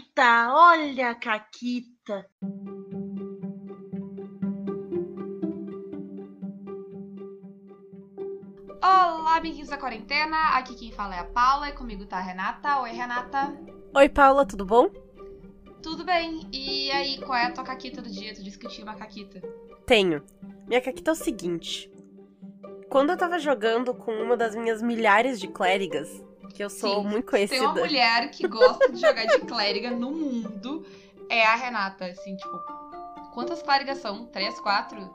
Caquita, 0.00 0.54
olha 0.54 1.10
a 1.10 1.14
Caquita. 1.14 2.26
Olá, 8.82 9.36
amiguinhos 9.36 9.68
da 9.68 9.76
quarentena. 9.76 10.56
Aqui 10.56 10.74
quem 10.74 10.92
fala 10.92 11.16
é 11.16 11.18
a 11.18 11.24
Paula 11.24 11.68
e 11.68 11.72
comigo 11.72 12.06
tá 12.06 12.16
a 12.16 12.20
Renata. 12.20 12.80
Oi, 12.80 12.90
Renata. 12.92 13.54
Oi, 13.94 14.08
Paula, 14.08 14.46
tudo 14.46 14.64
bom? 14.64 14.88
Tudo 15.82 16.04
bem. 16.04 16.48
E 16.50 16.90
aí, 16.92 17.18
qual 17.18 17.36
é 17.36 17.46
a 17.46 17.52
tua 17.52 17.64
caquita 17.64 18.00
do 18.00 18.10
dia? 18.10 18.34
Tu 18.34 18.42
disse 18.42 18.58
que 18.58 18.68
tinha 18.68 18.86
uma 18.86 18.96
caquita. 18.96 19.40
Tenho. 19.86 20.24
Minha 20.66 20.80
caquita 20.80 21.10
é 21.10 21.12
o 21.12 21.16
seguinte. 21.16 21.92
Quando 22.88 23.10
eu 23.10 23.18
tava 23.18 23.38
jogando 23.38 23.94
com 23.94 24.12
uma 24.12 24.36
das 24.36 24.54
minhas 24.54 24.80
milhares 24.80 25.38
de 25.38 25.46
clérigas, 25.46 26.08
que 26.50 26.62
eu 26.62 26.70
sou 26.70 27.02
Sim, 27.02 27.08
muito 27.08 27.30
Tem 27.30 27.46
conhecida. 27.46 27.62
uma 27.62 27.74
mulher 27.74 28.30
que 28.30 28.46
gosta 28.46 28.90
de 28.92 29.00
jogar 29.00 29.24
de 29.26 29.38
clériga 29.46 29.90
no 29.90 30.10
mundo. 30.10 30.84
É 31.28 31.44
a 31.46 31.54
Renata, 31.54 32.06
assim, 32.06 32.36
tipo. 32.36 32.58
Quantas 33.32 33.62
clérigas 33.62 33.98
são? 33.98 34.26
Três, 34.26 34.58
quatro? 34.60 35.08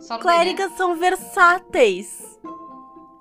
Só 0.00 0.18
Clérigas 0.18 0.72
são 0.72 0.96
versáteis. 0.96 2.38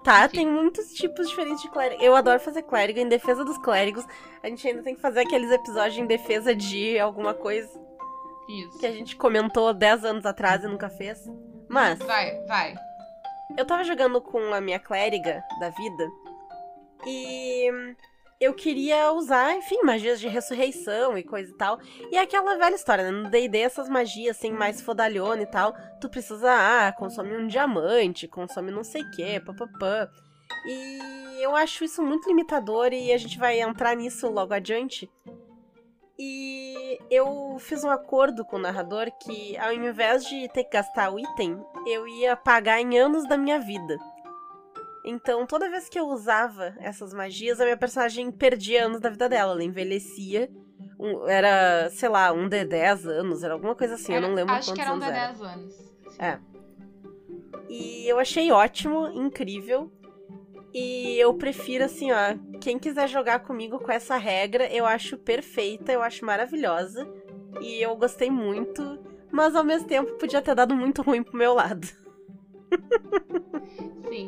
Tá? 0.04 0.26
Enfim. 0.26 0.38
Tem 0.38 0.48
muitos 0.48 0.94
tipos 0.94 1.30
diferentes 1.30 1.62
de 1.62 1.70
clériga. 1.70 2.04
Eu 2.04 2.16
adoro 2.16 2.40
fazer 2.40 2.64
clériga 2.64 3.00
em 3.02 3.08
defesa 3.08 3.44
dos 3.46 3.58
clérigos. 3.58 4.06
A 4.44 4.50
gente 4.50 4.68
ainda 4.68 4.84
tem 4.84 4.96
que 4.96 5.02
fazer 5.02 5.22
aqueles 5.22 5.50
episódios 5.52 5.98
em 5.98 6.06
defesa 6.06 6.54
de 6.56 7.00
alguma 7.00 7.34
coisa. 7.34 7.70
Isso. 8.50 8.78
que 8.78 8.86
a 8.86 8.92
gente 8.92 9.16
comentou 9.16 9.74
10 9.74 10.04
anos 10.04 10.26
atrás 10.26 10.64
e 10.64 10.68
nunca 10.68 10.90
fez. 10.90 11.24
Mas 11.70 11.98
Vai, 12.00 12.42
vai. 12.46 12.76
eu 13.58 13.66
tava 13.66 13.84
jogando 13.86 14.20
com 14.22 14.54
a 14.54 14.60
minha 14.60 14.80
clériga 14.80 15.42
da 15.62 15.70
vida 15.70 16.12
e 17.06 17.96
eu 18.44 18.54
queria 18.54 19.12
usar, 19.14 19.56
enfim, 19.56 19.80
magias 19.84 20.20
de 20.20 20.28
ressurreição 20.28 21.18
e 21.18 21.24
coisa 21.24 21.50
e 21.52 21.56
tal. 21.56 21.80
E 22.12 22.18
é 22.18 22.22
aquela 22.22 22.58
velha 22.58 22.76
história, 22.76 23.04
né? 23.04 23.12
No 23.12 23.30
D&D, 23.30 23.58
essas 23.60 23.88
magias, 23.88 24.38
assim, 24.38 24.52
mais 24.52 24.82
fodalhona 24.82 25.42
e 25.42 25.46
tal, 25.46 25.74
tu 26.02 26.10
precisa, 26.10 26.52
ah, 26.52 26.92
consome 26.92 27.36
um 27.38 27.48
diamante, 27.48 28.28
consome 28.28 28.72
não 28.72 28.84
sei 28.84 29.02
o 29.02 29.12
quê, 29.12 29.42
papapã. 29.46 30.10
E 30.66 31.42
eu 31.42 31.56
acho 31.56 31.84
isso 31.84 32.02
muito 32.04 32.28
limitador 32.28 32.92
e 32.92 33.14
a 33.14 33.18
gente 33.18 33.40
vai 33.40 33.62
entrar 33.62 33.96
nisso 33.96 34.30
logo 34.30 34.54
adiante. 34.54 35.10
E 36.20 37.00
eu 37.10 37.58
fiz 37.60 37.84
um 37.84 37.90
acordo 37.90 38.46
com 38.46 38.58
o 38.58 38.60
narrador 38.60 39.12
que, 39.24 39.58
ao 39.58 39.74
invés 39.74 40.26
de 40.26 40.48
ter 40.50 40.66
que 40.66 40.72
gastar 40.72 41.12
o 41.12 41.20
item, 41.20 41.60
eu 41.88 42.08
ia 42.08 42.36
pagar 42.36 42.80
em 42.80 43.00
anos 43.00 43.28
da 43.28 43.38
minha 43.38 43.60
vida. 43.60 43.98
Então, 45.04 45.46
toda 45.46 45.70
vez 45.70 45.90
que 45.90 46.00
eu 46.00 46.08
usava 46.08 46.74
essas 46.80 47.14
magias, 47.14 47.60
a 47.60 47.66
minha 47.66 47.76
personagem 47.78 48.32
perdia 48.32 48.86
anos 48.86 49.00
da 49.02 49.10
vida 49.10 49.28
dela. 49.28 49.52
Ela 49.54 49.64
envelhecia. 49.64 50.50
um- 51.00 51.28
era, 51.28 51.90
sei 51.90 52.08
lá, 52.08 52.32
um 52.32 52.48
de 52.48 52.64
10 52.64 53.06
anos, 53.06 53.44
era 53.44 53.54
alguma 53.54 53.76
coisa 53.76 53.96
assim, 53.96 54.14
eu 54.14 54.22
não 54.22 54.28
Era- 54.30 54.36
lembro 54.36 54.54
Acho 54.56 54.68
quantos 54.70 54.76
que 54.76 54.82
era 54.82 54.92
um 54.92 54.94
anos 54.94 55.06
de 55.06 55.12
era. 55.12 55.28
10 55.28 55.42
anos. 55.42 55.74
Sim. 55.74 56.22
É. 56.22 56.40
E 57.68 58.08
eu 58.08 58.20
achei 58.20 58.52
ótimo, 58.52 59.08
incrível. 59.10 59.92
E 60.74 61.18
eu 61.20 61.34
prefiro, 61.34 61.84
assim, 61.84 62.12
ó, 62.12 62.36
quem 62.62 62.80
quiser 62.80 63.08
jogar 63.10 63.40
comigo 63.40 63.80
com 63.80 63.92
essa 63.92 64.16
regra, 64.18 64.66
eu 64.72 64.86
acho 64.86 65.18
perfeita, 65.18 65.92
eu 65.92 66.02
acho 66.02 66.26
maravilhosa. 66.26 67.08
E 67.60 67.82
eu 67.82 67.96
gostei 67.96 68.30
muito, 68.32 69.00
mas 69.32 69.56
ao 69.56 69.64
mesmo 69.64 69.88
tempo 69.88 70.14
podia 70.18 70.42
ter 70.42 70.56
dado 70.56 70.76
muito 70.76 71.02
ruim 71.02 71.22
pro 71.24 71.38
meu 71.38 71.54
lado. 71.54 71.88
Sim. 74.10 74.28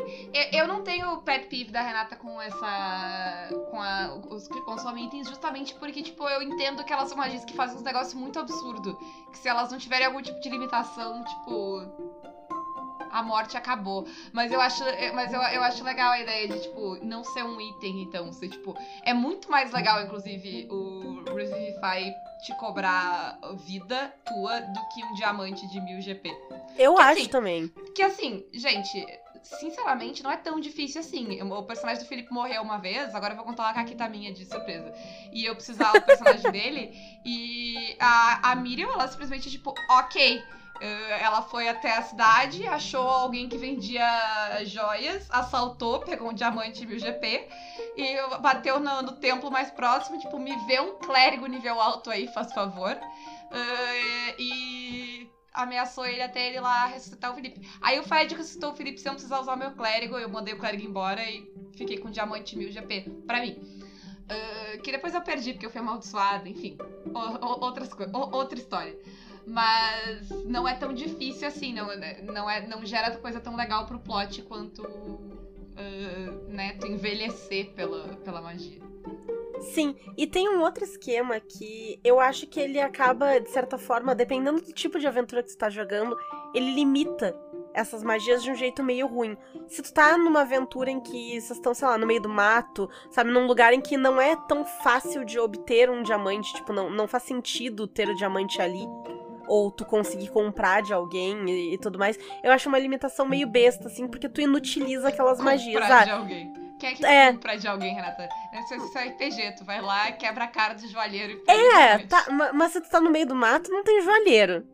Eu, 0.51 0.67
não 0.67 0.83
tenho 0.83 1.13
o 1.13 1.21
pet 1.21 1.47
peeve 1.47 1.71
da 1.71 1.81
Renata 1.81 2.15
com 2.15 2.41
essa. 2.41 3.49
com 3.69 3.79
a, 3.79 4.15
os 4.29 4.47
que 4.47 4.59
consomem 4.61 5.05
itens, 5.05 5.27
justamente 5.27 5.75
porque, 5.75 6.01
tipo, 6.01 6.27
eu 6.27 6.41
entendo 6.41 6.83
que 6.83 6.91
elas 6.91 7.09
são 7.09 7.17
magias 7.17 7.45
que 7.45 7.53
fazem 7.53 7.77
uns 7.77 7.83
negócios 7.83 8.13
muito 8.13 8.39
absurdo. 8.39 8.97
Que 9.31 9.37
se 9.37 9.47
elas 9.47 9.71
não 9.71 9.77
tiverem 9.77 10.07
algum 10.07 10.21
tipo 10.21 10.39
de 10.39 10.49
limitação, 10.49 11.23
tipo. 11.23 12.15
A 13.11 13.21
morte 13.23 13.55
acabou. 13.55 14.05
Mas 14.33 14.51
eu 14.51 14.59
acho, 14.59 14.83
mas 15.13 15.31
eu, 15.31 15.41
eu 15.41 15.63
acho 15.63 15.83
legal 15.83 16.11
a 16.11 16.19
ideia 16.19 16.47
de, 16.47 16.61
tipo, 16.63 16.97
não 17.05 17.23
ser 17.23 17.43
um 17.43 17.61
item, 17.61 18.01
então. 18.01 18.31
Ser, 18.33 18.49
tipo, 18.49 18.75
é 19.03 19.13
muito 19.13 19.49
mais 19.49 19.71
legal, 19.71 20.01
inclusive, 20.01 20.67
o 20.69 21.23
Revivify 21.33 22.13
te 22.45 22.53
cobrar 22.57 23.39
vida 23.55 24.13
tua 24.23 24.61
do 24.61 24.87
que 24.89 25.03
um 25.03 25.13
diamante 25.15 25.65
de 25.67 25.81
1000 25.81 26.01
GP. 26.01 26.29
Eu 26.77 26.95
Que 26.95 27.01
acho 27.01 27.21
assim, 27.21 27.29
também. 27.29 27.67
Que 27.95 28.03
assim, 28.03 28.45
gente, 28.53 29.05
sinceramente, 29.41 30.21
não 30.23 30.29
é 30.29 30.37
tão 30.37 30.59
difícil 30.59 31.01
assim. 31.01 31.41
O 31.41 31.63
personagem 31.63 32.03
do 32.03 32.07
Felipe 32.07 32.31
morreu 32.31 32.61
uma 32.61 32.77
vez, 32.77 33.15
agora 33.15 33.33
eu 33.33 33.37
vou 33.37 33.45
contar 33.45 33.63
uma 33.63 33.73
caquita 33.73 34.07
minha 34.07 34.31
de 34.31 34.45
surpresa. 34.45 34.93
E 35.33 35.43
eu 35.43 35.55
precisava 35.55 35.99
do 35.99 36.05
personagem 36.05 36.49
dele, 36.53 36.91
e 37.25 37.95
a, 37.99 38.51
a 38.51 38.55
Miriam, 38.55 38.91
ela 38.93 39.07
simplesmente, 39.07 39.49
tipo, 39.49 39.73
ok. 39.89 40.43
Eh, 40.81 41.21
Ela 41.21 41.41
foi 41.41 41.67
até 41.67 41.95
a 41.97 42.01
cidade, 42.01 42.65
achou 42.67 43.01
alguém 43.07 43.47
que 43.49 43.57
vendia 43.57 44.05
joias, 44.65 45.27
assaltou, 45.29 45.99
pegou 45.99 46.29
um 46.29 46.33
diamante 46.33 46.85
1000 46.85 46.99
GP 46.99 47.47
e 47.97 48.37
bateu 48.39 48.79
no, 48.79 49.01
no 49.01 49.13
templo 49.13 49.49
mais 49.51 49.71
próximo, 49.71 50.19
tipo, 50.19 50.37
me 50.39 50.55
vê 50.65 50.79
um 50.79 50.97
clérigo 50.97 51.45
nível 51.47 51.79
alto 51.81 52.09
aí, 52.09 52.27
faz 52.27 52.51
favor. 52.53 52.97
Eh, 53.51 54.35
e 54.39 55.29
ameaçou 55.53 56.05
ele 56.05 56.21
até 56.21 56.47
ele 56.47 56.59
lá 56.59 56.85
ressuscitar 56.87 57.31
o 57.31 57.35
Felipe. 57.35 57.61
Aí 57.81 57.97
o 57.99 58.03
Fred 58.03 58.35
ressuscitou 58.35 58.71
o 58.71 58.75
Felipe 58.75 58.99
sem 58.99 59.11
precisar 59.13 59.39
usar 59.39 59.53
o 59.53 59.57
meu 59.57 59.71
clérigo. 59.71 60.17
Eu 60.17 60.27
mandei 60.27 60.53
o 60.53 60.57
clérigo 60.57 60.83
embora 60.83 61.23
e 61.23 61.49
fiquei 61.77 61.97
com 61.97 62.09
diamante 62.09 62.57
1000 62.57 62.71
GP 62.71 63.01
pra 63.25 63.39
mim. 63.39 63.57
Ah, 64.29 64.77
que 64.83 64.91
depois 64.91 65.13
eu 65.13 65.21
perdi 65.21 65.53
porque 65.53 65.65
eu 65.65 65.69
fui 65.69 65.79
amaldiçoada, 65.79 66.49
enfim. 66.49 66.77
O- 67.13 67.45
o- 67.45 67.63
outras 67.63 67.89
outra 68.33 68.59
história. 68.59 68.97
Mas 69.47 70.29
não 70.45 70.67
é 70.67 70.75
tão 70.75 70.93
difícil 70.93 71.47
assim, 71.47 71.73
não, 71.73 71.87
não, 72.23 72.49
é, 72.49 72.65
não 72.67 72.85
gera 72.85 73.15
coisa 73.17 73.39
tão 73.39 73.55
legal 73.55 73.85
pro 73.85 73.99
plot 73.99 74.41
quanto 74.43 74.83
ah, 75.77 76.31
né, 76.47 76.77
tu 76.79 76.87
envelhecer 76.87 77.71
pela, 77.73 78.15
pela 78.17 78.41
magia. 78.41 78.79
Sim, 79.73 79.95
e 80.17 80.27
tem 80.27 80.49
um 80.49 80.61
outro 80.61 80.83
esquema 80.83 81.39
que 81.39 81.99
eu 82.03 82.19
acho 82.19 82.47
que 82.47 82.59
ele 82.59 82.79
acaba, 82.79 83.39
de 83.39 83.49
certa 83.49 83.77
forma, 83.77 84.15
dependendo 84.15 84.61
do 84.61 84.73
tipo 84.73 84.99
de 84.99 85.07
aventura 85.07 85.43
que 85.43 85.49
tu 85.49 85.57
tá 85.57 85.69
jogando, 85.69 86.15
ele 86.53 86.73
limita 86.73 87.35
essas 87.73 88.03
magias 88.03 88.41
de 88.41 88.51
um 88.51 88.55
jeito 88.55 88.83
meio 88.83 89.05
ruim. 89.05 89.37
Se 89.67 89.81
tu 89.81 89.93
tá 89.93 90.17
numa 90.17 90.41
aventura 90.41 90.89
em 90.89 91.01
que 91.01 91.41
vocês 91.41 91.51
estão, 91.51 91.73
sei 91.73 91.87
lá, 91.87 91.97
no 91.97 92.07
meio 92.07 92.21
do 92.21 92.29
mato, 92.29 92.89
sabe, 93.11 93.31
num 93.31 93.45
lugar 93.45 93.73
em 93.73 93.81
que 93.81 93.97
não 93.97 94.21
é 94.21 94.35
tão 94.47 94.63
fácil 94.63 95.25
de 95.25 95.37
obter 95.39 95.89
um 95.89 96.03
diamante, 96.03 96.53
tipo, 96.53 96.71
não, 96.71 96.89
não 96.89 97.07
faz 97.07 97.23
sentido 97.23 97.85
ter 97.87 98.07
o 98.07 98.15
diamante 98.15 98.61
ali, 98.61 98.87
ou 99.47 99.71
tu 99.71 99.85
conseguir 99.85 100.29
comprar 100.29 100.81
de 100.81 100.93
alguém 100.93 101.49
e, 101.49 101.73
e 101.73 101.77
tudo 101.77 101.97
mais, 101.99 102.17
eu 102.43 102.51
acho 102.51 102.67
uma 102.69 102.79
limitação 102.79 103.25
meio 103.25 103.47
besta, 103.47 103.87
assim, 103.87 104.07
porque 104.07 104.27
tu 104.29 104.41
inutiliza 104.41 105.07
aquelas 105.09 105.39
magias. 105.39 105.79
Comprar 105.81 106.01
Ah, 106.01 106.05
de 106.05 106.11
alguém. 106.11 106.53
Quem 106.79 106.89
é 106.89 106.93
que 106.93 107.05
É. 107.05 107.31
compra 107.31 107.57
de 107.57 107.67
alguém, 107.67 107.95
Renata? 107.95 108.27
Isso 108.53 108.73
é 108.73 108.77
isso 108.77 108.97
é 108.97 109.05
RPG, 109.05 109.55
tu 109.57 109.63
vai 109.65 109.81
lá, 109.81 110.11
quebra 110.11 110.43
a 110.43 110.47
cara 110.47 110.73
do 110.73 110.85
joalheiro 110.87 111.41
e 111.47 111.51
É, 111.51 111.99
tá, 111.99 112.25
ma- 112.29 112.51
mas 112.53 112.73
se 112.73 112.81
tu 112.81 112.89
tá 112.89 112.99
no 112.99 113.09
meio 113.09 113.25
do 113.25 113.33
mato, 113.35 113.71
não 113.71 113.83
tem 113.83 114.01
joalheiro. 114.01 114.65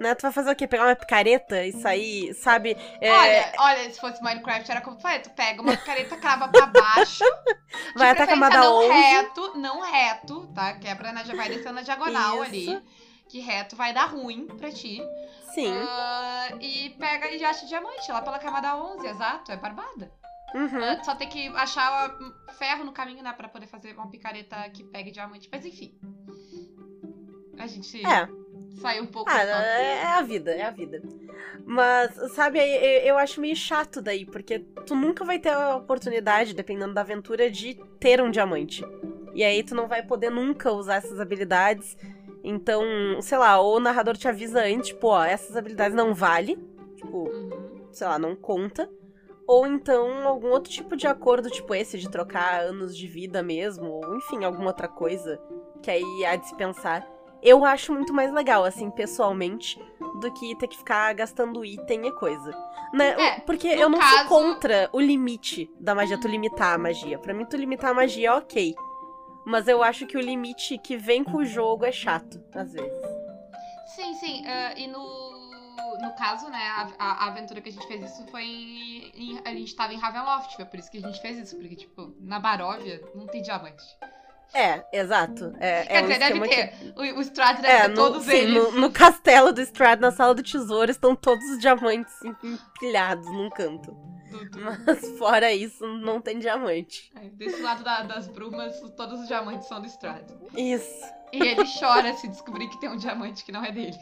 Né? 0.00 0.14
Tu 0.14 0.22
vai 0.22 0.30
fazer 0.30 0.52
o 0.52 0.54
quê? 0.54 0.68
Pegar 0.68 0.84
uma 0.86 0.94
picareta 0.94 1.64
e 1.66 1.72
sair, 1.72 2.32
sabe? 2.34 2.76
É, 3.00 3.10
Olha, 3.12 3.52
olha, 3.58 3.92
se 3.92 4.00
fosse 4.00 4.22
Minecraft, 4.22 4.70
era 4.70 4.80
como 4.80 4.96
tu 4.96 5.02
faz, 5.02 5.22
tu 5.22 5.30
pega 5.30 5.60
uma 5.60 5.76
picareta, 5.76 6.16
crava 6.16 6.46
pra 6.46 6.66
baixo, 6.66 7.24
vai 7.96 8.10
até 8.10 8.22
a 8.22 8.26
camada 8.28 8.58
não 8.60 8.76
11. 8.78 8.88
reto, 8.92 9.58
não 9.58 9.80
reto, 9.80 10.46
tá? 10.54 10.74
Quebra 10.74 11.10
na, 11.12 11.24
vai 11.24 11.48
descendo 11.48 11.72
na 11.74 11.82
diagonal 11.82 12.34
Isso. 12.36 12.44
ali, 12.44 12.82
que 13.28 13.40
reto 13.40 13.76
vai 13.76 13.92
dar 13.92 14.06
ruim 14.06 14.46
pra 14.46 14.70
ti. 14.70 15.00
Sim. 15.54 15.72
Ah, 15.72 16.48
e 16.60 16.90
pega 16.90 17.30
e 17.30 17.44
acha 17.44 17.66
diamante 17.66 18.10
lá 18.10 18.22
pela 18.22 18.38
camada 18.38 18.76
11, 18.76 19.06
exato, 19.06 19.52
é 19.52 19.56
barbada. 19.56 20.10
Uhum. 20.54 20.82
Ah, 20.82 21.02
só 21.04 21.14
tem 21.14 21.28
que 21.28 21.48
achar 21.48 22.10
hum, 22.20 22.32
ferro 22.58 22.84
no 22.84 22.92
caminho, 22.92 23.22
né, 23.22 23.32
pra 23.32 23.48
poder 23.48 23.66
fazer 23.66 23.94
uma 23.94 24.10
picareta 24.10 24.56
que 24.70 24.82
pegue 24.84 25.10
diamante, 25.10 25.48
mas 25.52 25.64
enfim. 25.66 25.94
A 27.58 27.66
gente 27.66 28.04
É. 28.06 28.28
saiu 28.80 29.02
um 29.02 29.06
pouco 29.06 29.30
Ah, 29.30 29.42
é 29.42 29.92
é 29.98 30.12
a 30.14 30.22
vida, 30.22 30.52
é 30.52 30.62
a 30.62 30.70
vida. 30.70 31.02
Mas, 31.66 32.14
sabe, 32.32 32.58
eu 32.58 33.18
acho 33.18 33.40
meio 33.40 33.54
chato 33.54 34.00
daí, 34.00 34.24
porque 34.24 34.60
tu 34.86 34.94
nunca 34.94 35.22
vai 35.24 35.38
ter 35.38 35.50
a 35.50 35.76
oportunidade, 35.76 36.54
dependendo 36.54 36.94
da 36.94 37.02
aventura, 37.02 37.50
de 37.50 37.74
ter 38.00 38.22
um 38.22 38.30
diamante. 38.30 38.82
E 39.34 39.44
aí 39.44 39.62
tu 39.62 39.74
não 39.74 39.86
vai 39.86 40.02
poder 40.02 40.30
nunca 40.30 40.72
usar 40.72 40.96
essas 40.96 41.20
habilidades. 41.20 41.96
Então, 42.48 42.82
sei 43.20 43.36
lá, 43.36 43.60
ou 43.60 43.76
o 43.76 43.80
narrador 43.80 44.16
te 44.16 44.26
avisa 44.26 44.62
antes, 44.62 44.88
tipo, 44.88 45.08
ó, 45.08 45.22
essas 45.22 45.54
habilidades 45.56 45.94
não 45.94 46.14
vale. 46.14 46.56
Tipo, 46.96 47.28
Uhum. 47.28 47.86
sei 47.92 48.06
lá, 48.06 48.18
não 48.18 48.34
conta. 48.34 48.88
Ou 49.46 49.66
então 49.66 50.26
algum 50.26 50.48
outro 50.48 50.70
tipo 50.72 50.96
de 50.96 51.06
acordo, 51.06 51.50
tipo 51.50 51.74
esse, 51.74 51.98
de 51.98 52.10
trocar 52.10 52.60
anos 52.62 52.96
de 52.96 53.06
vida 53.06 53.42
mesmo, 53.42 53.86
ou 53.86 54.16
enfim, 54.16 54.44
alguma 54.44 54.68
outra 54.68 54.88
coisa 54.88 55.38
que 55.82 55.90
aí 55.90 56.24
há 56.26 56.36
de 56.36 56.48
se 56.48 56.54
pensar. 56.56 57.06
Eu 57.42 57.64
acho 57.64 57.92
muito 57.92 58.12
mais 58.12 58.32
legal, 58.32 58.64
assim, 58.64 58.90
pessoalmente, 58.90 59.80
do 60.20 60.32
que 60.32 60.56
ter 60.56 60.66
que 60.68 60.76
ficar 60.76 61.12
gastando 61.14 61.64
item 61.64 62.06
e 62.08 62.12
coisa. 62.12 62.50
Né? 62.92 63.10
É, 63.10 63.40
Porque 63.40 63.68
eu 63.68 63.88
não 63.88 63.98
caso- 63.98 64.26
sou 64.28 64.38
contra 64.38 64.88
o 64.92 65.00
limite 65.00 65.70
da 65.78 65.94
magia, 65.94 66.18
tu 66.20 66.26
limitar 66.28 66.74
a 66.74 66.78
magia. 66.78 67.18
Pra 67.18 67.32
mim, 67.32 67.44
tu 67.46 67.56
limitar 67.56 67.90
a 67.90 67.94
magia 67.94 68.28
é 68.28 68.32
ok. 68.32 68.74
Mas 69.48 69.66
eu 69.66 69.82
acho 69.82 70.06
que 70.06 70.14
o 70.14 70.20
limite 70.20 70.76
que 70.76 70.94
vem 70.98 71.24
com 71.24 71.38
o 71.38 71.44
jogo 71.44 71.86
é 71.86 71.90
chato, 71.90 72.38
às 72.54 72.70
vezes. 72.74 72.92
Sim, 73.86 74.12
sim. 74.14 74.46
ah, 74.46 74.74
e 74.76 74.86
no, 74.86 75.96
no 76.02 76.12
caso, 76.16 76.50
né, 76.50 76.58
a- 76.58 76.92
a 76.98 77.26
aventura 77.28 77.60
que 77.62 77.70
a 77.70 77.72
gente 77.72 77.86
fez 77.86 78.02
isso 78.12 78.26
foi 78.26 78.44
em, 78.44 79.10
em- 79.14 79.40
A 79.46 79.50
gente 79.54 79.74
tava 79.74 79.94
em 79.94 79.96
Ravenloft, 79.98 80.54
foi 80.54 80.66
por 80.66 80.78
isso 80.78 80.90
que 80.90 80.98
a 80.98 81.00
gente 81.00 81.18
fez 81.22 81.38
isso. 81.38 81.56
Porque, 81.56 81.76
tipo, 81.76 82.14
na 82.20 82.38
Baróvia 82.38 83.02
não 83.14 83.26
tem 83.26 83.40
diamante. 83.40 83.82
É, 84.54 84.84
exato. 84.92 85.54
É, 85.60 85.82
Quer 85.84 85.94
é 85.96 85.98
um 86.00 86.06
dizer, 86.06 86.18
deve 86.18 86.24
esquema 86.44 86.48
que- 86.48 86.54
ter. 86.56 86.92
O, 87.14 87.18
o 87.18 87.20
Strad 87.20 87.56
deve 87.60 87.68
É, 87.68 87.80
ter 87.82 87.88
no, 87.88 87.94
todos 87.94 88.24
sim, 88.24 88.30
eles. 88.32 88.54
no, 88.54 88.72
no 88.80 88.90
castelo 88.90 89.52
do 89.52 89.60
Strad, 89.60 90.00
na 90.00 90.10
sala 90.10 90.34
do 90.34 90.42
tesouro, 90.42 90.90
estão 90.90 91.14
todos 91.14 91.44
os 91.50 91.58
diamantes 91.58 92.14
em- 92.24 92.34
empilhados 92.42 93.26
num 93.26 93.50
canto. 93.50 93.92
do- 94.30 94.50
do- 94.50 94.60
Mas 94.86 95.08
fora 95.18 95.52
isso, 95.52 95.86
não 95.86 96.20
tem 96.20 96.38
diamante. 96.38 97.10
é, 97.16 97.28
Desse 97.30 97.60
lado 97.62 97.82
da- 97.84 98.02
das 98.02 98.26
brumas, 98.28 98.78
todos 98.96 99.20
os 99.20 99.28
diamantes 99.28 99.66
são 99.68 99.80
do 99.80 99.86
Strad. 99.86 100.22
Isso. 100.56 101.04
E 101.32 101.42
ele 101.42 101.64
chora 101.78 102.12
se 102.14 102.26
descobrir 102.28 102.68
que 102.68 102.78
tem 102.80 102.88
um 102.90 102.96
diamante 102.96 103.44
que 103.44 103.52
não 103.52 103.64
é 103.64 103.70
dele. 103.72 103.96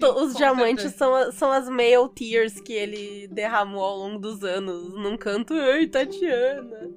Assim, 0.00 0.04
Os 0.24 0.34
diamantes 0.34 0.82
certeza. 0.92 0.98
são, 0.98 1.32
são 1.32 1.52
as 1.52 1.68
male 1.68 2.08
tears 2.16 2.60
que 2.60 2.72
ele 2.72 3.28
derramou 3.28 3.82
ao 3.84 3.96
longo 3.96 4.18
dos 4.18 4.42
anos 4.42 4.92
num 4.94 5.16
canto. 5.16 5.54
Ai, 5.54 5.86
Tatiana. 5.86 6.90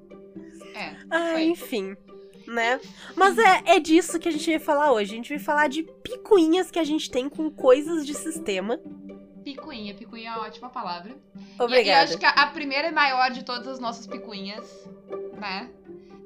É, 0.76 0.96
Ah, 1.10 1.30
foi. 1.32 1.44
enfim. 1.44 1.96
Né? 2.46 2.80
Mas 3.16 3.36
é, 3.38 3.62
é 3.74 3.80
disso 3.80 4.20
que 4.20 4.28
a 4.28 4.32
gente 4.32 4.48
vai 4.48 4.60
falar 4.60 4.92
hoje. 4.92 5.12
A 5.12 5.16
gente 5.16 5.30
vai 5.30 5.38
falar 5.38 5.68
de 5.68 5.82
picuinhas 5.82 6.70
que 6.70 6.78
a 6.78 6.84
gente 6.84 7.10
tem 7.10 7.28
com 7.28 7.50
coisas 7.50 8.06
de 8.06 8.14
sistema. 8.14 8.78
Picuinha, 9.42 9.94
picuinha 9.94 10.30
é 10.30 10.32
uma 10.34 10.46
ótima 10.46 10.68
palavra. 10.68 11.10
E- 11.10 11.38
E, 11.40 11.58
eu 11.58 11.64
Obrigada. 11.64 12.04
acho 12.04 12.18
que 12.18 12.24
a, 12.24 12.46
primeira 12.48 12.88
e 12.88 12.92
maior 12.92 13.30
de 13.32 13.44
todas 13.44 13.66
as 13.66 13.80
nossas 13.80 14.06
picuinhas, 14.06 14.64
né? 15.40 15.70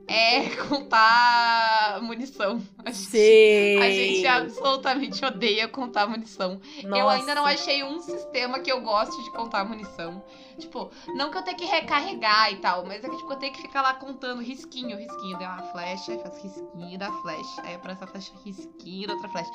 É 0.06 0.40
contar 0.68 2.00
munição. 2.02 2.60
A 2.84 2.90
gente, 2.90 3.06
Sim. 3.06 3.78
a 3.80 3.90
gente 3.90 4.26
absolutamente 4.26 5.24
odeia 5.24 5.68
contar 5.68 6.06
munição. 6.06 6.60
Eu 6.82 7.08
ainda 7.08 7.34
não 7.34 7.42
Nossa. 7.42 7.54
achei 7.54 7.82
um 7.84 8.00
sistema 8.00 8.58
que 8.60 8.70
eu 8.70 8.80
goste 8.82 9.22
de 9.24 9.30
contar 9.32 9.64
munição. 9.64 10.22
Tipo, 10.60 10.90
não 11.14 11.30
que 11.30 11.38
eu 11.38 11.42
tenha 11.42 11.56
que 11.56 11.64
recarregar 11.64 12.52
e 12.52 12.56
tal, 12.56 12.84
mas 12.84 13.02
é 13.02 13.08
que 13.08 13.16
tipo, 13.16 13.32
eu 13.32 13.36
tenho 13.36 13.52
que 13.52 13.62
ficar 13.62 13.82
lá 13.82 13.94
contando 13.94 14.42
risquinho, 14.42 14.96
risquinho. 14.96 15.38
Deu 15.38 15.48
uma 15.48 15.62
flecha, 15.64 16.18
faz 16.18 16.42
risquinho 16.42 16.98
da 16.98 17.10
flecha. 17.10 17.62
Aí 17.64 17.78
pra 17.78 17.92
essa 17.92 18.06
flecha, 18.06 18.32
risquinho 18.44 19.08
da 19.08 19.14
outra 19.14 19.28
flecha. 19.28 19.50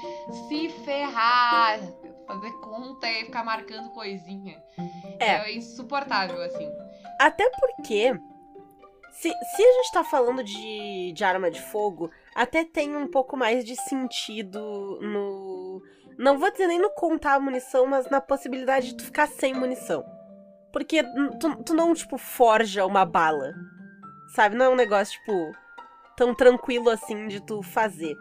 Se 0.48 0.70
ferrar! 0.84 1.80
Fazer 2.28 2.52
conta 2.54 3.08
e 3.08 3.26
ficar 3.26 3.44
marcando 3.44 3.90
coisinha. 3.92 4.62
É. 5.20 5.36
É 5.36 5.56
insuportável, 5.56 6.42
assim. 6.42 6.70
Até 7.20 7.50
porque. 7.52 8.14
Se, 9.12 9.30
se 9.30 9.64
a 9.64 9.74
gente 9.74 9.92
tá 9.94 10.04
falando 10.04 10.44
de, 10.44 11.14
de 11.14 11.24
arma 11.24 11.50
de 11.50 11.62
fogo, 11.62 12.12
até 12.36 12.66
tem 12.66 12.98
um 12.98 13.08
pouco 13.08 13.38
mais 13.38 13.64
de 13.64 13.76
sentido 13.76 15.00
no. 15.02 15.82
Não 16.18 16.38
vou 16.38 16.52
dizer 16.52 16.68
nem 16.68 16.80
no 16.80 16.90
contar 16.92 17.36
a 17.36 17.40
munição, 17.40 17.86
mas 17.86 18.10
na 18.10 18.20
possibilidade 18.20 18.88
de 18.88 18.96
tu 18.96 19.04
ficar 19.06 19.28
sem 19.28 19.54
munição. 19.54 20.04
Porque 20.76 21.02
tu, 21.40 21.64
tu 21.64 21.74
não, 21.74 21.94
tipo, 21.94 22.18
forja 22.18 22.86
uma 22.86 23.06
bala. 23.06 23.54
Sabe? 24.36 24.58
Não 24.58 24.66
é 24.66 24.70
um 24.70 24.76
negócio, 24.76 25.18
tipo, 25.18 25.56
tão 26.18 26.36
tranquilo 26.36 26.90
assim 26.90 27.28
de 27.30 27.40
tu 27.40 27.64
fazer. 27.64 28.14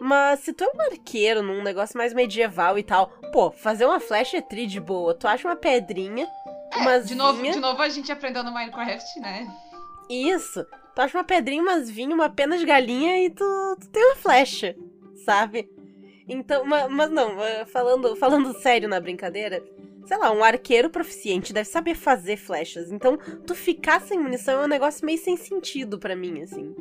Mas 0.00 0.40
se 0.40 0.52
tu 0.52 0.64
é 0.64 0.66
um 0.74 0.80
arqueiro 0.80 1.40
num 1.40 1.62
negócio 1.62 1.96
mais 1.96 2.12
medieval 2.12 2.76
e 2.76 2.82
tal, 2.82 3.06
pô, 3.32 3.52
fazer 3.52 3.86
uma 3.86 4.00
flecha 4.00 4.38
é 4.38 4.40
tri 4.42 4.66
de 4.66 4.80
boa. 4.80 5.14
Tu 5.14 5.28
acha 5.28 5.46
uma 5.46 5.54
pedrinha, 5.54 6.26
É, 6.72 6.98
De 6.98 7.14
novo, 7.14 7.40
de 7.40 7.60
novo 7.60 7.80
a 7.80 7.88
gente 7.88 8.10
aprendeu 8.10 8.42
no 8.42 8.52
Minecraft, 8.52 9.20
né? 9.20 9.46
isso. 10.10 10.66
Tu 10.96 11.00
acha 11.00 11.16
uma 11.16 11.24
pedrinha, 11.24 11.62
umas 11.62 11.88
vinhas, 11.88 12.12
uma 12.14 12.28
pena 12.28 12.58
de 12.58 12.66
galinha 12.66 13.24
e 13.24 13.30
tu, 13.30 13.44
tu 13.80 13.88
tem 13.90 14.04
uma 14.04 14.16
flecha, 14.16 14.74
sabe? 15.24 15.68
Então, 16.28 16.64
ma- 16.64 16.88
mas, 16.88 17.10
não, 17.10 17.36
falando, 17.66 18.16
falando 18.16 18.52
sério 18.60 18.88
na 18.88 18.98
brincadeira, 19.00 19.62
sei 20.06 20.16
lá, 20.18 20.30
um 20.32 20.42
arqueiro 20.44 20.90
proficiente 20.90 21.52
deve 21.52 21.68
saber 21.68 21.94
fazer 21.94 22.36
flechas. 22.36 22.90
Então, 22.90 23.16
tu 23.46 23.54
ficar 23.54 24.00
sem 24.00 24.18
munição 24.18 24.60
é 24.62 24.64
um 24.64 24.68
negócio 24.68 25.04
meio 25.04 25.18
sem 25.18 25.36
sentido 25.36 25.98
pra 25.98 26.14
mim, 26.16 26.42
assim. 26.42 26.74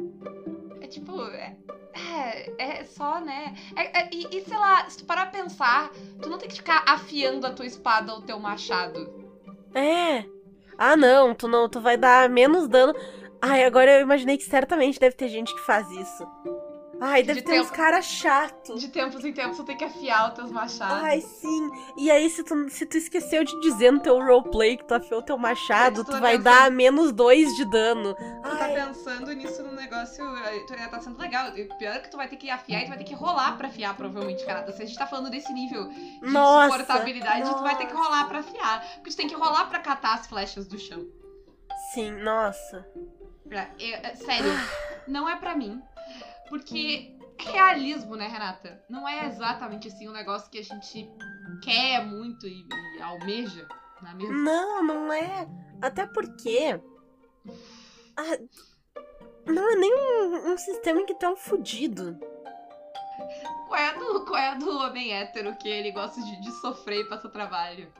É 0.81 0.87
tipo. 0.87 1.21
É, 1.21 1.55
é, 1.95 2.79
é 2.79 2.83
só, 2.85 3.19
né? 3.21 3.55
É- 3.75 4.01
é- 4.01 4.09
e, 4.11 4.37
e, 4.37 4.41
sei 4.43 4.57
lá, 4.57 4.89
se 4.89 4.97
tu 4.97 5.05
parar 5.05 5.27
pra 5.31 5.41
pensar, 5.41 5.91
tu 6.21 6.29
não 6.29 6.37
tem 6.37 6.49
que 6.49 6.55
ficar 6.55 6.83
afiando 6.87 7.45
a 7.47 7.51
tua 7.51 7.65
espada 7.65 8.13
ou 8.13 8.19
o 8.19 8.23
teu 8.23 8.39
machado. 8.39 9.23
É. 9.73 10.25
Ah, 10.77 10.95
não, 10.97 11.33
tu 11.35 11.47
não, 11.47 11.69
tu 11.69 11.79
vai 11.79 11.97
dar 11.97 12.27
menos 12.29 12.67
dano. 12.67 12.93
Ai, 13.41 13.63
agora 13.63 13.91
eu 13.91 14.01
imaginei 14.01 14.37
que 14.37 14.43
certamente 14.43 14.99
deve 14.99 15.15
ter 15.15 15.27
gente 15.27 15.53
que 15.53 15.61
faz 15.61 15.89
isso. 15.91 16.27
Ai, 17.05 17.21
deve 17.23 17.41
De 17.41 17.45
ter 17.45 17.59
uns 17.59 17.65
tempo- 17.67 17.75
caras 17.77 18.05
chatos. 18.05 18.79
De 18.79 18.87
tempos 18.87 19.25
em 19.25 19.33
tempos 19.33 19.57
tu 19.57 19.63
tem 19.63 19.75
que 19.75 19.83
afiar 19.83 20.29
os 20.29 20.35
teus 20.35 20.51
machados. 20.51 21.03
Ai, 21.03 21.19
sim. 21.19 21.69
E 21.97 22.09
aí, 22.09 22.29
se 22.29 22.43
tu, 22.43 22.69
se 22.69 22.85
tu 22.85 22.97
esqueceu 22.97 23.43
de 23.43 23.59
dizer 23.59 23.91
no 23.91 23.99
teu 23.99 24.17
roleplay 24.17 24.77
que 24.77 24.85
tu 24.85 24.93
afiou 24.93 25.21
teu 25.21 25.37
machado, 25.37 26.01
É, 26.01 26.03
tu 26.05 26.11
tu 26.11 26.19
vai 26.21 26.37
pensando- 26.37 26.43
dar 26.43 26.71
menos 26.71 27.11
dois 27.11 27.53
de 27.55 27.65
dano. 27.65 28.15
Tu 28.15 28.57
tá 28.57 28.67
pensando 28.69 29.33
nisso 29.33 29.61
no 29.63 29.73
negócio, 29.73 30.23
eh, 30.37 30.59
tu- 30.67 30.89
tá 30.89 30.99
sendo 31.01 31.19
legal. 31.19 31.49
O 31.49 31.77
pior 31.77 31.95
é 31.95 31.99
que 31.99 32.09
tu 32.09 32.17
vai 32.17 32.27
ter 32.27 32.37
que 32.37 32.49
afiar 32.49 32.81
e 32.81 32.85
tu 32.85 32.89
vai 32.89 32.97
ter 32.97 33.03
que 33.03 33.13
rolar 33.15 33.57
pra 33.57 33.67
afiar, 33.67 33.95
provavelmente, 33.97 34.45
cara. 34.45 34.71
Se 34.71 34.81
a 34.81 34.85
gente 34.85 34.97
tá 34.97 35.05
falando 35.07 35.29
desse 35.29 35.51
nível 35.51 35.89
de 35.89 36.19
Nossa, 36.21 36.71
suportabilidade, 36.79 37.49
tu 37.53 37.61
vai 37.61 37.75
ter 37.77 37.85
que 37.87 37.93
nossa. 37.93 38.05
rolar 38.09 38.27
pra 38.27 38.39
afiar. 38.39 38.81
Porque 38.95 39.09
tu 39.09 39.17
tem 39.17 39.27
que 39.27 39.35
rolar 39.35 39.65
pra 39.69 39.79
catar 39.79 40.13
as 40.15 40.27
flechas 40.27 40.65
do 40.67 40.79
chão. 40.79 41.05
sim, 41.93 42.11
nossa. 42.11 42.87
Eu- 43.45 43.95
é, 43.97 44.15
sério, 44.15 44.51
não 45.07 45.27
é 45.29 45.35
pra 45.35 45.55
mim. 45.55 45.81
Porque 46.49 47.17
realismo, 47.37 48.15
né, 48.15 48.27
Renata? 48.27 48.83
Não 48.89 49.07
é 49.07 49.27
exatamente 49.27 49.87
assim 49.87 50.07
um 50.07 50.13
negócio 50.13 50.49
que 50.49 50.59
a 50.59 50.63
gente 50.63 51.09
quer 51.61 52.05
muito 52.05 52.47
e, 52.47 52.65
e 52.97 53.01
almeja. 53.01 53.67
Não 54.01 54.11
é 54.11 54.15
mesmo? 54.15 54.33
Não, 54.33 54.83
não 54.83 55.13
é. 55.13 55.47
Até 55.81 56.05
porque. 56.05 56.79
ah, 58.17 58.37
não 59.45 59.69
é 59.71 59.75
nem 59.75 59.93
um, 59.93 60.53
um 60.53 60.57
sistema 60.57 61.01
em 61.01 61.05
que 61.05 61.15
tu 61.15 61.25
é 61.25 61.29
um 61.29 61.35
fudido. 61.35 62.17
Qual 63.67 63.79
é 63.79 63.89
a 63.89 63.93
do, 63.93 64.25
qual 64.25 64.37
é 64.37 64.49
a 64.49 64.55
do 64.55 64.69
homem 64.77 65.13
hétero 65.13 65.55
que 65.57 65.67
ele 65.67 65.91
gosta 65.91 66.21
de, 66.21 66.41
de 66.41 66.51
sofrer 66.61 67.01
e 67.01 67.09
passar 67.09 67.29
trabalho? 67.29 67.91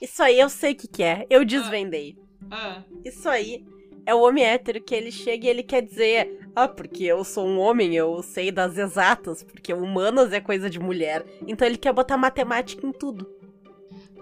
Isso 0.00 0.22
aí 0.22 0.38
eu 0.38 0.50
sei 0.50 0.72
o 0.72 0.76
que, 0.76 0.88
que 0.88 1.02
é. 1.02 1.26
Eu 1.30 1.44
desvendei. 1.44 2.18
Ah, 2.50 2.82
Isso 3.04 3.28
aí 3.28 3.64
é 4.06 4.14
o 4.14 4.20
homem 4.20 4.44
hétero 4.44 4.80
que 4.80 4.94
ele 4.94 5.10
chega 5.10 5.46
e 5.46 5.50
ele 5.50 5.62
quer 5.62 5.82
dizer: 5.82 6.48
Ah, 6.54 6.68
porque 6.68 7.04
eu 7.04 7.24
sou 7.24 7.46
um 7.46 7.58
homem, 7.58 7.94
eu 7.94 8.22
sei 8.22 8.50
das 8.50 8.76
exatas, 8.76 9.42
porque 9.42 9.72
humanas 9.72 10.32
é 10.32 10.40
coisa 10.40 10.68
de 10.68 10.78
mulher. 10.78 11.24
Então 11.46 11.66
ele 11.66 11.78
quer 11.78 11.92
botar 11.92 12.16
matemática 12.16 12.86
em 12.86 12.92
tudo. 12.92 13.26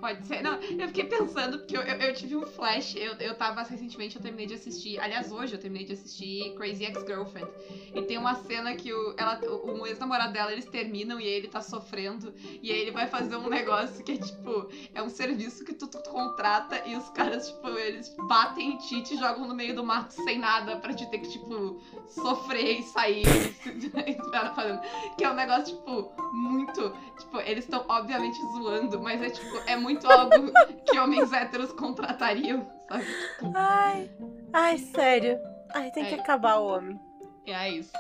Pode 0.03 0.27
ser. 0.27 0.43
Não, 0.43 0.55
eu 0.55 0.89
fiquei 0.89 1.05
pensando, 1.05 1.59
porque 1.61 1.77
eu, 1.77 1.83
eu, 1.83 1.97
eu 1.97 2.13
tive 2.13 2.35
um 2.35 2.45
flash. 2.45 2.97
Eu, 2.97 3.15
eu 3.15 3.37
tava 3.37 3.63
recentemente, 3.63 4.17
eu 4.17 4.23
terminei 4.23 4.47
de 4.47 4.55
assistir. 4.55 4.99
Aliás, 4.99 5.31
hoje 5.31 5.55
eu 5.55 5.61
terminei 5.61 5.87
de 5.87 5.93
assistir 5.93 6.53
Crazy 6.57 6.85
Ex-Girlfriend. 6.85 7.49
E 7.95 8.03
tem 8.03 8.19
uma 8.19 8.35
cena 8.35 8.75
que 8.75 8.93
o, 8.93 9.15
ela, 9.17 9.41
o, 9.45 9.81
o 9.81 9.87
ex-namorado 9.87 10.33
dela, 10.33 10.53
eles 10.53 10.65
terminam 10.65 11.21
e 11.21 11.25
ele 11.25 11.47
tá 11.47 11.61
sofrendo. 11.61 12.35
E 12.61 12.73
aí 12.73 12.81
ele 12.81 12.91
vai 12.91 13.07
fazer 13.07 13.37
um 13.37 13.49
negócio 13.49 14.05
que 14.05 14.13
é 14.13 14.17
tipo, 14.17 14.69
é 14.93 15.01
um 15.01 15.09
serviço 15.09 15.65
que 15.65 15.73
tu, 15.73 15.87
tu 15.87 16.03
contrata 16.11 16.83
e 16.85 16.97
os 16.97 17.09
caras, 17.11 17.49
tipo, 17.49 17.69
eles 17.69 18.13
batem 18.27 18.73
em 18.73 18.79
ti 18.79 18.97
e 18.97 19.03
te 19.03 19.17
jogam 19.17 19.47
no 19.47 19.55
meio 19.55 19.75
do 19.77 19.85
mato 19.85 20.13
sem 20.13 20.37
nada 20.37 20.77
pra 20.79 20.93
te 20.93 21.09
ter 21.11 21.19
que, 21.19 21.29
tipo, 21.29 21.81
sofrer 22.09 22.81
e 22.81 22.83
sair. 22.83 23.23
e 23.27 24.13
ficar 24.15 24.53
fazendo. 24.55 24.81
Que 25.17 25.25
é 25.25 25.31
um 25.31 25.35
negócio, 25.35 25.77
tipo, 25.77 26.13
muito. 26.33 26.93
Tipo, 27.21 27.39
eles 27.41 27.65
estão 27.65 27.85
obviamente 27.89 28.41
zoando, 28.53 29.01
mas 29.01 29.23
é 29.23 29.31
tipo, 29.31 29.57
é 29.67 29.77
muito 29.77 29.92
algo 30.07 30.53
que 30.89 30.99
homens 30.99 31.33
héteros 31.33 31.73
contratariam, 31.73 32.67
sabe? 32.89 33.07
Ai, 33.55 34.11
ai, 34.53 34.79
sério. 34.79 35.39
Ai, 35.75 35.91
tem 35.91 36.05
que 36.07 36.15
É. 36.15 36.21
acabar 36.21 36.59
o 36.59 36.67
homem. 36.67 37.01
E 37.47 37.53
é 37.53 37.71
isso. 37.71 37.93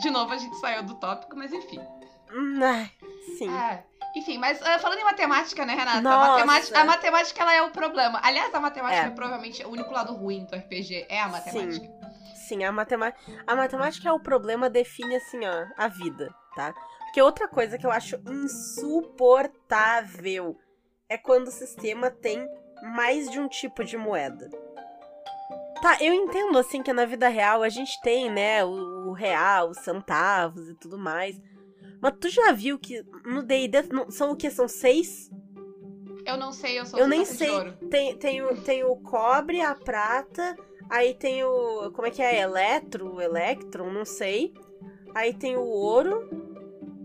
De 0.00 0.10
novo 0.10 0.32
a 0.32 0.36
gente 0.36 0.54
saiu 0.56 0.82
do 0.82 0.94
tópico, 0.96 1.36
mas 1.36 1.52
enfim. 1.52 1.80
Hum, 2.32 2.58
Ai, 2.62 2.90
sim. 3.38 3.48
É. 3.50 3.84
Enfim, 4.16 4.38
mas 4.38 4.60
ah, 4.62 4.78
falando 4.78 4.98
em 4.98 5.04
matemática, 5.04 5.64
né, 5.64 5.74
Renata? 5.74 6.08
A 6.08 6.28
matemática, 6.28 6.80
a 6.80 6.84
matemática 6.84 7.42
ela 7.42 7.54
é 7.54 7.62
o 7.62 7.70
problema. 7.70 8.20
Aliás, 8.22 8.52
a 8.54 8.60
matemática 8.60 9.04
É. 9.04 9.06
é 9.06 9.10
provavelmente 9.10 9.64
o 9.64 9.70
único 9.70 9.92
lado 9.92 10.12
ruim 10.14 10.44
do 10.46 10.56
RPG, 10.56 11.06
é 11.08 11.20
a 11.20 11.28
matemática. 11.28 11.86
Sim, 12.34 12.64
a 12.64 12.72
matemática. 12.72 13.20
A 13.46 13.54
matemática 13.54 14.08
é 14.08 14.12
o 14.12 14.18
problema, 14.20 14.68
define 14.68 15.14
assim, 15.16 15.38
ó, 15.46 15.66
a 15.76 15.86
vida, 15.86 16.34
tá? 16.56 16.74
Porque 17.04 17.22
outra 17.22 17.46
coisa 17.48 17.78
que 17.78 17.86
eu 17.86 17.92
acho 17.92 18.16
insuportável 18.28 20.56
é 21.10 21.18
quando 21.18 21.48
o 21.48 21.52
sistema 21.52 22.10
tem 22.10 22.48
mais 22.94 23.30
de 23.30 23.38
um 23.38 23.48
tipo 23.48 23.84
de 23.84 23.98
moeda. 23.98 24.48
Tá, 25.82 25.98
eu 26.00 26.14
entendo 26.14 26.56
assim 26.58 26.82
que 26.82 26.92
na 26.92 27.04
vida 27.04 27.28
real 27.28 27.62
a 27.62 27.68
gente 27.68 28.00
tem, 28.00 28.30
né, 28.30 28.64
o, 28.64 29.08
o 29.08 29.12
real, 29.12 29.70
os 29.70 29.78
centavos 29.78 30.68
e 30.70 30.74
tudo 30.74 30.96
mais. 30.96 31.38
Mas 32.00 32.14
tu 32.18 32.30
já 32.30 32.52
viu 32.52 32.78
que 32.78 33.02
no 33.26 33.42
D&D 33.42 33.78
são 34.08 34.30
o 34.30 34.36
que? 34.36 34.50
São 34.50 34.66
seis? 34.66 35.30
Eu 36.24 36.38
não 36.38 36.52
sei, 36.52 36.78
eu 36.78 36.86
sou 36.86 36.98
Eu 36.98 37.08
nem 37.08 37.24
sei. 37.26 37.50
Tem, 37.90 38.16
tem, 38.16 38.42
o, 38.42 38.62
tem 38.62 38.84
o 38.84 38.96
cobre, 38.96 39.60
a 39.60 39.74
prata, 39.74 40.56
Aí 40.90 41.14
tem 41.14 41.44
o. 41.44 41.92
Como 41.92 42.08
é 42.08 42.10
que 42.10 42.20
é? 42.20 42.40
Eletro, 42.40 43.20
Electron, 43.20 43.92
não 43.92 44.04
sei. 44.04 44.52
Aí 45.14 45.32
tem 45.32 45.56
o 45.56 45.62
ouro. 45.62 46.28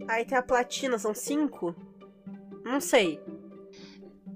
Aí 0.07 0.25
tem 0.25 0.35
a 0.35 0.41
platina, 0.41 0.97
são 0.97 1.13
cinco? 1.13 1.75
Não 2.63 2.81
sei. 2.81 3.21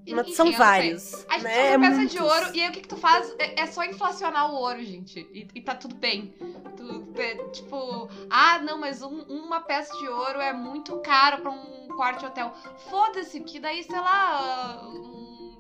Mas 0.07 0.19
Enfim, 0.27 0.33
são 0.33 0.51
vários. 0.53 1.13
A 1.29 1.33
gente 1.33 1.43
né? 1.43 1.49
tem 1.53 1.65
É 1.73 1.77
peça 1.79 1.95
muitos. 1.97 2.11
de 2.15 2.21
ouro 2.21 2.55
e 2.55 2.61
aí 2.61 2.69
o 2.69 2.71
que, 2.71 2.81
que 2.81 2.87
tu 2.87 2.97
faz? 2.97 3.33
É, 3.37 3.61
é 3.61 3.65
só 3.67 3.83
inflacionar 3.83 4.51
o 4.51 4.55
ouro, 4.55 4.83
gente. 4.83 5.19
E, 5.33 5.47
e 5.55 5.61
tá 5.61 5.75
tudo 5.75 5.95
bem. 5.95 6.33
Tu, 6.77 7.07
é, 7.19 7.35
tipo, 7.49 8.09
ah, 8.29 8.59
não, 8.59 8.77
mas 8.79 9.01
um- 9.01 9.23
uma 9.23 9.61
peça 9.61 9.95
de 9.97 10.07
ouro 10.07 10.39
é 10.39 10.53
muito 10.53 10.97
caro 10.99 11.41
pra 11.41 11.51
um 11.51 11.87
quarto 11.95 12.19
de 12.21 12.25
hotel. 12.27 12.53
Foda-se, 12.89 13.39
que 13.41 13.59
daí, 13.59 13.83
sei 13.83 13.99
lá, 13.99 14.81
um, 14.87 15.57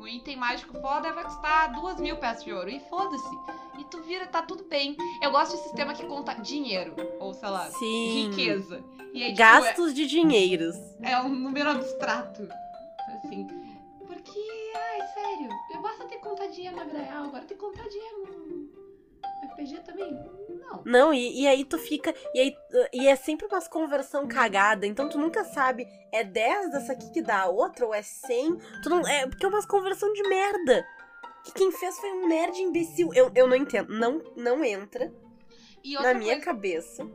um 0.00 0.06
item 0.06 0.36
mágico 0.36 0.78
foda 0.80 1.12
vai 1.12 1.24
custar 1.24 1.72
duas 1.72 1.98
mil 2.00 2.16
peças 2.16 2.44
de 2.44 2.52
ouro. 2.52 2.68
E 2.70 2.80
foda-se. 2.88 3.28
E 3.78 3.84
tu 3.84 4.02
vira, 4.02 4.26
tá 4.26 4.42
tudo 4.42 4.64
bem. 4.64 4.96
Eu 5.22 5.30
gosto 5.30 5.56
de 5.56 5.62
sistema 5.62 5.94
que 5.94 6.04
conta 6.06 6.34
dinheiro. 6.34 6.94
Ou 7.20 7.32
sei 7.32 7.48
lá, 7.48 7.70
Sim. 7.70 8.28
riqueza. 8.30 8.84
Aí, 9.14 9.24
tipo, 9.26 9.38
Gastos 9.38 9.94
de 9.94 10.06
dinheiros. 10.06 10.76
é 11.02 11.18
um 11.20 11.28
número 11.30 11.70
abstrato. 11.70 12.48
Assim. 13.28 13.46
Porque, 14.06 14.72
ai, 14.74 15.06
sério, 15.08 15.50
eu 15.74 15.82
basta 15.82 16.06
ter 16.06 16.16
contar 16.18 16.46
dinheiro 16.46 16.76
na 16.76 16.84
vida 16.84 16.98
real, 16.98 17.24
agora 17.24 17.44
ter 17.44 17.56
dinheiro 17.56 18.22
no 18.26 18.88
RPG 19.46 19.80
também? 19.82 20.12
Não. 20.48 20.82
Não, 20.84 21.14
e, 21.14 21.42
e 21.42 21.46
aí 21.46 21.62
tu 21.62 21.78
fica. 21.78 22.14
E, 22.34 22.40
aí, 22.40 22.56
e 22.92 23.06
é 23.06 23.14
sempre 23.16 23.46
umas 23.46 23.68
conversão 23.68 24.26
cagada, 24.26 24.86
então 24.86 25.10
tu 25.10 25.18
nunca 25.18 25.44
sabe, 25.44 25.86
é 26.10 26.24
10 26.24 26.72
dessa 26.72 26.94
aqui 26.94 27.10
que 27.10 27.20
dá 27.20 27.42
a 27.42 27.48
outra, 27.48 27.86
ou 27.86 27.94
é 27.94 28.00
100. 28.00 28.56
Tu 28.82 28.88
não, 28.88 29.06
é 29.06 29.26
porque 29.26 29.44
é 29.44 29.48
umas 29.48 29.66
conversão 29.66 30.10
de 30.14 30.22
merda. 30.22 30.86
Que 31.44 31.52
quem 31.52 31.70
fez 31.70 31.98
foi 31.98 32.10
um 32.10 32.28
nerd 32.28 32.58
imbecil. 32.58 33.12
Eu, 33.14 33.30
eu 33.34 33.46
não 33.46 33.56
entendo. 33.56 33.92
Não, 33.92 34.22
não 34.36 34.64
entra 34.64 35.12
E 35.84 35.96
outra 35.96 36.12
na 36.12 36.18
minha 36.18 36.34
coisa, 36.34 36.44
cabeça. 36.44 37.06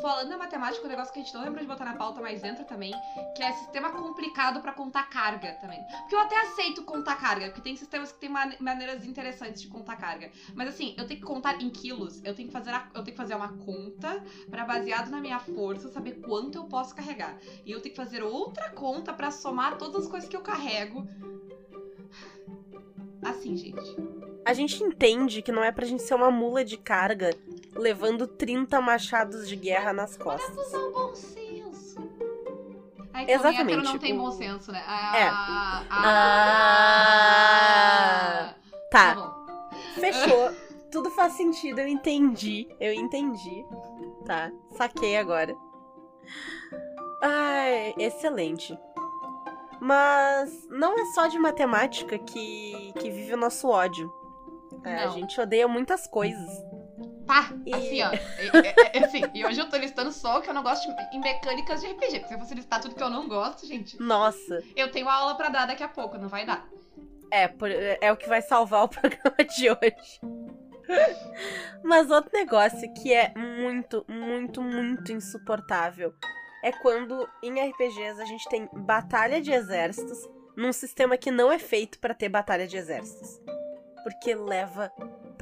falando 0.00 0.30
da 0.30 0.38
matemática, 0.38 0.84
um 0.86 0.88
negócio 0.88 1.12
que 1.12 1.20
a 1.20 1.22
gente 1.22 1.34
não 1.34 1.42
lembra 1.42 1.60
de 1.60 1.66
botar 1.66 1.84
na 1.84 1.94
pauta, 1.94 2.20
mas 2.20 2.42
entra 2.42 2.64
também, 2.64 2.92
que 3.36 3.42
é 3.42 3.52
sistema 3.52 3.90
complicado 3.90 4.60
pra 4.62 4.72
contar 4.72 5.10
carga 5.10 5.52
também. 5.60 5.78
Porque 6.00 6.14
eu 6.14 6.20
até 6.20 6.40
aceito 6.40 6.82
contar 6.84 7.16
carga, 7.16 7.46
porque 7.46 7.60
tem 7.60 7.76
sistemas 7.76 8.10
que 8.12 8.18
tem 8.18 8.28
mane- 8.30 8.56
maneiras 8.58 9.04
interessantes 9.04 9.60
de 9.60 9.68
contar 9.68 9.96
carga. 9.96 10.30
Mas 10.54 10.68
assim, 10.68 10.94
eu 10.96 11.06
tenho 11.06 11.20
que 11.20 11.26
contar 11.26 11.60
em 11.60 11.68
quilos, 11.68 12.22
eu 12.24 12.34
tenho 12.34 12.48
que 12.48 12.52
fazer, 12.52 12.70
a- 12.70 12.88
eu 12.94 13.02
tenho 13.04 13.14
que 13.14 13.22
fazer 13.22 13.34
uma 13.34 13.52
conta 13.58 14.22
pra 14.50 14.64
baseado 14.64 15.10
na 15.10 15.20
minha 15.20 15.38
força, 15.38 15.88
saber 15.90 16.20
quanto 16.20 16.56
eu 16.58 16.64
posso 16.64 16.94
carregar. 16.94 17.36
E 17.66 17.70
eu 17.70 17.80
tenho 17.80 17.94
que 17.94 18.00
fazer 18.00 18.22
outra 18.22 18.70
conta 18.70 19.12
pra 19.12 19.30
somar 19.30 19.76
todas 19.76 20.04
as 20.04 20.08
coisas 20.10 20.28
que 20.28 20.36
eu 20.36 20.40
carrego. 20.42 21.06
Assim, 23.22 23.56
gente. 23.56 23.96
A 24.44 24.52
gente 24.52 24.82
entende 24.82 25.40
que 25.42 25.52
não 25.52 25.62
é 25.62 25.70
pra 25.70 25.86
gente 25.86 26.02
ser 26.02 26.14
uma 26.14 26.30
mula 26.30 26.64
de 26.64 26.76
carga 26.76 27.30
levando 27.74 28.26
30 28.26 28.80
machados 28.80 29.48
de 29.48 29.56
guerra 29.56 29.92
nas 29.92 30.16
costas. 30.16 30.56
Usar 30.56 30.78
o 30.78 30.92
bom 30.92 31.14
senso. 31.14 32.10
Aí, 33.14 33.26
Exatamente, 33.30 33.62
hétero 33.62 33.82
não 33.82 33.98
tem 33.98 34.16
bom 34.16 34.30
senso, 34.30 34.72
né? 34.72 34.82
Ah, 34.86 35.16
É. 35.18 35.28
ah, 35.28 35.84
Ah. 37.22 38.54
Tá 38.90 39.14
Tá, 39.14 39.14
bom. 39.14 39.46
fechou. 39.94 40.50
Tudo 40.90 41.10
faz 41.10 41.32
sentido, 41.34 41.78
eu 41.80 41.88
entendi. 41.88 42.68
Eu 42.78 42.92
entendi. 42.92 43.64
Tá, 44.26 44.50
saquei 44.76 45.16
agora. 45.16 45.54
Ai, 47.22 47.94
excelente. 47.98 48.78
Mas 49.80 50.66
não 50.68 50.98
é 50.98 51.04
só 51.06 51.26
de 51.26 51.38
matemática 51.38 52.18
que, 52.18 52.92
que 52.98 53.10
vive 53.10 53.32
o 53.34 53.38
nosso 53.38 53.68
ódio. 53.68 54.12
É, 54.84 55.04
a 55.04 55.08
gente 55.08 55.40
odeia 55.40 55.66
muitas 55.66 56.06
coisas. 56.06 56.50
Tá, 57.32 57.50
E- 57.64 57.74
assim, 57.74 58.02
ó. 58.02 58.10
É, 58.12 58.68
é- 58.68 58.98
é 58.98 59.04
assim, 59.04 59.22
e 59.32 59.44
hoje 59.46 59.58
eu 59.60 59.68
tô 59.68 59.76
listando 59.78 60.12
só 60.12 60.38
o 60.38 60.42
que 60.42 60.50
eu 60.50 60.54
não 60.54 60.62
gosto 60.62 60.86
de- 60.86 61.16
em 61.16 61.20
mecânicas 61.20 61.80
de 61.80 61.86
RPG. 61.86 62.18
Porque 62.20 62.28
se 62.28 62.34
eu 62.34 62.38
fosse 62.38 62.54
listar 62.54 62.80
tudo 62.80 62.94
que 62.94 63.02
eu 63.02 63.08
não 63.08 63.26
gosto, 63.28 63.66
gente, 63.66 63.98
Nossa, 63.98 64.62
eu 64.76 64.90
tenho 64.90 65.08
aula 65.08 65.34
pra 65.34 65.48
dar 65.48 65.66
daqui 65.66 65.82
a 65.82 65.88
pouco, 65.88 66.18
não 66.18 66.28
vai 66.28 66.44
dar. 66.44 66.66
é, 67.30 67.48
por- 67.48 67.70
é 67.70 68.12
o 68.12 68.16
que 68.18 68.28
vai 68.28 68.42
salvar 68.42 68.84
o 68.84 68.88
programa 68.90 69.36
de 69.56 69.70
hoje. 69.70 70.20
Mas 71.82 72.10
outro 72.10 72.30
negócio 72.34 72.92
que 72.94 73.12
é 73.14 73.32
muito, 73.34 74.04
muito, 74.08 74.60
muito 74.60 75.10
insuportável 75.12 76.12
é 76.62 76.70
quando 76.70 77.26
em 77.42 77.58
RPGs 77.58 78.20
a 78.20 78.24
gente 78.26 78.46
tem 78.50 78.68
batalha 78.74 79.40
de 79.40 79.50
exércitos 79.50 80.18
num 80.56 80.72
sistema 80.72 81.16
que 81.16 81.30
não 81.30 81.50
é 81.50 81.58
feito 81.58 81.98
pra 81.98 82.12
ter 82.12 82.28
batalha 82.28 82.66
de 82.66 82.76
exércitos. 82.76 83.40
Porque 84.02 84.34
leva 84.34 84.92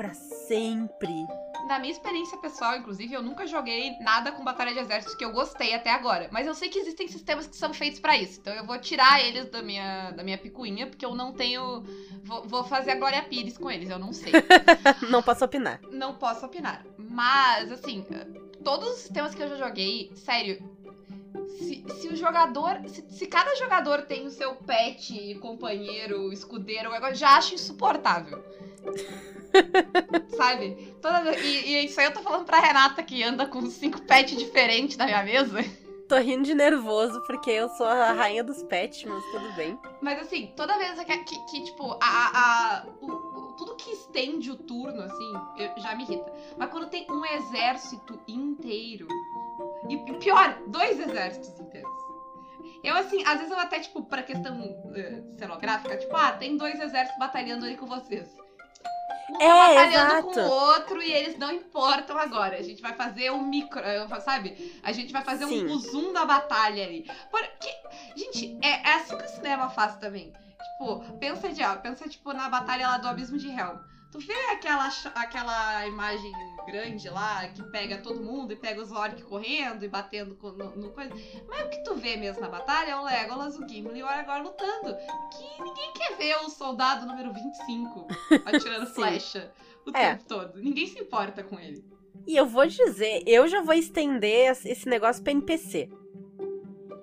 pra 0.01 0.15
sempre. 0.15 1.27
Na 1.69 1.79
minha 1.79 1.93
experiência 1.93 2.39
pessoal, 2.39 2.75
inclusive, 2.75 3.13
eu 3.13 3.23
nunca 3.23 3.47
joguei 3.47 3.99
nada 4.01 4.33
com 4.33 4.43
batalha 4.43 4.73
de 4.73 4.79
exércitos 4.79 5.15
que 5.15 5.23
eu 5.23 5.31
gostei 5.31 5.75
até 5.75 5.91
agora. 5.91 6.27
Mas 6.33 6.47
eu 6.47 6.55
sei 6.55 6.71
que 6.71 6.79
existem 6.79 7.07
sistemas 7.07 7.47
que 7.47 7.55
são 7.55 7.75
feitos 7.75 8.01
pra 8.01 8.17
isso. 8.17 8.41
Então 8.41 8.55
eu 8.55 8.65
vou 8.65 8.79
tirar 8.79 9.23
eles 9.23 9.51
da 9.51 9.63
minha, 9.63 10.11
da 10.13 10.25
minha 10.25 10.39
picuinha, 10.39 10.87
porque 10.87 11.05
eu 11.05 11.15
não 11.15 11.35
tenho. 11.35 11.85
Vou, 12.25 12.43
vou 12.45 12.65
fazer 12.65 12.93
a 12.93 12.95
Glória 12.95 13.23
Pires 13.25 13.59
com 13.59 13.71
eles, 13.71 13.91
eu 13.91 13.99
não 13.99 14.11
sei. 14.11 14.33
não 15.11 15.23
posso 15.23 15.45
opinar. 15.45 15.79
não 15.93 16.15
posso 16.15 16.47
opinar. 16.47 16.83
Mas, 16.97 17.71
assim, 17.71 18.07
todos 18.65 18.89
os 18.89 18.99
sistemas 19.01 19.35
que 19.35 19.43
eu 19.43 19.49
já 19.49 19.57
joguei, 19.57 20.11
sério. 20.15 20.67
Se, 21.59 21.85
se 22.01 22.09
o 22.09 22.17
jogador. 22.17 22.81
Se, 22.89 23.05
se 23.07 23.27
cada 23.27 23.55
jogador 23.57 24.07
tem 24.07 24.27
o 24.27 24.31
seu 24.31 24.55
pet, 24.55 25.35
companheiro, 25.43 26.33
escudeiro, 26.33 26.91
já 27.13 27.37
acho 27.37 27.55
insuportável. 27.55 28.43
Sabe? 30.37 30.95
Toda 31.03 31.37
e, 31.39 31.67
e 31.73 31.85
isso 31.87 31.99
aí 32.01 32.07
eu 32.07 32.13
tô 32.13 32.21
falando 32.23 32.45
pra 32.45 32.61
Renata 32.61 33.03
que 33.03 33.23
anda 33.23 33.47
com 33.47 33.65
cinco 33.67 34.01
pets 34.03 34.37
diferentes 34.39 34.97
na 34.97 35.07
minha 35.07 35.23
mesa. 35.23 35.59
Tô 36.09 36.17
rindo 36.19 36.43
de 36.43 36.55
nervoso 36.55 37.21
porque 37.27 37.51
eu 37.51 37.69
sou 37.69 37.87
a 37.87 38.13
rainha 38.13 38.43
dos 38.43 38.63
pets, 38.65 39.05
mas 39.05 39.25
tudo 39.27 39.53
bem. 39.55 39.79
Mas 40.03 40.19
assim, 40.21 40.53
toda 40.57 40.77
vez 40.77 40.99
que, 41.05 41.19
que, 41.19 41.39
que, 41.47 41.65
tipo, 41.67 41.93
a, 41.93 41.97
a, 42.01 42.31
a- 42.79 42.87
o- 43.01 43.07
o- 43.13 43.53
tudo 43.57 43.77
que 43.77 43.93
estende 43.93 44.51
o 44.51 44.57
turno, 44.57 45.01
assim, 45.03 45.33
eu- 45.57 45.81
já 45.81 45.95
me 45.95 46.03
irrita. 46.03 46.33
Mas 46.59 46.69
quando 46.71 46.89
tem 46.89 47.07
um 47.09 47.25
exército 47.25 48.21
inteiro. 48.27 49.07
E 49.89 49.97
pior, 50.15 50.59
dois 50.67 50.99
exércitos 50.99 51.61
inteiros. 51.61 51.91
Eu, 52.83 52.97
assim, 52.97 53.23
às 53.25 53.37
vezes 53.39 53.51
eu 53.53 53.59
até, 53.59 53.79
tipo, 53.79 54.03
pra 54.03 54.23
questão 54.25 54.59
eh, 54.97 55.23
cenográfica, 55.39 55.97
tipo, 55.97 56.17
ah, 56.17 56.33
tem 56.33 56.57
dois 56.57 56.81
exércitos 56.81 57.19
batalhando 57.21 57.67
aí 57.67 57.77
com 57.77 57.87
vocês. 57.87 58.27
Um 59.31 59.41
É, 59.41 59.75
batalhando 59.75 60.23
com 60.25 60.31
exato. 60.33 60.49
o 60.49 60.53
outro 60.53 61.03
e 61.03 61.13
eles 61.13 61.39
não 61.39 61.53
importam 61.53 62.19
agora. 62.19 62.57
A 62.57 62.63
gente 62.63 62.83
vai 62.83 62.95
fazer 62.95 63.31
um 63.31 63.43
micro, 63.43 63.83
sabe? 64.25 64.81
A 64.83 64.93
gente 64.93 65.13
vai 65.13 65.23
fazer 65.23 65.47
Sim. 65.47 65.67
um 65.67 65.79
zoom 65.79 66.13
da 66.13 66.25
batalha 66.25 66.85
ali. 66.85 67.09
Porque, 67.31 67.73
gente, 68.17 68.59
é, 68.63 68.91
é 68.91 68.95
assim 68.95 69.17
que 69.17 69.25
o 69.25 69.29
cinema 69.29 69.71
faz 69.71 69.97
também. 69.97 70.33
Tipo, 70.79 71.01
pensa, 71.19 71.49
de, 71.51 71.63
ó, 71.63 71.77
pensa 71.77 72.09
tipo, 72.09 72.33
na 72.33 72.49
batalha 72.49 72.89
lá 72.89 72.99
do 72.99 73.09
Abismo 73.09 73.39
de 73.39 73.49
Helm. 73.49 73.79
Tu 74.13 74.19
vê 74.19 74.35
aquela, 74.51 74.89
aquela 75.15 75.87
imagem 75.87 76.33
grande 76.67 77.09
lá 77.09 77.47
que 77.49 77.63
pega 77.71 77.99
todo 77.99 78.21
mundo 78.21 78.53
e 78.53 78.57
pega 78.57 78.83
os 78.83 78.91
orcs 78.91 79.23
correndo 79.23 79.85
e 79.85 79.89
batendo 79.89 80.37
no, 80.43 80.77
no 80.77 80.91
coisa. 80.91 81.13
Mas 81.49 81.67
o 81.67 81.69
que 81.71 81.85
tu 81.85 81.95
vê 81.95 82.17
mesmo 82.17 82.41
na 82.41 82.49
batalha 82.49 82.91
é 82.91 82.97
o 82.97 83.05
Legolas, 83.05 83.57
o 83.57 83.69
Gimli 83.69 84.01
e 84.01 84.03
o 84.03 84.07
Aragorn 84.07 84.43
lutando. 84.43 84.97
Que 85.31 85.63
ninguém 85.63 85.93
quer 85.93 86.17
ver 86.17 86.37
o 86.45 86.51
soldado 86.51 87.07
número 87.07 87.33
25 87.33 88.09
atirando 88.47 88.87
flecha 88.89 89.53
o 89.87 89.97
É. 89.97 90.11
tempo 90.17 90.25
todo. 90.27 90.59
Ninguém 90.61 90.89
se 90.89 90.99
importa 90.99 91.45
com 91.45 91.59
ele. 91.61 91.85
E 92.27 92.37
eu 92.37 92.47
vou 92.47 92.67
dizer, 92.67 93.23
eu 93.27 93.47
já 93.47 93.63
vou 93.63 93.75
estender 93.75 94.51
es- 94.51 94.65
esse 94.67 94.89
negócio 94.89 95.23
pra 95.23 95.33
NPC. 95.33 95.89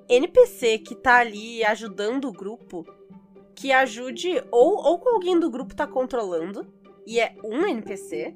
NPC 0.09 0.79
que 0.79 0.95
tá 0.95 1.17
ali 1.19 1.63
ajudando 1.63 2.25
o 2.25 2.31
grupo, 2.33 2.85
que 3.55 3.71
ajude 3.71 4.41
ou, 4.51 4.75
ou 4.77 4.99
com 4.99 5.09
alguém 5.09 5.39
do 5.39 5.49
grupo 5.49 5.75
tá 5.75 5.87
controlando, 5.87 6.65
e 7.07 7.19
é 7.19 7.35
um 7.43 7.65
NPC, 7.65 8.35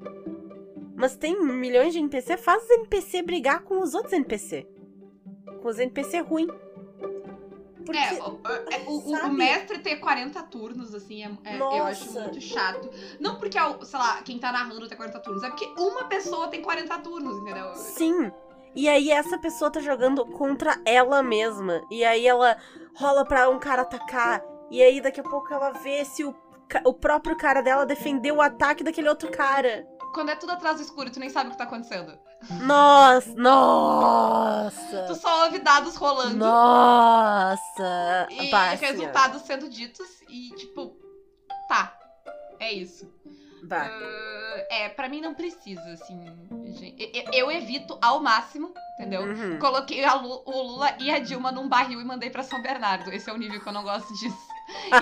mas 0.96 1.14
tem 1.16 1.40
milhões 1.40 1.92
de 1.92 1.98
NPC, 2.00 2.36
faz 2.36 2.64
os 2.64 2.70
NPC 2.70 3.22
brigar 3.22 3.62
com 3.62 3.80
os 3.80 3.94
outros 3.94 4.12
NPC. 4.12 4.66
Com 5.60 5.68
os 5.68 5.78
NPC 5.78 6.20
ruim. 6.20 6.48
Porque, 7.84 7.98
É, 7.98 8.12
o, 8.22 8.40
é, 8.70 8.84
o- 8.88 9.10
o- 9.10 9.26
o 9.26 9.32
mestre 9.32 9.80
ter 9.80 9.96
40 9.96 10.40
turnos, 10.44 10.94
assim, 10.94 11.24
é, 11.24 11.30
é- 11.44 11.58
eu 11.58 11.84
acho 11.84 12.12
muito 12.12 12.40
chato. 12.40 12.88
Não 13.18 13.38
porque, 13.40 13.58
é 13.58 13.62
sei 13.84 13.98
lá, 13.98 14.22
quem 14.22 14.38
tá 14.38 14.52
narrando 14.52 14.86
tem 14.88 14.96
40 14.96 15.18
turnos, 15.18 15.42
é 15.42 15.48
porque 15.48 15.66
uma 15.76 16.04
pessoa 16.04 16.46
tem 16.48 16.62
40 16.62 16.96
turnos, 17.00 17.36
entendeu? 17.38 17.74
Sim. 17.74 18.30
E 18.74 18.88
aí 18.88 19.10
essa 19.10 19.36
pessoa 19.36 19.70
tá 19.70 19.80
jogando 19.80 20.24
contra 20.26 20.80
ela 20.84 21.22
mesma. 21.24 21.82
E 21.90 22.04
aí 22.04 22.24
ela 22.26 22.56
rola 22.94 23.24
pra 23.24 23.50
um 23.50 23.58
cara 23.58 23.82
atacar. 23.82 24.42
E 24.70 24.80
aí 24.80 25.00
daqui 25.00 25.20
a 25.20 25.24
pouco 25.24 25.52
ela 25.52 25.70
vê 25.72 26.04
se 26.04 26.24
o, 26.24 26.32
o 26.84 26.92
próprio 26.94 27.36
cara 27.36 27.62
dela 27.62 27.84
defendeu 27.86 28.36
o 28.36 28.42
ataque 28.42 28.82
daquele 28.84 29.08
outro 29.08 29.30
cara. 29.30 29.86
Quando 30.14 30.30
é 30.30 30.36
tudo 30.36 30.52
atrás 30.52 30.76
do 30.76 30.82
escuro, 30.82 31.10
tu 31.10 31.18
nem 31.18 31.30
sabe 31.30 31.48
o 31.48 31.52
que 31.52 31.58
tá 31.58 31.64
acontecendo. 31.64 32.18
Nossa! 32.62 33.32
Nossa! 33.34 35.04
Tu 35.06 35.14
só 35.14 35.44
ouve 35.44 35.58
dados 35.60 35.96
rolando 35.96 36.36
Nossa! 36.36 38.26
e 38.30 38.52
assim, 38.52 38.84
resultados 38.84 39.42
sendo 39.42 39.68
ditos 39.70 40.08
e, 40.28 40.50
tipo, 40.56 40.96
tá. 41.68 41.96
É 42.58 42.72
isso. 42.72 43.06
Uh, 43.64 44.64
é, 44.68 44.88
pra 44.90 45.08
mim 45.08 45.20
não 45.20 45.34
precisa, 45.34 45.80
assim. 45.92 46.24
gente. 46.74 46.96
Eu, 47.14 47.32
eu 47.32 47.50
evito 47.50 47.96
ao 48.02 48.20
máximo, 48.20 48.74
entendeu? 48.94 49.22
Uhum. 49.22 49.58
Coloquei 49.58 50.04
Lu- 50.04 50.42
o 50.44 50.62
Lula 50.62 50.94
e 50.98 51.10
a 51.10 51.18
Dilma 51.20 51.50
num 51.52 51.68
barril 51.68 52.00
e 52.00 52.04
mandei 52.04 52.28
pra 52.28 52.42
São 52.42 52.60
Bernardo. 52.60 53.10
Esse 53.12 53.30
é 53.30 53.32
o 53.32 53.36
nível 53.36 53.60
que 53.60 53.68
eu 53.68 53.72
não 53.72 53.82
gosto 53.84 54.12
disso. 54.14 54.51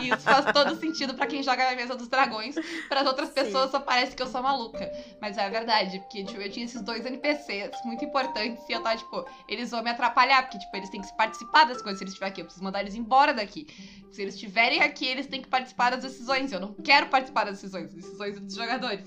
E 0.00 0.08
isso 0.08 0.22
faz 0.22 0.44
todo 0.52 0.76
sentido 0.76 1.14
pra 1.14 1.26
quem 1.26 1.42
joga 1.42 1.70
na 1.70 1.76
mesa 1.76 1.94
dos 1.94 2.08
dragões. 2.08 2.54
Para 2.88 3.02
outras 3.02 3.28
Sim. 3.28 3.34
pessoas 3.34 3.70
só 3.70 3.80
parece 3.80 4.16
que 4.16 4.22
eu 4.22 4.26
sou 4.26 4.42
maluca. 4.42 4.90
Mas 5.20 5.36
é 5.36 5.48
verdade, 5.48 5.98
porque 6.00 6.24
tipo, 6.24 6.40
eu 6.40 6.50
tinha 6.50 6.64
esses 6.64 6.82
dois 6.82 7.04
NPCs 7.04 7.70
muito 7.84 8.04
importantes 8.04 8.62
e 8.68 8.72
eu 8.72 8.82
tava, 8.82 8.96
tipo, 8.96 9.24
eles 9.48 9.70
vão 9.70 9.82
me 9.82 9.90
atrapalhar, 9.90 10.42
porque, 10.42 10.58
tipo, 10.58 10.76
eles 10.76 10.90
têm 10.90 11.00
que 11.00 11.16
participar 11.16 11.64
das 11.64 11.82
coisas. 11.82 11.98
Se 11.98 12.04
eles 12.04 12.12
estiverem 12.12 12.32
aqui, 12.32 12.40
eu 12.40 12.44
preciso 12.44 12.64
mandar 12.64 12.80
eles 12.80 12.94
embora 12.94 13.32
daqui. 13.32 13.66
Se 14.10 14.22
eles 14.22 14.34
estiverem 14.34 14.82
aqui, 14.82 15.06
eles 15.06 15.26
têm 15.26 15.42
que 15.42 15.48
participar 15.48 15.90
das 15.90 16.02
decisões. 16.02 16.52
Eu 16.52 16.60
não 16.60 16.74
quero 16.74 17.06
participar 17.06 17.44
das 17.44 17.54
decisões, 17.54 17.92
decisões 17.92 18.40
dos 18.40 18.54
jogadores. 18.54 19.06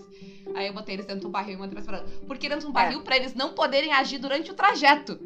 Aí 0.55 0.67
eu 0.67 0.73
botei 0.73 0.95
eles 0.95 1.05
dentro 1.05 1.21
de 1.21 1.27
um 1.27 1.31
barril 1.31 1.55
e 1.55 1.57
mandei 1.57 1.73
pra 1.73 1.81
separado. 1.81 2.09
Porque 2.25 2.47
dentro 2.47 2.65
de 2.65 2.69
um 2.69 2.73
barril, 2.73 3.01
pra 3.01 3.15
eles 3.15 3.33
não 3.33 3.53
poderem 3.53 3.91
agir 3.93 4.17
durante 4.17 4.51
o 4.51 4.53
trajeto. 4.53 5.19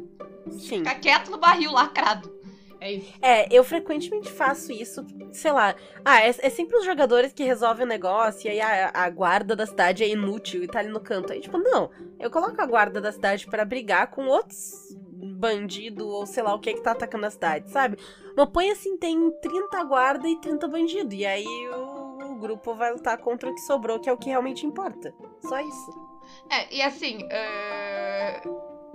Sim. 0.50 0.78
Ficar 0.78 0.94
quieto 0.96 1.30
no 1.30 1.38
barril, 1.38 1.72
lacrado. 1.72 2.37
É 2.80 2.92
isso. 2.92 3.12
É, 3.20 3.52
eu 3.54 3.64
frequentemente 3.64 4.30
faço 4.30 4.70
isso, 4.72 5.04
sei 5.32 5.52
lá. 5.52 5.74
Ah, 6.04 6.22
é, 6.22 6.28
é 6.28 6.50
sempre 6.50 6.76
os 6.76 6.84
jogadores 6.84 7.32
que 7.32 7.42
resolvem 7.42 7.84
o 7.84 7.88
negócio 7.88 8.46
e 8.46 8.50
aí 8.50 8.60
a, 8.60 8.90
a 8.94 9.10
guarda 9.10 9.56
da 9.56 9.66
cidade 9.66 10.04
é 10.04 10.08
inútil 10.08 10.62
e 10.62 10.68
tá 10.68 10.78
ali 10.78 10.88
no 10.88 11.00
canto. 11.00 11.32
Aí, 11.32 11.40
tipo, 11.40 11.58
não, 11.58 11.90
eu 12.18 12.30
coloco 12.30 12.60
a 12.60 12.66
guarda 12.66 13.00
da 13.00 13.12
cidade 13.12 13.46
pra 13.46 13.64
brigar 13.64 14.08
com 14.08 14.26
outros 14.26 14.96
bandido 15.38 16.08
ou 16.08 16.26
sei 16.26 16.42
lá 16.42 16.54
o 16.54 16.58
que 16.58 16.74
que 16.74 16.80
tá 16.80 16.92
atacando 16.92 17.26
a 17.26 17.30
cidade, 17.30 17.70
sabe? 17.70 17.98
Mas 18.36 18.48
põe 18.50 18.70
assim, 18.70 18.96
tem 18.96 19.30
30 19.40 19.84
guarda 19.84 20.28
e 20.28 20.40
30 20.40 20.68
bandido. 20.68 21.14
E 21.14 21.26
aí 21.26 21.46
o, 21.46 22.32
o 22.32 22.34
grupo 22.36 22.74
vai 22.74 22.92
lutar 22.92 23.18
contra 23.18 23.50
o 23.50 23.54
que 23.54 23.60
sobrou, 23.60 23.98
que 23.98 24.08
é 24.08 24.12
o 24.12 24.16
que 24.16 24.30
realmente 24.30 24.66
importa. 24.66 25.12
Só 25.40 25.60
isso. 25.60 26.08
É, 26.50 26.74
e 26.74 26.82
assim, 26.82 27.26
eh, 27.30 28.42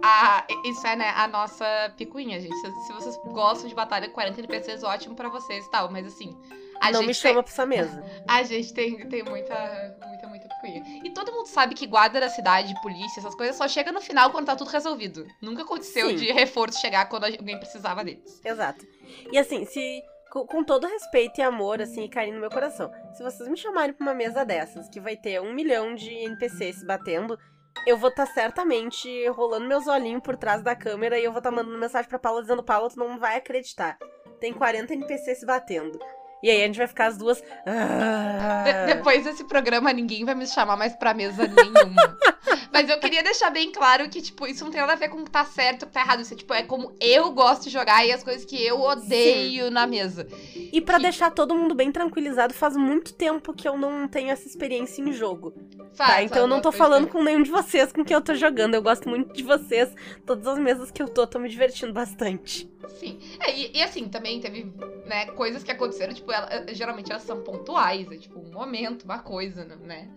a- 0.03 0.45
isso 0.65 0.85
é, 0.85 0.95
né, 0.95 1.09
a 1.15 1.27
nossa 1.27 1.65
picuinha, 1.97 2.39
gente. 2.39 2.55
Se, 2.55 2.93
vocês 2.93 3.17
gostam 3.27 3.67
de 3.69 3.75
batalha 3.75 4.07
com 4.07 4.13
40 4.13 4.39
NPCs, 4.39 4.83
ótimo 4.83 5.15
pra 5.15 5.29
vocês 5.29 5.65
e 5.65 5.71
tal. 5.71 5.89
Mas 5.91 6.05
assim, 6.07 6.37
a 6.81 6.91
não 6.91 6.99
gente 7.01 7.07
me 7.07 7.13
tem- 7.13 7.13
chama 7.13 7.43
pra 7.43 7.51
essa 7.51 7.65
mesa. 7.65 8.03
A 8.27 8.43
gente 8.43 8.73
tem, 8.73 9.07
tem 9.09 9.23
muita, 9.23 9.97
muita, 10.05 10.27
muita 10.27 10.47
picuinha. 10.49 10.83
E 11.03 11.09
todo 11.11 11.31
mundo 11.31 11.47
sabe 11.47 11.73
que 11.75 11.87
guarda 11.87 12.19
da 12.19 12.29
cidade, 12.29 12.73
polícia, 12.81 13.19
essas 13.19 13.35
coisas 13.35 13.55
só 13.55 13.67
chega 13.67 13.91
no 13.91 14.01
final 14.01 14.31
quando 14.31 14.45
tá 14.47 14.55
tudo 14.55 14.69
resolvido. 14.69 15.25
Nunca 15.41 15.63
aconteceu 15.63 16.09
Sim. 16.09 16.15
de 16.15 16.31
reforço 16.31 16.79
chegar 16.79 17.07
quando 17.07 17.23
alguém 17.25 17.57
precisava 17.57 18.03
deles. 18.03 18.41
Exato. 18.43 18.85
E 19.31 19.37
assim, 19.37 19.65
se. 19.65 20.03
Com, 20.31 20.47
com 20.47 20.63
todo 20.63 20.87
respeito 20.87 21.39
e 21.39 21.43
amor, 21.43 21.79
assim, 21.79 22.05
e 22.05 22.09
carinho 22.09 22.33
no 22.35 22.41
meu 22.41 22.49
coração. 22.49 22.91
Se 23.13 23.21
vocês 23.21 23.47
me 23.47 23.55
chamarem 23.55 23.93
pra 23.93 24.03
uma 24.03 24.15
mesa 24.15 24.43
dessas, 24.43 24.89
que 24.89 24.99
vai 24.99 25.15
ter 25.15 25.39
um 25.39 25.53
milhão 25.53 25.93
de 25.93 26.09
NPCs 26.09 26.77
se 26.79 26.85
batendo, 26.87 27.37
eu 27.85 27.97
vou 27.97 28.09
estar 28.09 28.25
certamente 28.27 29.27
rolando 29.29 29.67
meus 29.67 29.87
olhinhos 29.87 30.21
por 30.21 30.37
trás 30.37 30.61
da 30.61 30.75
câmera 30.75 31.17
e 31.19 31.23
eu 31.23 31.31
vou 31.31 31.39
estar 31.39 31.51
mandando 31.51 31.77
mensagem 31.77 32.07
pra 32.09 32.19
Paula 32.19 32.41
dizendo, 32.41 32.63
Paula, 32.63 32.89
tu 32.89 32.97
não 32.99 33.17
vai 33.19 33.37
acreditar. 33.37 33.97
Tem 34.39 34.53
40 34.53 34.93
NPCs 34.93 35.39
se 35.39 35.45
batendo. 35.45 35.99
E 36.41 36.49
aí 36.49 36.61
a 36.61 36.65
gente 36.65 36.77
vai 36.77 36.87
ficar 36.87 37.05
as 37.07 37.17
duas. 37.17 37.41
"Ah". 37.65 38.63
De- 38.65 38.93
depois 38.95 39.23
desse 39.23 39.43
programa, 39.45 39.93
ninguém 39.93 40.25
vai 40.25 40.35
me 40.35 40.45
chamar 40.45 40.75
mais 40.75 40.93
pra 40.95 41.13
mesa 41.13 41.47
nenhuma. 41.47 42.17
Mas 42.73 42.89
eu 42.89 42.99
queria 42.99 43.21
deixar 43.23 43.51
bem 43.51 43.71
claro 43.71 44.09
que, 44.09 44.19
tipo, 44.21 44.47
isso 44.47 44.63
não 44.65 44.71
tem 44.71 44.81
nada 44.81 44.93
a 44.93 44.95
ver 44.95 45.07
com 45.09 45.19
o 45.19 45.23
que 45.23 45.29
tá 45.29 45.45
certo 45.45 45.83
ou 45.83 45.87
que 45.87 45.93
tá 45.93 46.01
errado. 46.01 46.21
Isso 46.21 46.33
é, 46.33 46.37
tipo, 46.37 46.53
é 46.53 46.63
como 46.63 46.91
eu 46.99 47.31
gosto 47.31 47.65
de 47.65 47.69
jogar 47.69 48.03
e 48.05 48.11
as 48.11 48.23
coisas 48.23 48.43
que 48.45 48.59
eu 48.65 48.81
odeio 48.81 49.69
na 49.69 49.85
mesa. 49.85 50.27
E 50.55 50.81
pra 50.81 50.97
que- 50.97 51.03
deixar 51.03 51.29
todo 51.29 51.53
mundo 51.55 51.75
bem 51.75 51.91
tranquilizado, 51.91 52.53
faz 52.53 52.75
muito 52.75 53.13
tempo 53.13 53.53
que 53.53 53.67
eu 53.67 53.77
não 53.77 54.07
tenho 54.07 54.31
essa 54.31 54.47
experiência 54.47 55.01
em 55.01 55.13
jogo. 55.13 55.53
Faz, 55.93 56.09
Tá, 56.15 56.23
então 56.23 56.39
eu 56.39 56.47
não 56.47 56.59
tô 56.59 56.71
falando 56.71 57.07
com 57.07 57.21
nenhum 57.23 57.43
de 57.43 57.51
vocês 57.51 57.91
com 57.93 58.03
quem 58.03 58.15
eu 58.15 58.21
tô 58.21 58.33
jogando. 58.33 58.73
Eu 58.73 58.81
gosto 58.81 59.07
muito 59.07 59.31
de 59.33 59.43
vocês. 59.43 59.93
Todas 60.25 60.47
as 60.47 60.57
mesas 60.57 60.89
que 60.89 61.01
eu 61.03 61.07
tô, 61.07 61.27
tô 61.27 61.37
me 61.37 61.47
divertindo 61.47 61.93
bastante. 61.93 62.67
Sim. 62.99 63.19
É, 63.39 63.55
e, 63.55 63.77
e 63.77 63.81
assim, 63.83 64.07
também 64.09 64.39
teve, 64.39 64.73
né, 65.05 65.27
coisas 65.27 65.61
que 65.63 65.71
aconteceram, 65.71 66.11
tipo, 66.13 66.31
ela- 66.31 66.49
eh, 66.51 66.73
geralmente 66.73 67.11
elas 67.11 67.21
são 67.23 67.41
pontuais, 67.43 68.11
é 68.11 68.17
tipo 68.17 68.39
um 68.39 68.51
momento, 68.51 69.03
uma 69.03 69.19
coisa, 69.19 69.63
né? 69.63 70.09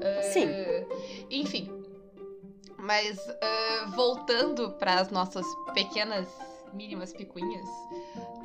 Eh, 0.00 0.22
Sim. 0.22 0.48
Enfim. 1.30 1.70
Mas 2.82 3.18
eh, 3.28 3.84
voltando 3.94 4.72
para 4.72 4.94
as 4.94 5.10
nossas 5.10 5.46
pequenas, 5.74 6.26
mínimas 6.72 7.12
picuinhas, 7.12 7.68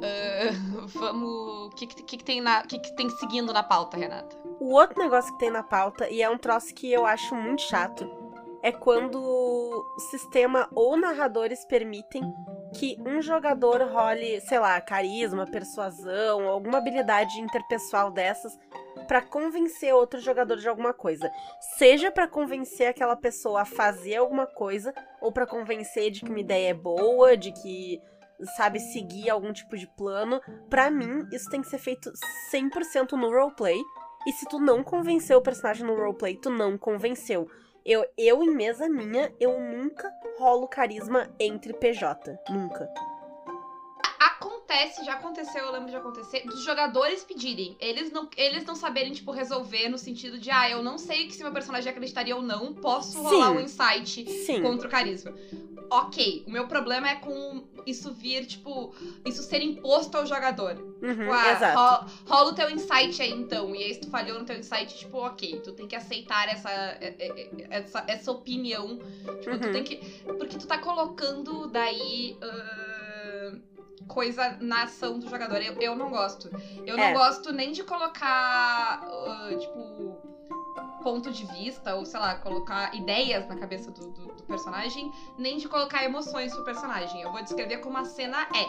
eh, 0.01 0.51
vamos. 0.93 1.65
O 1.65 1.69
que, 1.75 1.87
que, 1.87 2.17
que 2.17 2.23
tem 2.23 2.41
na, 2.41 2.61
que, 2.63 2.79
que 2.79 2.95
tem 2.95 3.09
seguindo 3.09 3.51
na 3.53 3.63
pauta, 3.63 3.97
Renata? 3.97 4.35
O 4.59 4.73
outro 4.73 4.99
negócio 4.99 5.31
que 5.33 5.39
tem 5.39 5.51
na 5.51 5.63
pauta, 5.63 6.09
e 6.09 6.21
é 6.21 6.29
um 6.29 6.37
troço 6.37 6.73
que 6.73 6.91
eu 6.91 7.05
acho 7.05 7.35
muito 7.35 7.61
chato, 7.63 8.09
é 8.61 8.71
quando 8.71 9.21
o 9.21 9.99
sistema 10.11 10.67
ou 10.73 10.97
narradores 10.97 11.63
permitem 11.65 12.23
que 12.73 12.97
um 13.05 13.21
jogador 13.21 13.81
role, 13.83 14.41
sei 14.41 14.59
lá, 14.59 14.79
carisma, 14.81 15.45
persuasão, 15.45 16.47
alguma 16.47 16.79
habilidade 16.79 17.39
interpessoal 17.39 18.11
dessas 18.11 18.57
pra 19.05 19.21
convencer 19.21 19.93
outro 19.93 20.19
jogador 20.19 20.57
de 20.57 20.67
alguma 20.67 20.93
coisa. 20.93 21.31
Seja 21.77 22.11
pra 22.11 22.27
convencer 22.27 22.87
aquela 22.87 23.15
pessoa 23.15 23.61
a 23.61 23.65
fazer 23.65 24.17
alguma 24.17 24.45
coisa, 24.45 24.93
ou 25.21 25.31
pra 25.31 25.47
convencer 25.47 26.11
de 26.11 26.21
que 26.21 26.29
uma 26.29 26.39
ideia 26.39 26.69
é 26.69 26.73
boa, 26.73 27.37
de 27.37 27.51
que 27.51 28.01
sabe 28.55 28.79
seguir 28.79 29.29
algum 29.29 29.53
tipo 29.53 29.77
de 29.77 29.87
plano. 29.95 30.41
Pra 30.69 30.91
mim, 30.91 31.27
isso 31.31 31.49
tem 31.49 31.61
que 31.61 31.69
ser 31.69 31.77
feito 31.77 32.11
100% 32.51 33.13
no 33.13 33.29
roleplay. 33.29 33.79
E 34.27 34.31
se 34.31 34.45
tu 34.47 34.59
não 34.59 34.83
convenceu 34.83 35.37
o 35.37 35.41
personagem 35.41 35.85
no 35.85 35.95
roleplay, 35.95 36.35
tu 36.35 36.49
não 36.49 36.77
convenceu. 36.77 37.47
Eu, 37.85 38.03
eu, 38.17 38.43
em 38.43 38.49
mesa 38.49 38.89
minha, 38.89 39.31
eu 39.39 39.59
nunca 39.59 40.11
rolo 40.39 40.67
carisma 40.67 41.29
entre 41.39 41.71
PJ. 41.73 42.35
Nunca. 42.49 42.89
Acontece, 44.67 45.05
já 45.05 45.13
aconteceu, 45.13 45.63
eu 45.63 45.71
lembro 45.73 45.89
de 45.91 45.95
acontecer, 45.95 46.39
dos 46.47 46.63
jogadores 46.63 47.23
pedirem. 47.23 47.77
Eles 47.79 48.11
não, 48.11 48.27
eles 48.35 48.65
não 48.65 48.73
saberem, 48.73 49.13
tipo, 49.13 49.31
resolver 49.31 49.87
no 49.89 49.97
sentido 49.97 50.39
de, 50.39 50.49
ah, 50.49 50.67
eu 50.67 50.81
não 50.81 50.97
sei 50.97 51.27
que 51.27 51.35
se 51.35 51.43
meu 51.43 51.51
personagem 51.53 51.87
acreditaria 51.91 52.35
ou 52.35 52.41
não, 52.41 52.73
posso 52.73 53.21
rolar 53.21 53.49
Sim. 53.51 53.57
um 53.57 53.59
insight 53.61 54.27
Sim. 54.45 54.61
contra 54.63 54.87
o 54.87 54.91
carisma. 54.91 55.31
Ok, 55.91 56.43
o 56.47 56.51
meu 56.51 56.67
problema 56.67 57.07
é 57.07 57.15
com 57.15 57.63
isso 57.85 58.11
vir, 58.11 58.47
tipo, 58.47 58.91
isso 59.23 59.43
ser 59.43 59.61
imposto 59.61 60.17
ao 60.17 60.25
jogador. 60.25 60.73
Uhum, 60.99 61.13
Tipo, 61.15 61.31
ah, 61.31 61.51
exato. 61.51 61.77
ro- 61.77 62.11
rola 62.25 62.49
o 62.51 62.55
teu 62.55 62.67
insight 62.71 63.21
aí 63.21 63.31
então. 63.31 63.75
E 63.75 63.83
aí, 63.83 63.93
se 63.93 63.99
tu 64.01 64.09
falhou 64.09 64.39
no 64.39 64.45
teu 64.45 64.57
insight, 64.57 64.97
tipo, 64.97 65.17
ok, 65.19 65.61
tu 65.63 65.73
tem 65.73 65.87
que 65.87 65.95
aceitar 65.95 66.49
essa, 66.49 66.71
é- 66.71 67.15
é- 67.19 67.67
essa, 67.69 68.03
essa 68.07 68.31
opinião. 68.31 68.97
Tipo, 69.41 69.59
tu 69.59 69.67
Uhum. 69.67 69.71
tem 69.73 69.83
que. 69.83 69.97
Porque 70.23 70.57
tu 70.57 70.65
tá 70.65 70.79
colocando 70.79 71.67
daí. 71.67 72.35
ah, 72.41 72.94
coisa 74.07 74.57
na 74.59 74.83
ação 74.83 75.19
do 75.19 75.27
jogador. 75.29 75.61
Eu, 75.61 75.73
eu 75.81 75.95
não 75.95 76.09
gosto. 76.09 76.49
Eu 76.85 76.97
É. 76.97 77.07
não 77.13 77.13
gosto 77.19 77.51
nem 77.51 77.71
de 77.71 77.83
colocar, 77.83 78.99
ah, 79.03 79.49
tipo, 79.59 80.21
ponto 81.03 81.31
de 81.31 81.45
vista, 81.45 81.95
ou 81.95 82.03
sei 82.05 82.19
lá, 82.19 82.35
colocar 82.35 82.93
ideias 82.95 83.47
na 83.47 83.55
cabeça 83.55 83.91
do, 83.91 84.07
do- 84.11 84.25
do 84.35 84.43
personagem, 84.43 85.11
nem 85.37 85.57
de 85.57 85.67
colocar 85.67 86.03
emoções 86.03 86.51
pro 86.53 86.63
personagem. 86.65 87.21
Eu 87.21 87.31
vou 87.31 87.41
descrever 87.43 87.77
como 87.77 87.97
a 87.97 88.05
cena 88.05 88.41
é. 88.55 88.65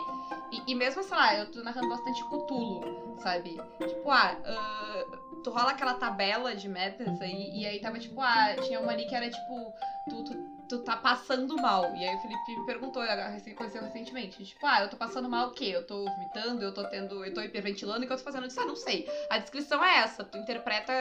E, 0.54 0.62
e 0.72 0.74
mesmo, 0.74 1.02
sei 1.02 1.16
lá, 1.16 1.34
eu 1.34 1.50
tô 1.50 1.62
narrando 1.62 1.88
bastante 1.88 2.22
Cthulhu, 2.24 3.16
sabe? 3.22 3.58
Tipo, 3.78 4.10
ah, 4.10 4.36
ah, 4.44 5.04
tu 5.42 5.50
rola 5.50 5.70
aquela 5.70 5.94
tabela 5.94 6.54
de 6.54 6.68
metas 6.68 7.20
aí, 7.22 7.50
e 7.58 7.66
aí 7.66 7.80
tava 7.80 7.98
tipo, 7.98 8.20
ah, 8.20 8.54
tinha 8.62 8.80
uma 8.80 8.92
ali 8.92 9.06
que 9.06 9.14
era 9.14 9.30
tipo, 9.30 9.72
tu, 10.10 10.24
tu, 10.24 10.55
tu 10.68 10.80
tá 10.80 10.96
passando 10.96 11.56
mal. 11.56 11.94
E 11.94 12.04
aí 12.04 12.16
o 12.16 12.20
Felipe 12.20 12.56
me 12.58 12.66
perguntou, 12.66 13.02
aconteceu 13.02 13.82
recentemente, 13.82 14.44
tipo, 14.44 14.66
ah, 14.66 14.82
eu 14.82 14.90
tô 14.90 14.96
passando 14.96 15.28
mal 15.28 15.48
o 15.48 15.52
quê? 15.52 15.66
Eu 15.66 15.86
tô 15.86 16.04
vomitando, 16.04 16.62
eu 16.62 16.72
tô 16.72 16.84
tendo, 16.84 17.24
eu 17.24 17.32
tô 17.32 17.40
hiperventilando, 17.40 18.04
o 18.04 18.06
que 18.06 18.12
eu 18.12 18.16
tô 18.16 18.22
fazendo? 18.24 18.44
Eu 18.44 18.48
disse, 18.48 18.60
ah, 18.60 18.66
não 18.66 18.76
sei. 18.76 19.08
A 19.30 19.38
descrição 19.38 19.84
é 19.84 19.98
essa, 19.98 20.24
tu 20.24 20.38
interpreta, 20.38 20.92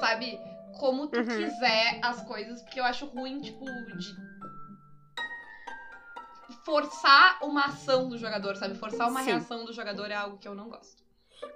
sabe, 0.00 0.40
como 0.78 1.06
tu 1.08 1.18
Uhum. 1.18 1.24
quiser 1.24 1.98
as 2.02 2.22
coisas, 2.22 2.62
porque 2.62 2.80
eu 2.80 2.84
acho 2.84 3.06
ruim, 3.06 3.40
tipo, 3.40 3.64
de 3.96 4.14
forçar 6.64 7.38
uma 7.42 7.66
ação 7.66 8.08
do 8.08 8.18
jogador, 8.18 8.56
sabe? 8.56 8.74
Forçar 8.74 9.08
uma 9.08 9.20
Sim. 9.20 9.30
reação 9.30 9.64
do 9.64 9.72
jogador 9.72 10.10
é 10.10 10.14
algo 10.14 10.38
que 10.38 10.48
eu 10.48 10.54
não 10.54 10.68
gosto. 10.68 11.04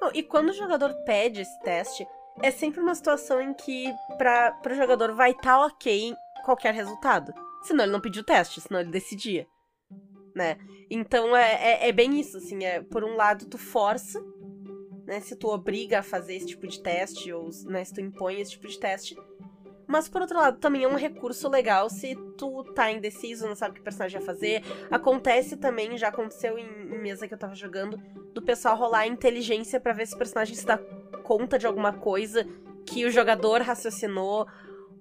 Não, 0.00 0.10
e 0.14 0.22
quando 0.22 0.50
o 0.50 0.54
jogador 0.54 0.94
pede 1.04 1.40
esse 1.40 1.58
teste, 1.60 2.06
é 2.42 2.50
sempre 2.50 2.80
uma 2.80 2.94
situação 2.94 3.40
em 3.40 3.52
que 3.52 3.94
pra, 4.16 4.52
pro 4.52 4.74
jogador 4.74 5.12
vai 5.12 5.32
estar 5.32 5.60
ok 5.66 6.10
em 6.10 6.16
qualquer 6.42 6.74
resultado. 6.74 7.32
Senão 7.62 7.84
ele 7.84 7.92
não 7.92 8.00
pediu 8.00 8.24
teste, 8.24 8.60
senão 8.60 8.80
ele 8.80 8.90
decidia. 8.90 9.46
Né? 10.34 10.58
Então 10.88 11.36
é, 11.36 11.52
é, 11.52 11.88
é 11.88 11.92
bem 11.92 12.18
isso, 12.18 12.36
assim, 12.36 12.64
é, 12.64 12.80
por 12.82 13.04
um 13.04 13.16
lado 13.16 13.46
tu 13.46 13.58
força, 13.58 14.22
né? 15.10 15.20
Se 15.20 15.34
tu 15.34 15.48
obriga 15.48 15.98
a 15.98 16.02
fazer 16.04 16.36
esse 16.36 16.46
tipo 16.46 16.68
de 16.68 16.80
teste, 16.80 17.32
ou 17.32 17.50
né, 17.66 17.84
se 17.84 17.92
tu 17.92 18.00
impõe 18.00 18.40
esse 18.40 18.52
tipo 18.52 18.68
de 18.68 18.78
teste. 18.78 19.16
Mas 19.84 20.08
por 20.08 20.20
outro 20.20 20.38
lado, 20.38 20.60
também 20.60 20.84
é 20.84 20.88
um 20.88 20.94
recurso 20.94 21.48
legal 21.48 21.90
se 21.90 22.14
tu 22.38 22.62
tá 22.74 22.92
indeciso, 22.92 23.48
não 23.48 23.56
sabe 23.56 23.72
o 23.72 23.74
que 23.74 23.82
personagem 23.82 24.20
vai 24.20 24.26
fazer. 24.26 24.62
Acontece 24.88 25.56
também, 25.56 25.98
já 25.98 26.08
aconteceu 26.08 26.56
em, 26.56 26.64
em 26.64 26.98
mesa 27.02 27.26
que 27.26 27.34
eu 27.34 27.38
tava 27.38 27.56
jogando, 27.56 28.00
do 28.32 28.40
pessoal 28.40 28.76
rolar 28.76 29.08
inteligência 29.08 29.80
pra 29.80 29.92
ver 29.92 30.06
se 30.06 30.14
o 30.14 30.18
personagem 30.18 30.54
se 30.54 30.64
dá 30.64 30.78
conta 31.24 31.58
de 31.58 31.66
alguma 31.66 31.92
coisa 31.92 32.46
que 32.86 33.04
o 33.04 33.10
jogador 33.10 33.62
raciocinou. 33.62 34.46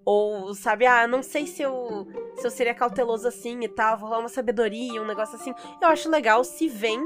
Ou, 0.05 0.53
sabe, 0.55 0.85
ah, 0.85 1.07
não 1.07 1.21
sei 1.21 1.45
se 1.45 1.61
eu, 1.61 2.07
se 2.35 2.45
eu 2.45 2.51
seria 2.51 2.73
cauteloso 2.73 3.27
assim 3.27 3.59
e 3.63 3.67
tal, 3.67 3.97
vou 3.97 4.07
rolar 4.09 4.21
uma 4.21 4.29
sabedoria, 4.29 5.01
um 5.01 5.05
negócio 5.05 5.35
assim. 5.35 5.53
Eu 5.81 5.87
acho 5.87 6.09
legal 6.09 6.43
se 6.43 6.67
vem, 6.67 6.99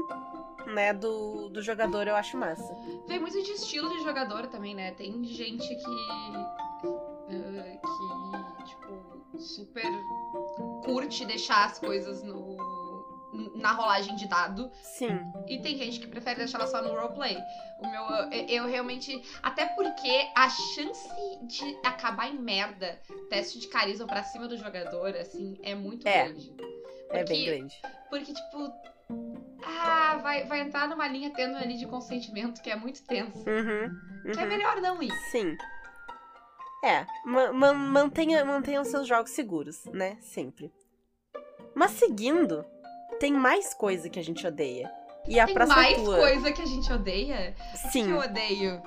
né, 0.66 0.92
do, 0.92 1.48
do 1.48 1.60
jogador, 1.60 2.06
eu 2.06 2.16
acho 2.16 2.36
massa. 2.36 2.74
Vem 3.06 3.20
muito 3.20 3.42
de 3.42 3.52
estilo 3.52 3.88
de 3.90 4.02
jogador 4.02 4.46
também, 4.46 4.74
né? 4.74 4.92
Tem 4.92 5.22
gente 5.24 5.68
que. 5.68 5.90
Uh, 7.26 7.80
que, 7.80 8.64
tipo, 8.64 9.38
super 9.38 9.90
curte 10.84 11.24
deixar 11.24 11.66
as 11.66 11.78
coisas 11.78 12.22
no 12.22 12.56
na 13.56 13.72
rolagem 13.72 14.14
de 14.16 14.26
dado. 14.28 14.70
Sim. 14.82 15.18
E 15.48 15.58
tem 15.60 15.76
gente 15.76 15.98
que 16.00 16.06
prefere 16.06 16.36
deixar 16.36 16.58
ela 16.58 16.66
só 16.66 16.80
no 16.82 16.90
roleplay. 16.90 17.36
O 17.80 17.88
meu, 17.90 18.02
eu, 18.30 18.46
eu 18.48 18.66
realmente. 18.66 19.20
Até 19.42 19.66
porque 19.66 20.30
a 20.34 20.48
chance 20.48 21.08
de 21.46 21.78
acabar 21.84 22.28
em 22.28 22.38
merda, 22.38 23.00
teste 23.28 23.58
de 23.58 23.68
carisma 23.68 24.06
pra 24.06 24.22
cima 24.22 24.46
do 24.48 24.56
jogador, 24.56 25.14
assim, 25.16 25.58
é 25.62 25.74
muito 25.74 26.06
É. 26.06 26.24
grande. 26.24 26.52
é 27.10 27.18
Porque- 27.18 27.24
bem 27.24 27.44
grande. 27.46 27.74
Porque, 28.10 28.32
tipo. 28.32 28.72
Ah, 29.66 30.16
vai, 30.22 30.44
vai 30.44 30.60
entrar 30.60 30.88
numa 30.88 31.06
linha 31.08 31.30
tênue 31.30 31.56
ali 31.56 31.76
de 31.76 31.86
consentimento 31.86 32.62
que 32.62 32.70
é 32.70 32.76
muito 32.76 33.02
tenso. 33.04 33.38
Uhum. 33.38 34.32
Que 34.32 34.38
é 34.38 34.42
uhum. 34.42 34.48
melhor 34.48 34.80
não 34.80 35.02
ir. 35.02 35.12
Sim. 35.30 35.56
É, 36.82 37.06
ma- 37.24 37.72
mantenha, 37.72 38.44
mantenha 38.44 38.80
os 38.80 38.88
seus 38.88 39.06
jogos 39.06 39.30
seguros, 39.30 39.84
né? 39.86 40.16
Sempre. 40.20 40.70
Mas 41.74 41.92
seguindo, 41.92 42.64
tem 43.20 43.32
mais 43.32 43.72
coisa 43.74 44.08
que 44.08 44.18
a 44.18 44.24
gente 44.24 44.46
odeia. 44.46 44.90
E 45.26 45.40
a 45.40 45.46
Tem 45.46 45.54
próxima 45.54 45.76
mais 45.80 45.96
tua. 46.02 46.16
coisa 46.18 46.52
que 46.52 46.60
a 46.62 46.66
gente 46.66 46.92
odeia? 46.92 47.54
O 47.72 47.82
que 47.82 47.88
Sim. 47.88 48.10
eu 48.10 48.18
odeio? 48.18 48.82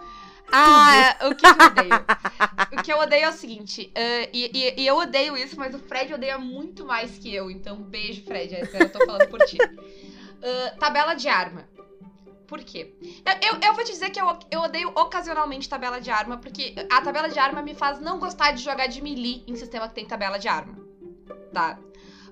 Ah, 0.51 1.27
o 1.29 1.35
que 1.35 1.45
eu 1.45 1.51
odeio? 1.65 2.05
o 2.71 2.81
que 2.81 2.93
eu 2.93 2.99
odeio 2.99 3.25
é 3.25 3.29
o 3.29 3.33
seguinte, 3.33 3.91
ah, 3.95 4.29
e, 4.31 4.51
e- 4.53 4.81
e 4.81 4.87
eu 4.87 4.95
odeio 4.97 5.35
isso, 5.35 5.57
mas 5.59 5.73
o 5.73 5.79
Fred 5.79 6.13
odeia 6.13 6.37
muito 6.37 6.85
mais 6.85 7.17
que 7.17 7.33
eu, 7.33 7.49
então 7.51 7.75
beijo, 7.81 8.23
Fred, 8.23 8.55
é, 8.55 8.61
eu 8.83 8.91
tô 8.91 9.05
falando 9.05 9.27
por 9.29 9.39
ti. 9.45 9.57
Ah, 10.39 10.75
tabela 10.77 11.15
de 11.15 11.27
arma. 11.27 11.67
Por 12.45 12.59
quê? 12.63 12.93
Eu, 13.25 13.55
eu, 13.55 13.59
eu 13.59 13.73
vou 13.73 13.83
te 13.83 13.91
dizer 13.91 14.11
que 14.11 14.21
eu, 14.21 14.37
eu 14.51 14.61
odeio 14.61 14.89
ocasionalmente 14.89 15.67
tabela 15.67 15.99
de 15.99 16.11
arma, 16.11 16.37
porque 16.37 16.75
a 16.91 17.01
tabela 17.01 17.27
de 17.27 17.39
arma 17.39 17.63
me 17.63 17.73
faz 17.73 17.99
não 17.99 18.19
gostar 18.19 18.51
de 18.51 18.61
jogar 18.63 18.85
de 18.85 19.01
melee 19.01 19.43
em 19.47 19.55
sistema 19.55 19.87
que 19.89 19.95
tem 19.95 20.05
tabela 20.05 20.37
de 20.37 20.47
arma. 20.47 20.77
Tá? 21.51 21.79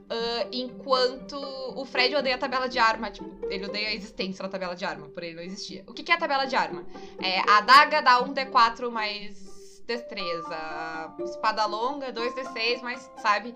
Ah, 0.09 0.47
enquanto 0.51 1.35
o 1.75 1.83
Fred 1.85 2.15
odeia 2.15 2.35
a 2.35 2.37
tabela 2.37 2.69
de 2.69 2.77
arma, 2.77 3.09
tipo, 3.09 3.29
ele 3.49 3.65
odeia 3.65 3.89
a 3.89 3.93
existência 3.93 4.43
da 4.43 4.49
tabela 4.49 4.75
de 4.75 4.85
arma, 4.85 5.07
por 5.09 5.23
ele 5.23 5.35
não 5.35 5.43
existia. 5.43 5.83
O 5.87 5.93
que, 5.93 6.03
que 6.03 6.11
é 6.11 6.15
a 6.15 6.19
tabela 6.19 6.45
de 6.45 6.55
arma? 6.55 6.85
É, 7.21 7.39
a 7.39 7.57
adaga 7.57 8.01
dá 8.01 8.23
1d4 8.23 8.89
mais 8.91 9.83
destreza, 9.85 11.15
espada 11.23 11.65
longa, 11.65 12.11
2d6 12.11 12.81
mais, 12.81 13.11
sabe? 13.17 13.55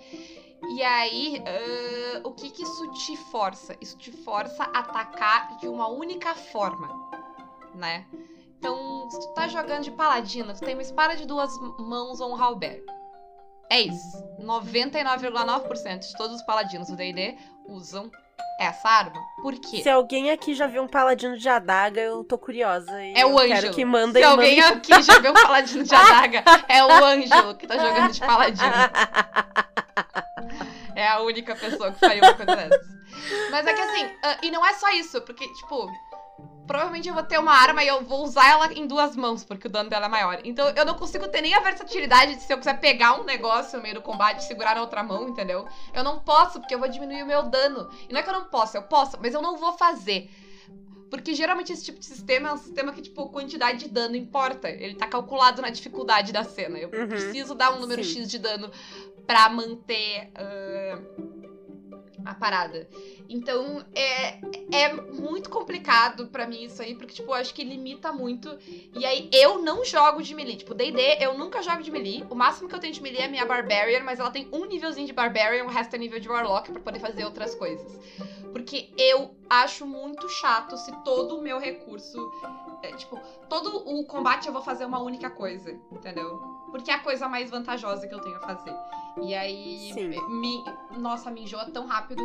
E 0.72 0.84
aí, 0.84 1.42
ah, 1.46 2.22
o 2.24 2.32
que 2.32 2.50
que 2.50 2.64
isso 2.64 2.92
te 2.94 3.16
força? 3.16 3.76
Isso 3.80 3.98
te 3.98 4.12
força 4.12 4.64
a 4.64 4.80
atacar 4.80 5.58
de 5.58 5.68
uma 5.68 5.88
única 5.88 6.34
forma, 6.34 6.90
né? 7.76 8.08
Então, 8.58 9.10
se 9.10 9.20
tu 9.22 9.34
tá 9.34 9.48
jogando 9.48 9.84
de 9.84 9.92
paladino, 9.92 10.54
tu 10.54 10.60
tem 10.60 10.74
uma 10.74 10.82
espada 10.82 11.16
de 11.16 11.26
duas 11.26 11.58
mãos 11.80 12.20
ou 12.20 12.32
um 12.32 12.36
halberd. 12.36 12.84
É 13.69 13.82
isso. 13.82 14.17
99,9% 14.41 15.99
de 15.99 16.15
todos 16.17 16.38
os 16.38 16.41
paladinos 16.43 16.88
do 16.89 16.95
D&D 16.95 17.38
usam 17.67 18.10
essa 18.60 18.89
arma. 18.89 19.19
Por 19.41 19.53
quê? 19.60 19.82
Se 19.84 19.89
alguém 19.89 20.32
aqui 20.32 20.53
já 20.53 20.65
viu 20.67 20.82
um 20.84 20.88
paladino 20.88 21.38
de 21.38 21.47
adaga, 21.47 22.01
eu 22.01 22.23
tô 22.23 22.38
curiosa. 22.38 22.91
E 23.03 23.13
É 23.15 23.25
o 23.25 23.38
Ângelo. 23.38 23.62
Quero 23.62 23.73
que 23.73 23.86
mandem 23.86 24.21
Se 24.23 24.27
alguém 24.29 24.60
mandem- 24.60 24.77
aqui 24.77 25.01
já 25.03 25.19
viu 25.19 25.32
um 25.32 25.36
paladino 25.36 25.84
de 25.84 25.95
adaga, 25.95 26.43
é 26.67 26.84
o 26.84 26.91
Ângelo 27.05 27.55
que 27.55 27.67
tá 27.67 27.77
jogando 27.77 28.12
de 28.12 28.19
paladino. 28.19 28.71
É 30.95 31.08
a 31.08 31.21
única 31.21 31.55
pessoa 31.55 31.91
que 31.91 31.99
faria 31.99 32.21
uma 32.23 32.34
coisa 32.34 32.55
dessas. 32.55 32.88
Mas 33.51 33.65
é 33.67 33.73
que 33.73 33.82
assim, 33.82 34.10
ah, 34.23 34.38
e 34.43 34.51
não 34.51 34.65
é 34.65 34.73
só 34.73 34.89
isso, 34.91 35.21
porque, 35.21 35.47
tipo, 35.53 35.89
provavelmente 36.69 37.10
eu 37.10 37.15
vou 37.15 37.23
ter 37.23 37.39
uma 37.39 37.51
arma 37.51 37.84
e 37.84 37.88
eu 37.88 38.03
vou 38.05 38.23
usar 38.23 38.47
ela 38.47 38.71
em 38.73 38.86
duas 38.86 39.15
mãos, 39.15 39.43
porque 39.43 39.65
o 39.65 39.69
dano 39.71 39.89
dela 39.89 40.05
é 40.05 40.10
maior. 40.10 40.39
Então 40.43 40.69
eu 40.69 40.86
não 40.86 40.93
consigo 40.93 41.27
ter 41.27 41.41
nem 41.41 41.55
a 41.55 41.62
versatilidade 41.62 42.36
de 42.36 42.43
se 42.43 42.53
eu 42.53 42.60
quiser 42.60 42.79
pegar 42.79 43.19
um 43.19 43.23
negócio 43.23 43.75
no 43.77 43.82
meio 43.82 43.95
do 43.95 44.03
combate 44.03 44.41
e 44.41 44.43
segurar 44.43 44.75
na 44.75 44.82
outra 44.82 45.01
mão, 45.01 45.27
entendeu? 45.27 45.67
Eu 45.95 46.03
não 46.03 46.19
posso, 46.19 46.60
porque 46.60 46.75
eu 46.75 46.79
vou 46.79 46.88
diminuir 46.88 47.23
o 47.23 47.25
meu 47.25 47.41
dano. 47.41 47.89
E 48.08 48.13
não 48.13 48.19
é 48.19 48.23
que 48.23 48.29
eu 48.29 48.34
não 48.34 48.45
posso, 48.45 48.77
eu 48.77 48.84
posso, 48.84 49.17
mas 49.19 49.34
eu 49.34 49.41
não 49.41 49.58
vou 49.58 49.73
fazer. 49.73 50.29
Porque 51.10 51.34
geralmente 51.34 51.73
esse 51.73 51.86
tipo 51.86 51.97
de 51.99 52.05
sistema 52.05 52.49
é 52.49 52.53
um 52.53 52.58
sistema 52.58 52.91
que, 52.93 53.01
tipo, 53.01 53.29
quantidade 53.29 53.79
de 53.79 53.88
dano 53.89 54.15
importa. 54.15 54.69
Ele 54.69 54.93
tá 54.93 55.08
calculado 55.08 55.60
na 55.63 55.71
dificuldade 55.71 56.32
da 56.32 56.43
cena. 56.43 56.77
Eu 56.77 56.89
Uhum. 56.93 57.08
preciso 57.08 57.55
dar 57.55 57.71
um 57.73 57.79
número 57.79 58.03
Sim. 58.03 58.19
X 58.21 58.29
de 58.29 58.38
dano 58.38 58.71
pra 59.25 59.49
manter 59.49 60.32
ah, 60.36 60.99
a 62.25 62.34
parada. 62.34 62.88
Então, 63.27 63.86
é, 63.93 64.39
é 64.71 64.93
muito 64.93 65.49
complicado 65.49 66.27
pra 66.27 66.47
mim 66.47 66.63
isso 66.63 66.82
aí, 66.82 66.95
porque, 66.95 67.13
tipo, 67.13 67.29
eu 67.29 67.36
acho 67.36 67.53
que 67.53 67.63
limita 67.63 68.12
muito. 68.12 68.58
E 68.95 69.05
aí, 69.05 69.29
eu 69.32 69.62
não 69.62 69.86
jogo 69.86 70.21
de 70.21 70.34
melee. 70.34 70.58
Tipo, 70.58 70.73
D&D, 70.73 71.17
eu 71.19 71.38
nunca 71.38 71.62
jogo 71.62 71.84
de 71.84 71.91
melee. 71.91 72.25
O 72.29 72.36
máximo 72.36 72.67
que 72.67 72.75
eu 72.75 72.79
tenho 72.79 72.93
de 72.93 73.01
melee 73.01 73.21
é 73.21 73.27
minha 73.27 73.45
Barbarian, 73.45 74.03
mas 74.03 74.19
ela 74.19 74.32
tem 74.32 74.47
um 74.51 74.65
nívelzinho 74.65 75.08
de 75.08 75.13
Barbarian, 75.13 75.65
o 75.65 75.69
resto 75.69 75.95
é 75.95 75.99
nível 75.99 76.19
de 76.19 76.29
Warlock 76.29 76.71
pra 76.71 76.82
poder 76.82 76.99
fazer 76.99 77.25
outras 77.25 77.55
coisas. 77.55 77.99
Porque 78.52 78.92
eu 78.98 79.36
acho 79.50 79.86
muito 79.86 80.28
chato 80.30 80.78
se 80.78 80.92
todo 81.04 81.38
o 81.38 81.42
meu 81.42 81.60
recurso... 81.60 82.18
é, 82.84 82.92
tipo, 82.96 83.20
todo 83.50 83.78
o 83.90 84.06
combate 84.06 84.48
eu 84.48 84.54
vou 84.54 84.62
fazer 84.62 84.86
uma 84.86 85.00
única 85.00 85.30
coisa, 85.30 85.72
entendeu? 85.92 86.38
Porque 86.72 86.92
é 86.92 86.96
a 86.96 87.00
coisa 87.00 87.28
mais 87.28 87.50
vantajosa 87.50 88.08
que 88.08 88.14
eu 88.14 88.22
tenho 88.22 88.38
a 88.38 88.42
fazer. 88.42 88.76
E 89.22 89.34
aí, 89.36 89.92
Sim. 89.94 90.10
me, 90.30 90.64
nossa, 90.98 91.30
me 91.32 91.44
enjoa 91.44 91.66
tão 91.66 91.88
rápido. 91.88 92.22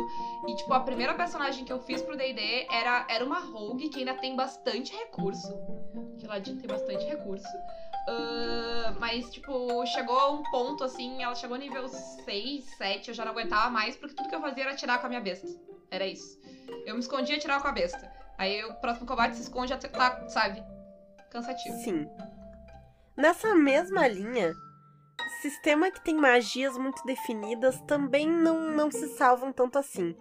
E, 0.47 0.55
tipo, 0.55 0.73
a 0.73 0.79
primeira 0.79 1.13
personagem 1.13 1.65
que 1.65 1.73
eu 1.73 1.79
fiz 1.79 2.01
pro 2.01 2.15
D&D 2.15 2.67
era, 2.71 3.05
era 3.09 3.25
uma 3.25 3.39
rogue 3.39 3.89
que 3.89 3.99
ainda 3.99 4.13
tem 4.13 4.35
bastante 4.35 4.95
recurso. 4.95 5.53
Que 6.19 6.27
Ladino 6.27 6.59
tem 6.59 6.69
bastante 6.69 7.05
recurso. 7.05 7.47
Ah, 8.07 8.95
mas, 8.99 9.29
tipo, 9.31 9.85
chegou 9.87 10.17
a 10.17 10.31
um 10.31 10.43
ponto, 10.43 10.83
assim, 10.83 11.21
ela 11.21 11.35
chegou 11.35 11.57
nível 11.57 11.87
6, 11.87 12.63
7, 12.77 13.09
eu 13.09 13.13
já 13.13 13.25
não 13.25 13.31
aguentava 13.31 13.69
mais, 13.69 13.95
porque 13.95 14.15
tudo 14.15 14.29
que 14.29 14.35
eu 14.35 14.41
fazia 14.41 14.63
era 14.63 14.73
atirar 14.73 14.99
com 14.99 15.07
a 15.07 15.09
minha 15.09 15.21
besta. 15.21 15.47
Era 15.89 16.05
isso. 16.05 16.39
Eu 16.85 16.95
me 16.95 16.99
escondia 16.99 17.35
e 17.35 17.37
atirava 17.37 17.61
com 17.61 17.69
a 17.69 17.71
besta. 17.71 18.11
Aí 18.37 18.63
o 18.65 18.73
próximo 18.75 19.07
combate 19.07 19.35
se 19.35 19.43
esconde 19.43 19.73
até 19.73 19.87
tá, 19.87 20.27
sabe? 20.27 20.63
Cansativo. 21.31 21.75
Sim. 21.77 22.07
Nessa 23.15 23.55
mesma 23.55 24.07
linha, 24.07 24.53
sistema 25.41 25.89
que 25.89 26.01
tem 26.01 26.15
magias 26.15 26.77
muito 26.77 27.03
definidas 27.05 27.79
também 27.81 28.27
não, 28.27 28.71
não 28.71 28.91
se 28.91 29.07
salvam 29.15 29.53
tanto 29.53 29.79
assim. 29.79 30.15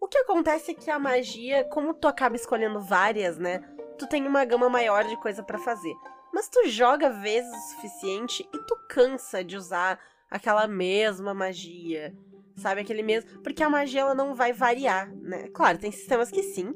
O 0.00 0.08
que 0.08 0.18
acontece 0.18 0.70
é 0.70 0.74
que 0.74 0.90
a 0.90 0.98
magia, 0.98 1.64
como 1.64 1.94
tu 1.94 2.08
acaba 2.08 2.36
escolhendo 2.36 2.80
várias, 2.80 3.38
né? 3.38 3.58
Tu 3.98 4.06
tem 4.06 4.26
uma 4.26 4.44
gama 4.44 4.68
maior 4.68 5.04
de 5.04 5.16
coisa 5.18 5.42
pra 5.42 5.58
fazer. 5.58 5.94
Mas 6.34 6.48
tu 6.48 6.66
joga 6.66 7.10
vezes 7.10 7.48
o 7.52 7.74
suficiente 7.74 8.44
e 8.52 8.58
tu 8.58 8.76
cansa 8.88 9.44
de 9.44 9.56
usar 9.56 10.00
aquela 10.28 10.66
mesma 10.66 11.32
magia. 11.32 12.12
Sabe, 12.56 12.80
aquele 12.80 13.04
mesmo. 13.04 13.40
Porque 13.40 13.62
a 13.62 13.70
magia 13.70 14.00
ela 14.00 14.16
não 14.16 14.34
vai 14.34 14.52
variar, 14.52 15.14
né? 15.14 15.46
Claro, 15.54 15.78
tem 15.78 15.92
sistemas 15.92 16.32
que 16.32 16.42
sim. 16.42 16.74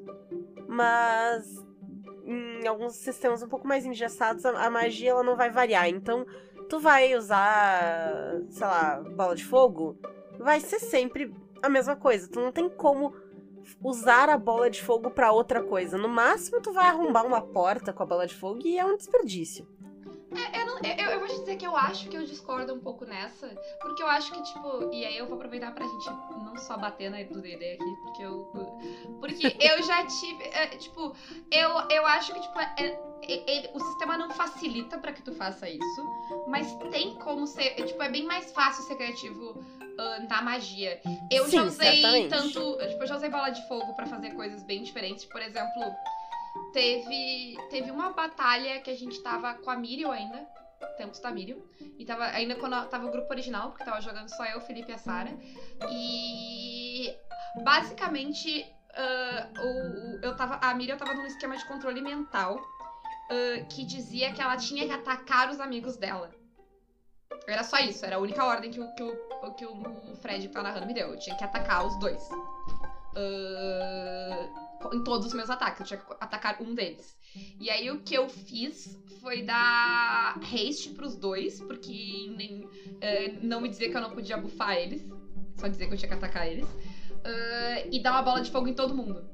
Mas 0.69 1.45
em 2.25 2.69
alguns 2.69 2.95
sistemas 2.95 3.43
um 3.43 3.49
pouco 3.49 3.67
mais 3.67 3.85
engessados, 3.85 4.47
a, 4.47 4.71
magia 4.71 5.11
ela 5.11 5.25
não 5.25 5.37
vai 5.37 5.51
variar. 5.51 5.89
Então, 5.89 6.25
tu 6.69 6.79
vai 6.79 7.17
usar, 7.17 8.41
sei 8.51 8.65
lá, 8.65 9.03
bola 9.17 9.35
de 9.35 9.45
fogo, 9.45 9.99
vai 10.39 10.61
ser 10.61 10.79
sempre 10.79 11.35
a 11.61 11.69
mesma 11.69 11.97
coisa. 11.97 12.31
Tu 12.31 12.39
não 12.39 12.53
tem 12.53 12.69
como 12.69 13.13
usar 13.83 14.29
a 14.29 14.39
bola 14.39 14.69
de 14.71 14.83
fogo 14.83 15.11
pra 15.11 15.33
outra 15.33 15.63
coisa. 15.63 15.97
No 15.99 16.09
máximo, 16.09 16.61
tu 16.61 16.73
vai 16.73 16.87
arrombar 16.87 17.27
uma 17.27 17.41
porta 17.41 17.93
com 17.93 18.03
a 18.03 18.07
bola 18.07 18.27
de 18.27 18.35
fogo 18.35 18.61
e 18.65 18.79
é 18.79 18.85
um 18.85 18.97
desperdício. 18.97 19.67
Eu, 20.53 20.67
não- 20.67 20.79
eu- 20.83 21.11
eu 21.13 21.19
vou 21.21 21.29
te 21.29 21.39
dizer 21.41 21.57
que 21.57 21.67
eu 21.67 21.75
acho 21.75 22.07
que 22.11 22.17
eu 22.17 22.23
discordo 22.23 22.75
um 22.75 22.79
pouco 22.81 23.07
nessa, 23.07 23.49
porque 23.81 24.03
eu 24.03 24.07
acho 24.09 24.31
que, 24.31 24.43
tipo, 24.43 24.93
e 24.93 25.05
aí 25.07 25.17
eu 25.17 25.27
vou 25.27 25.37
aproveitar 25.37 25.73
pra 25.73 25.87
gente 25.87 26.07
não 26.45 26.55
só 26.59 26.77
bater 26.77 27.11
na 27.11 27.23
do 27.23 27.41
DD 27.41 27.73
aqui, 27.73 27.97
porque 28.05 28.23
eu. 28.23 28.53
Porque 29.21 29.57
eu 29.59 29.83
já 29.83 30.07
tive. 30.07 30.45
é, 30.45 30.67
tipo, 30.77 31.15
eu, 31.51 31.71
eu 31.91 32.07
acho 32.07 32.35
que, 32.35 32.41
tipo, 32.41 32.59
é- 32.61 32.75
é- 32.79 33.01
ele- 33.23 33.71
o 33.75 33.81
sistema 33.81 34.19
não 34.19 34.31
facilita 34.31 34.99
pra 34.99 35.13
que 35.13 35.23
tu 35.23 35.33
faça 35.35 35.67
isso, 35.69 36.07
mas 36.47 36.73
tem 36.91 37.15
como 37.17 37.47
ser. 37.47 37.63
é, 37.81 37.83
Tipo, 37.87 38.03
é 38.03 38.11
bem 38.11 38.25
mais 38.27 38.53
fácil 38.53 38.85
ser 38.85 38.97
criativo 38.97 39.65
na 40.29 40.43
magia. 40.43 41.01
Eu 41.31 41.45
já 41.51 41.63
Sim, 41.63 41.67
usei 41.67 42.03
certamente. 42.03 42.29
tanto. 42.31 42.79
Tipo, 42.89 43.03
eu 43.03 43.07
já 43.07 43.17
usei 43.17 43.29
bola 43.31 43.51
de 43.51 43.67
fogo 43.69 43.95
pra 43.95 44.07
fazer 44.07 44.31
coisas 44.35 44.63
bem 44.63 44.83
diferentes. 44.83 45.25
Por 45.25 45.41
exemplo. 45.43 45.83
Teve, 46.73 47.57
teve 47.71 47.91
uma 47.91 48.13
batalha 48.13 48.81
que 48.81 48.91
a 48.91 48.97
gente 48.97 49.23
tava 49.23 49.55
com 49.55 49.71
a 49.71 49.77
Miriam 49.77 50.11
ainda. 50.11 50.47
Tempos 50.97 51.21
da 51.21 51.31
Miriam. 51.31 51.59
E 51.99 52.05
tava 52.05 52.25
ainda 52.27 52.55
quando 52.57 52.87
tava 52.89 53.07
o 53.07 53.11
grupo 53.11 53.31
original, 53.33 53.71
porque 53.71 53.85
tava 53.85 54.01
jogando 54.01 54.29
só 54.29 54.45
eu, 54.47 54.59
o 54.59 54.61
Felipe 54.61 54.91
e 54.91 54.95
a 54.95 54.99
Sara. 54.99 55.31
E 55.91 57.15
basicamente 57.63 58.65
ah, 58.95 59.49
o, 59.59 60.17
o- 60.17 60.21
eu 60.23 60.37
tava, 60.37 60.57
a 60.57 60.75
Miriam 60.75 60.97
tava 60.97 61.15
num 61.15 61.27
esquema 61.27 61.57
de 61.57 61.65
controle 61.67 62.01
mental. 62.01 62.59
ah, 63.31 63.65
que 63.71 63.85
dizia 63.85 64.33
que 64.33 64.41
ela 64.41 64.57
tinha 64.57 64.87
que 64.87 64.93
atacar 64.93 65.51
os 65.51 65.61
amigos 65.61 65.97
dela. 65.97 66.31
Era 67.47 67.63
só 67.65 67.79
isso, 67.79 68.05
era 68.05 68.17
a 68.17 68.19
única 68.19 68.45
ordem 68.45 68.71
que 68.71 68.81
o, 68.81 68.95
que 68.95 69.03
o, 69.03 69.55
que 69.55 69.65
o 69.65 70.17
Fred 70.21 70.47
que 70.47 70.53
tá 70.53 70.63
narrando 70.63 70.87
me 70.87 70.95
deu. 70.95 71.09
Eu 71.09 71.19
tinha 71.19 71.37
que 71.37 71.45
atacar 71.45 71.87
os 71.87 71.99
dois. 71.99 72.21
Ah, 73.17 74.49
em 74.93 75.03
todos 75.03 75.27
os 75.27 75.33
meus 75.33 75.51
ataques, 75.51 75.81
eu 75.81 75.87
tinha 75.87 75.99
que 75.99 76.13
atacar 76.21 76.61
um 76.63 76.75
deles. 76.75 77.17
E 77.61 77.71
aí 77.71 77.91
o 77.91 78.01
que 78.01 78.15
eu 78.15 78.29
fiz 78.29 78.99
foi 79.21 79.43
dar 79.43 80.39
haste 80.39 80.91
pros 80.91 81.17
dois, 81.17 81.61
porque 81.61 82.33
nem, 82.37 82.69
eh, 83.01 83.39
não 83.43 83.61
me 83.61 83.69
dizer 83.69 83.91
que 83.91 83.97
eu 83.97 84.01
não 84.01 84.11
podia 84.11 84.37
bufar 84.37 84.77
eles, 84.77 85.03
só 85.57 85.67
dizer 85.67 85.89
que 85.89 85.95
eu 85.95 85.99
tinha 85.99 86.09
que 86.09 86.15
atacar 86.15 86.47
eles. 86.47 86.69
Ah, 87.25 87.83
e 87.91 87.99
dar 88.01 88.13
uma 88.13 88.23
bola 88.23 88.41
de 88.41 88.51
fogo 88.51 88.69
em 88.69 88.73
todo 88.73 88.95
mundo. 88.95 89.25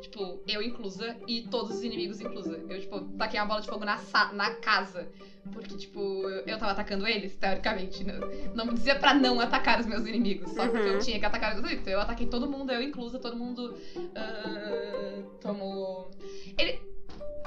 Tipo, 0.00 0.40
eu 0.46 0.62
inclusa 0.62 1.16
e 1.26 1.42
todos 1.42 1.76
os 1.76 1.82
inimigos 1.82 2.20
inclusa. 2.20 2.58
Eu, 2.68 2.80
tipo, 2.80 3.00
taquei 3.18 3.38
uma 3.38 3.46
bola 3.46 3.60
de 3.60 3.66
fogo 3.68 3.84
na, 3.84 3.98
na 4.32 4.50
casa. 4.50 5.08
Porque, 5.52 5.76
tipo, 5.76 6.00
eu, 6.46 6.58
tava 6.58 6.72
atacando 6.72 7.06
eles, 7.06 7.34
teoricamente. 7.36 8.04
Não, 8.04 8.14
não 8.54 8.64
me 8.66 8.74
dizia 8.74 8.94
pra 8.94 9.12
não 9.12 9.40
atacar 9.40 9.78
os 9.78 9.86
meus 9.86 10.04
inimigos. 10.04 10.50
Só 10.52 10.68
porque 10.68 10.88
eu 10.88 10.94
Uhum. 10.94 10.98
tinha 10.98 11.18
que 11.18 11.24
atacar 11.24 11.50
os 11.50 11.56
meus 11.56 11.64
inimigos. 11.64 11.82
Então 11.82 11.92
eu 11.92 12.00
ataquei 12.00 12.26
todo 12.26 12.46
mundo, 12.46 12.70
eu 12.70 12.82
inclusa, 12.82 13.18
todo 13.18 13.36
mundo 13.36 13.74
ah, 14.14 15.22
tomou. 15.40 16.10
Ele. 16.56 16.87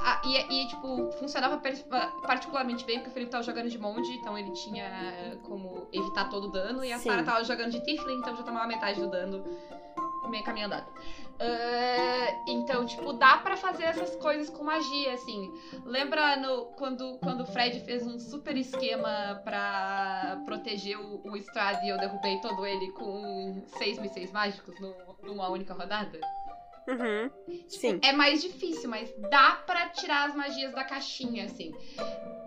Ah, 0.03 0.21
e, 0.25 0.37
e, 0.63 0.67
tipo, 0.67 1.11
funcionava 1.13 1.61
particularmente 2.21 2.85
bem 2.85 2.97
porque 2.97 3.09
o 3.09 3.13
Felipe 3.13 3.31
tava 3.31 3.43
jogando 3.43 3.69
de 3.69 3.77
monge, 3.77 4.13
então 4.15 4.37
ele 4.37 4.51
tinha 4.51 5.37
como 5.43 5.87
evitar 5.91 6.29
todo 6.29 6.45
o 6.47 6.51
dano. 6.51 6.83
E 6.83 6.91
a 6.91 6.97
Sim. 6.97 7.09
Sarah 7.09 7.23
tava 7.23 7.43
jogando 7.43 7.71
de 7.71 7.79
Tiflin, 7.83 8.15
então 8.19 8.35
já 8.35 8.43
tomava 8.43 8.67
metade 8.67 8.99
do 8.99 9.09
dano 9.09 9.43
meio 10.29 10.43
caminho 10.43 10.67
andado. 10.67 10.87
Ah, 11.39 12.43
então, 12.47 12.85
tipo, 12.85 13.13
dá 13.13 13.37
pra 13.37 13.57
fazer 13.57 13.83
essas 13.83 14.15
coisas 14.17 14.49
com 14.49 14.63
magia, 14.63 15.13
assim. 15.13 15.51
Lembra 15.85 16.37
no, 16.37 16.65
quando, 16.77 17.17
quando 17.19 17.41
o 17.41 17.45
Fred 17.47 17.79
fez 17.81 18.05
um 18.05 18.19
super 18.19 18.55
esquema 18.55 19.41
pra 19.43 20.41
proteger 20.45 20.97
o, 20.99 21.21
o 21.27 21.35
Strad 21.37 21.83
e 21.83 21.89
eu 21.89 21.97
derrubei 21.97 22.39
todo 22.39 22.65
ele 22.65 22.91
com 22.91 23.63
seis 23.77 23.97
mísseis 23.99 24.31
mágicos 24.31 24.79
no- 24.79 25.15
numa 25.23 25.49
única 25.49 25.73
rodada? 25.73 26.19
Uhum. 26.87 27.29
Sim. 27.67 27.99
É 28.03 28.11
mais 28.11 28.41
difícil, 28.41 28.89
mas 28.89 29.13
dá 29.29 29.51
pra 29.65 29.89
tirar 29.89 30.29
as 30.29 30.35
magias 30.35 30.73
da 30.73 30.83
caixinha, 30.83 31.45
assim. 31.45 31.71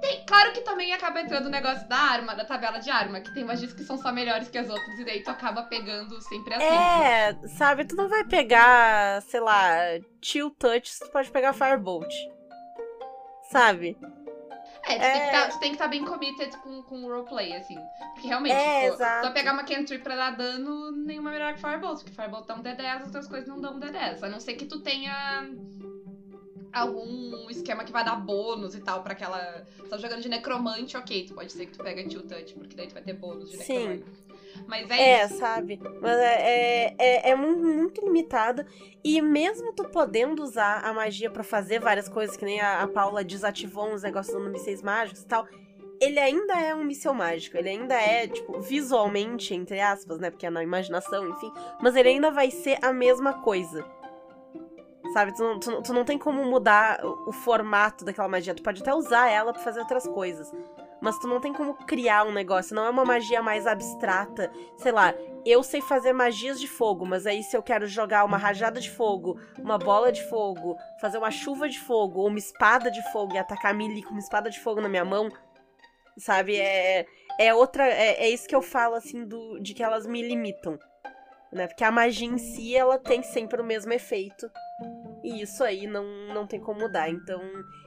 Tem, 0.01 0.25
claro 0.27 0.53
que 0.53 0.61
também 0.61 0.93
acaba 0.93 1.21
entrando 1.21 1.47
o 1.47 1.51
negócio 1.51 1.89
da 1.89 1.97
arma, 1.97 2.35
da 2.35 2.45
tabela 2.45 2.79
de 2.79 2.91
arma, 2.91 3.21
que 3.21 3.33
tem 3.33 3.45
magias 3.45 3.73
que 3.73 3.85
são 3.85 3.97
só 3.97 4.13
melhores 4.13 4.49
que 4.49 4.59
as 4.59 4.69
outras, 4.69 4.99
e 4.99 5.05
daí 5.05 5.23
tu 5.23 5.31
acaba 5.31 5.63
pegando 5.63 6.21
sempre 6.21 6.55
as 6.55 6.61
mesmas. 6.61 7.45
É, 7.45 7.49
sabe, 7.49 7.85
tu 7.85 7.97
não 7.97 8.09
vai 8.09 8.25
pegar, 8.25 9.23
sei 9.23 9.41
lá, 9.41 9.79
Chill 10.21 10.51
Touch, 10.51 10.99
tu 10.99 11.11
pode 11.11 11.31
pegar 11.31 11.53
Firebolt. 11.53 12.13
Sabe? 13.51 13.97
É, 14.87 14.97
tu, 14.99 15.03
É. 15.03 15.11
Tem 15.13 15.21
que 15.21 15.31
tá- 15.31 15.59
tem 15.59 15.69
que 15.71 15.75
estar 15.77 15.89
bem 15.89 16.05
committed 16.05 16.57
com, 16.59 16.83
com 16.83 17.05
o 17.05 17.09
roleplay, 17.09 17.55
assim. 17.57 17.77
Porque 18.13 18.29
realmente, 18.29 18.53
É, 18.55 18.87
tipo, 18.91 18.99
vai 18.99 19.33
pegar 19.33 19.53
uma 19.55 19.65
cantrip 19.65 20.03
pra 20.03 20.15
dar 20.15 20.31
dano, 20.37 20.93
nenhuma 20.93 21.31
é 21.31 21.33
melhor 21.35 21.55
que 21.55 21.61
Firebolt. 21.61 21.99
Porque 22.03 22.13
Firebolt 22.15 22.47
dá 22.47 22.55
um 22.55 22.63
D10, 22.63 22.97
as 23.01 23.07
outras 23.07 23.27
coisas 23.27 23.49
não 23.49 23.61
dão 23.61 23.77
um 23.77 23.81
D10. 23.81 24.23
A 24.23 24.29
não 24.29 24.39
ser 24.41 24.55
que 24.55 24.67
tu 24.67 24.81
tenha 24.81 25.49
algum 26.73 27.49
esquema 27.51 27.85
que 27.85 27.93
vai 27.93 28.05
dar 28.05 28.17
bônus 28.17 28.75
e 28.75 28.81
tal 28.81 29.03
pra 29.03 29.13
aquela... 29.13 29.65
Se 29.77 29.89
tá 29.89 29.97
jogando 29.97 30.21
de 30.23 30.29
necromante, 30.29 30.97
ok, 30.97 31.27
tu 31.27 31.35
pode 31.35 31.53
ser 31.53 31.67
que 31.67 31.73
tu 31.73 31.83
pega 31.83 32.03
Touch, 32.03 32.53
porque 32.55 32.75
daí 32.77 32.89
tu 32.89 32.95
vai 32.95 33.03
ter 33.03 33.13
bônus 33.15 33.51
de 33.51 33.59
Sim. 33.59 33.89
necromante. 33.89 34.25
Mas 34.67 34.91
é, 34.91 34.95
É, 35.21 35.25
isso. 35.27 35.37
sabe? 35.39 35.81
Mas 36.01 36.19
é, 36.19 36.35
é, 36.43 36.95
é, 36.99 37.31
é 37.31 37.35
mu- 37.35 37.57
muito 37.57 38.01
limitado. 38.05 38.65
E 39.03 39.21
mesmo 39.21 39.73
tu 39.75 39.85
podendo 39.85 40.43
usar 40.43 40.81
a 40.85 40.93
magia 40.93 41.31
pra 41.31 41.43
fazer 41.43 41.81
várias 41.81 42.09
coisas, 42.09 42.37
que 42.37 42.45
nem 42.45 42.61
a, 42.61 42.83
a 42.83 42.89
Paula 42.89 43.23
desativou 43.25 43.93
uns 43.93 44.03
negócios 44.03 44.35
no 44.43 44.51
mísseis 44.51 44.83
mágicos 44.83 45.23
e 45.23 45.27
tal, 45.27 45.47
ele 46.01 46.19
ainda 46.19 46.55
é 46.61 46.75
um 46.75 46.85
míssel 46.85 47.15
mágico. 47.15 47.57
Ele 47.57 47.69
ainda 47.69 47.95
é, 47.95 48.27
tipo, 48.27 48.61
visualmente, 48.61 49.55
entre 49.55 49.81
aspas, 49.81 50.19
né? 50.19 50.31
Porque 50.31 50.47
é 50.47 50.51
na 50.51 50.63
imaginação, 50.63 51.29
enfim. 51.29 51.53
Mas 51.81 51.95
ele 51.97 52.09
ainda 52.09 52.31
vai 52.31 52.51
ser 52.51 52.79
a 52.83 52.93
mesma 52.93 53.43
coisa. 53.43 53.85
Sabe? 55.13 55.35
Tu 55.35 55.43
não, 55.43 55.61
tu, 55.61 55.83
tu 55.83 55.93
não 55.93 56.05
tem 56.05 56.19
como 56.19 56.45
mudar 56.45 57.05
o, 57.05 57.29
o 57.29 57.33
formato 57.33 58.05
daquela 58.05 58.27
magia. 58.29 58.55
Tu 58.55 58.63
pode 58.63 58.83
até 58.83 58.93
usar 58.95 59.31
ela 59.31 59.53
pra 59.53 59.63
fazer 59.63 59.81
outras 59.81 60.07
coisas. 60.09 60.51
Mas 61.05 61.19
tu 61.19 61.29
não 61.29 61.39
tem 61.39 61.53
como 61.53 61.75
criar 61.75 62.25
um 62.25 62.33
negócio. 62.33 62.75
Não 62.75 62.87
é 62.87 62.89
uma 62.89 63.05
magia 63.05 63.43
mais 63.43 63.67
abstrata. 63.67 64.51
Sei 64.79 64.91
lá, 64.91 65.13
eu 65.45 65.63
sei 65.63 65.83
fazer 65.83 66.15
magias 66.15 66.59
de 66.59 66.67
fogo, 66.67 67.05
mas 67.05 67.27
aí 67.27 67.43
se 67.43 67.55
eu 67.55 67.63
quero 67.63 67.87
jogar 67.87 68.25
uma 68.25 68.39
rajada 68.39 68.81
de 68.81 68.91
fogo, 68.91 69.39
uma 69.59 69.77
bola 69.77 70.11
de 70.11 70.27
fogo, 70.31 70.79
fazer 70.99 71.19
uma 71.19 71.31
chuva 71.31 71.69
de 71.69 71.79
fogo, 71.79 72.21
ou 72.21 72.29
uma 72.29 72.39
espada 72.39 72.91
de 72.91 73.03
fogo 73.13 73.35
e 73.35 73.39
atacar 73.39 73.73
a 73.73 73.75
melee 73.75 74.03
com 74.03 74.13
uma 74.13 74.19
espada 74.19 74.49
de 74.49 74.59
fogo 74.59 74.81
na 74.81 74.89
minha 74.89 75.05
mão, 75.05 75.29
sabe? 76.17 76.57
É, 76.57 77.05
é 77.39 77.55
outra. 77.55 77.87
É, 77.87 78.25
é 78.25 78.31
isso 78.31 78.49
que 78.49 78.57
eu 78.57 78.63
falo, 78.63 78.95
assim, 78.95 79.27
do, 79.27 79.59
de 79.61 79.75
que 79.75 79.83
elas 79.83 80.07
me 80.07 80.27
limitam. 80.27 80.79
Né? 81.53 81.67
Porque 81.67 81.85
a 81.85 81.93
magia 81.93 82.27
em 82.27 82.39
si, 82.39 82.75
ela 82.75 82.99
tem 82.99 83.23
sempre 83.23 83.61
o 83.61 83.65
mesmo 83.65 83.93
efeito. 83.93 84.51
E 85.23 85.43
isso 85.43 85.63
aí 85.63 85.87
não, 85.87 86.05
não 86.33 86.47
tem 86.47 86.59
como 86.59 86.81
mudar. 86.81 87.11
Então, 87.11 87.43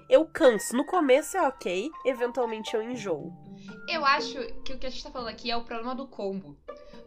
eu 0.09 0.25
canso. 0.25 0.75
No 0.75 0.85
começo 0.85 1.37
é 1.37 1.41
ok, 1.47 1.91
eventualmente 2.05 2.73
eu 2.75 2.81
enjoo. 2.81 3.31
Eu 3.87 4.05
acho 4.05 4.37
que 4.63 4.73
o 4.73 4.77
que 4.79 4.85
a 4.87 4.89
gente 4.89 5.03
tá 5.03 5.11
falando 5.11 5.29
aqui 5.29 5.49
é 5.51 5.57
o 5.57 5.63
problema 5.63 5.95
do 5.95 6.07
combo. 6.07 6.57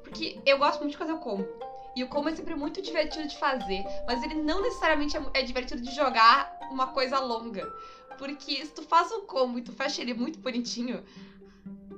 Porque 0.02 0.40
eu 0.44 0.58
gosto 0.58 0.80
muito 0.80 0.92
de 0.92 0.98
fazer 0.98 1.12
o 1.12 1.18
combo. 1.18 1.46
E 1.94 2.04
o 2.04 2.08
combo 2.08 2.28
é 2.28 2.34
sempre 2.36 2.54
muito 2.54 2.80
divertido 2.80 3.26
de 3.28 3.36
fazer, 3.36 3.84
mas 4.06 4.22
ele 4.22 4.34
não 4.36 4.62
necessariamente 4.62 5.16
é, 5.16 5.22
é 5.34 5.42
divertido 5.42 5.82
de 5.82 5.90
jogar 5.94 6.56
uma 6.70 6.88
coisa 6.88 7.18
longa. 7.18 7.66
Porque 8.18 8.64
se 8.64 8.72
tu 8.72 8.82
faz 8.82 9.10
um 9.12 9.22
combo 9.26 9.58
e 9.58 9.62
tu 9.62 9.72
fecha 9.72 10.00
ele 10.00 10.14
muito 10.14 10.38
bonitinho, 10.38 11.02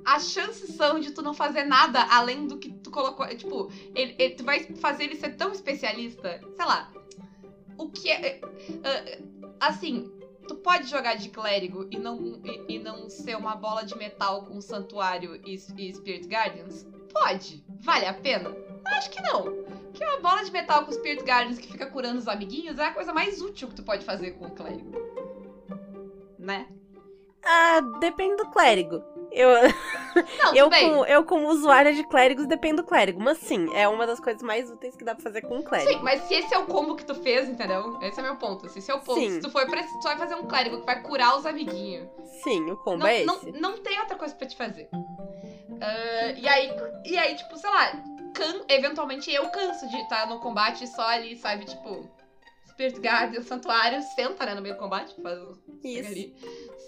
as 0.05 0.29
chances 0.31 0.75
são 0.75 0.99
de 0.99 1.11
tu 1.11 1.21
não 1.21 1.33
fazer 1.33 1.63
nada 1.63 2.01
além 2.09 2.47
do 2.47 2.57
que 2.57 2.71
tu 2.71 2.89
colocou. 2.91 3.25
é, 3.25 3.35
Tipo, 3.35 3.69
ele, 3.95 4.15
ele- 4.17 4.35
tu 4.35 4.43
vai 4.43 4.61
fazer 4.75 5.05
ele 5.05 5.15
ser 5.15 5.35
tão 5.35 5.51
especialista, 5.51 6.39
sei 6.55 6.65
lá. 6.65 6.91
O 7.77 7.89
que 7.89 8.09
é. 8.11 8.41
é, 8.83 9.21
assim, 9.59 10.11
tu 10.47 10.55
pode 10.55 10.87
jogar 10.87 11.15
de 11.15 11.29
clérigo 11.29 11.87
e 11.91 11.97
não, 11.97 12.39
e, 12.43 12.75
e 12.75 12.79
não 12.79 13.09
ser 13.09 13.35
uma 13.35 13.55
bola 13.55 13.83
de 13.83 13.97
metal 13.97 14.45
com 14.45 14.59
santuário 14.61 15.39
e, 15.45 15.53
e 15.53 15.93
Spirit 15.93 16.27
Guardians? 16.27 16.85
Pode. 17.11 17.63
Vale 17.81 18.05
a 18.05 18.13
pena? 18.13 18.55
Acho 18.85 19.09
que 19.09 19.21
não. 19.21 19.43
Porque 19.43 20.03
uma 20.03 20.19
bola 20.19 20.43
de 20.43 20.51
metal 20.51 20.85
com 20.85 20.91
Spirit 20.91 21.23
Guardians 21.23 21.59
que 21.59 21.71
fica 21.71 21.85
curando 21.85 22.17
os 22.17 22.27
amiguinhos 22.27 22.79
é 22.79 22.85
a 22.85 22.93
coisa 22.93 23.13
mais 23.13 23.41
útil 23.41 23.67
que 23.69 23.75
tu 23.75 23.83
pode 23.83 24.03
fazer 24.03 24.31
com 24.31 24.47
o 24.47 24.51
clérigo. 24.51 24.91
Né? 26.37 26.67
Ah, 27.43 27.81
depende 27.99 28.37
do 28.37 28.49
clérigo. 28.49 29.03
Eu, 29.31 29.49
Não, 30.37 30.55
eu, 30.55 30.69
bem. 30.69 30.89
como, 30.89 31.05
eu, 31.05 31.23
como 31.23 31.47
usuária 31.49 31.93
de 31.93 32.03
clérigos, 32.03 32.45
dependo 32.45 32.81
do 32.81 32.87
clérigo. 32.87 33.21
Mas 33.21 33.37
sim, 33.39 33.67
é 33.75 33.87
uma 33.87 34.05
das 34.07 34.19
coisas 34.19 34.41
mais 34.41 34.69
úteis 34.69 34.95
que 34.95 35.03
dá 35.03 35.13
pra 35.15 35.23
fazer 35.23 35.41
com 35.41 35.57
um 35.57 35.61
clérigo. 35.63 35.91
Sim, 35.91 36.03
mas 36.03 36.21
se 36.23 36.33
esse 36.33 36.53
é 36.53 36.57
o 36.57 36.65
combo 36.65 36.95
que 36.95 37.05
tu 37.05 37.15
fez, 37.15 37.47
entendeu? 37.49 37.97
Esse 38.01 38.19
é 38.19 38.23
meu 38.23 38.35
ponto. 38.35 38.67
Se 38.69 38.79
esse 38.79 38.91
é 38.91 38.93
o 38.95 38.99
ponto, 38.99 39.19
Sim. 39.19 39.29
se 39.31 39.41
tu 39.41 39.49
for 39.49 39.65
pra, 39.67 39.81
tu 39.83 40.01
vai 40.03 40.17
fazer 40.17 40.35
um 40.35 40.45
clérigo 40.47 40.79
que 40.79 40.85
vai 40.85 41.01
curar 41.01 41.37
os 41.37 41.45
amiguinhos, 41.45 42.07
Sim, 42.43 42.69
o 42.71 42.77
combo 42.77 42.97
não, 42.99 43.07
é 43.07 43.23
não, 43.23 43.35
esse. 43.37 43.51
não 43.53 43.77
tem 43.77 43.99
outra 43.99 44.17
coisa 44.17 44.33
pra 44.35 44.47
te 44.47 44.55
fazer. 44.55 44.89
Ah, 45.81 46.31
e, 46.37 46.47
aí, 46.47 46.71
e 47.05 47.17
aí, 47.17 47.35
tipo, 47.35 47.57
sei 47.57 47.69
lá, 47.69 47.91
can- 48.33 48.63
eventualmente 48.69 49.31
eu 49.33 49.49
canso 49.49 49.87
de 49.89 49.97
estar 49.97 50.27
no 50.27 50.39
combate 50.39 50.87
só 50.87 51.07
ali, 51.07 51.35
sabe? 51.37 51.65
Tipo, 51.65 52.07
Spirit 52.73 52.99
Guardian, 52.99 53.41
Santuário, 53.43 54.01
senta, 54.15 54.45
né, 54.45 54.53
no 54.55 54.61
meio 54.61 54.75
do 54.75 54.79
combate. 54.79 55.15
Faz, 55.21 55.39
chega 55.81 55.99
Isso. 55.99 56.09
ali, 56.11 56.35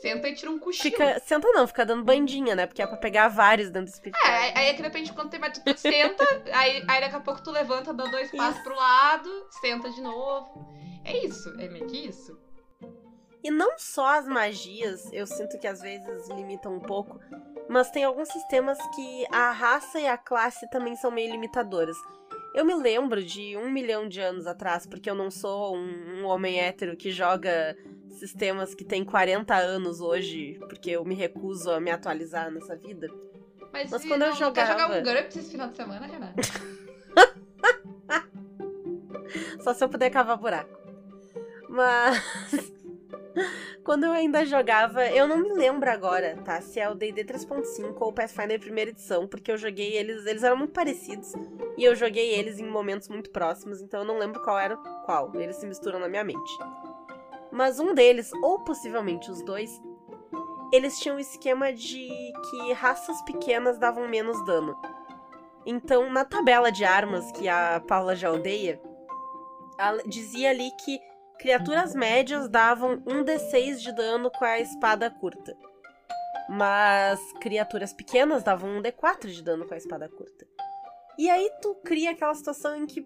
senta 0.02 0.28
e 0.28 0.36
tira 0.36 0.52
um 0.52 0.60
cochilo. 0.60 0.92
Fica, 0.92 1.20
senta 1.20 1.48
não, 1.52 1.68
fica 1.68 1.86
dando 1.86 2.04
bandinha, 2.04 2.56
né? 2.56 2.66
Porque 2.66 2.82
é 2.82 2.88
pra 2.88 2.98
pegar 2.98 3.28
vários 3.28 3.70
dentro 3.70 3.92
do 3.92 3.94
espírito. 3.94 4.18
É, 4.26 4.58
aí- 4.58 4.68
é 4.68 4.74
que 4.74 4.82
depende 4.82 5.10
de 5.10 5.14
quanto 5.16 5.30
tempo 5.30 5.46
tu, 5.52 5.64
tu 5.64 5.78
senta, 5.80 6.24
aí, 6.54 6.84
aí 6.88 7.02
daqui 7.02 7.16
a 7.16 7.20
pouco 7.20 7.42
tu 7.44 7.52
levanta, 7.52 7.94
dá 7.94 8.06
dois 8.06 8.32
passos 8.32 8.56
Isso. 8.56 8.64
pro 8.64 8.76
lado, 8.76 9.30
senta 9.62 9.90
de 9.90 10.02
novo. 10.02 10.68
É 11.04 11.26
isso, 11.26 11.50
é 11.60 11.68
meio 11.70 11.86
que 11.88 12.08
isso. 12.08 12.38
E 13.44 13.52
não 13.52 13.78
só 13.78 14.18
as 14.18 14.28
magias, 14.28 15.08
eu 15.14 15.28
sinto 15.28 15.60
que 15.60 15.68
às 15.68 15.80
vezes 15.80 16.28
limitam 16.30 16.74
um 16.74 16.80
pouco, 16.80 17.20
mas 17.70 17.92
tem 17.92 18.04
alguns 18.04 18.30
sistemas 18.30 18.78
que 18.96 19.26
a 19.32 19.52
raça 19.52 20.00
e 20.00 20.08
a 20.08 20.18
classe 20.18 20.68
também 20.72 20.96
são 20.96 21.12
meio 21.12 21.32
limitadoras. 21.32 21.96
Eu 22.56 22.64
me 22.64 22.74
lembro 22.74 23.22
de 23.22 23.58
um 23.58 23.70
milhão 23.70 24.08
de 24.08 24.22
anos 24.22 24.48
atrás, 24.48 24.86
porque 24.86 25.10
eu 25.10 25.16
não 25.16 25.30
sou 25.30 25.76
um, 25.76 26.22
um 26.22 26.26
homem 26.26 26.60
hétero 26.62 26.96
que 26.96 27.12
joga 27.12 27.76
sistemas 28.10 28.74
que 28.74 28.86
tem 28.86 29.04
40 29.04 29.54
anos 29.56 30.00
hoje, 30.00 30.58
porque 30.70 30.92
eu 30.92 31.04
me 31.04 31.14
recuso 31.14 31.70
a 31.70 31.82
me 31.82 31.92
atualizar 31.92 32.50
nessa 32.50 32.74
vida. 32.76 33.10
Mas, 33.74 33.92
Mas 33.92 34.06
quando 34.06 34.22
eu 34.22 34.30
não, 34.32 34.40
não 34.40 34.54
quer 34.54 34.68
jogar 34.68 34.80
jogava- 34.84 35.00
um 35.00 35.04
GURPS 35.04 35.36
esse 35.36 35.52
final 35.52 35.70
de 35.70 35.76
semana, 35.76 36.08
Renata? 36.08 36.42
Só 39.62 39.74
se 39.74 39.84
eu 39.84 39.90
puder 39.90 40.10
cavar 40.10 40.38
buraco. 40.38 40.80
Mas. 41.68 42.24
Quando 43.86 44.04
eu 44.06 44.12
ainda 44.12 44.44
jogava, 44.44 45.06
eu 45.10 45.28
não 45.28 45.38
me 45.38 45.54
lembro 45.54 45.88
agora, 45.92 46.36
tá? 46.44 46.60
Se 46.60 46.80
é 46.80 46.90
o 46.90 46.96
D&D 46.96 47.24
3.5 47.24 47.96
ou 48.00 48.10
o 48.10 48.14
Pathfinder 48.14 48.60
primeira 48.60 48.90
edição, 48.90 49.28
porque 49.28 49.52
eu 49.52 49.58
joguei 49.60 49.96
eles, 49.96 50.26
eles 50.26 50.42
eram 50.42 50.58
muito 50.58 50.74
parecidos 50.74 51.34
e 51.78 51.84
eu 51.84 51.96
joguei 51.96 52.34
eles 52.34 52.58
em 52.58 52.68
momentos 52.68 53.08
muito 53.08 53.30
próximos, 53.30 53.82
então 53.82 54.00
eu 54.00 54.06
não 54.06 54.18
lembro 54.18 54.42
qual 54.42 54.58
era 54.58 54.76
qual. 55.06 55.32
Eles 55.36 55.58
se 55.58 55.68
misturam 55.68 56.00
na 56.00 56.10
minha 56.10 56.24
mente. 56.24 56.58
Mas 57.52 57.80
um 57.80 57.94
deles, 57.94 58.32
ou 58.42 58.64
possivelmente 58.64 59.30
os 59.30 59.44
dois, 59.44 59.80
eles 60.74 61.00
tinham 61.00 61.18
um 61.18 61.20
esquema 61.20 61.72
de 61.72 62.10
que 62.50 62.74
raças 62.74 63.22
pequenas 63.22 63.78
davam 63.78 64.08
menos 64.08 64.44
dano. 64.46 64.76
Então, 65.64 66.12
na 66.12 66.26
tabela 66.26 66.72
de 66.72 66.84
armas 66.84 67.32
que 67.34 67.48
a 67.48 67.80
Paula 67.88 68.16
já 68.16 68.32
odeia, 68.32 68.82
dizia 70.08 70.50
ali 70.50 70.72
que 70.84 71.00
criaturas 71.40 71.94
médias 71.94 72.50
davam 72.50 72.98
1d6 73.02 73.78
de 73.78 73.92
dano 73.92 74.32
com 74.32 74.46
a 74.46 74.60
espada 74.60 75.10
curta. 75.10 75.56
Mas 76.50 77.20
criaturas 77.42 77.94
pequenas 77.94 78.44
davam 78.44 78.82
1d4 78.82 79.28
de 79.28 79.44
dano 79.44 79.66
com 79.66 79.74
a 79.74 79.78
espada 79.78 80.08
curta. 80.10 80.46
E 81.18 81.30
aí 81.30 81.50
tu 81.62 81.76
cria 81.84 82.12
aquela 82.12 82.36
situação 82.36 82.76
em 82.76 82.86
que 82.86 83.06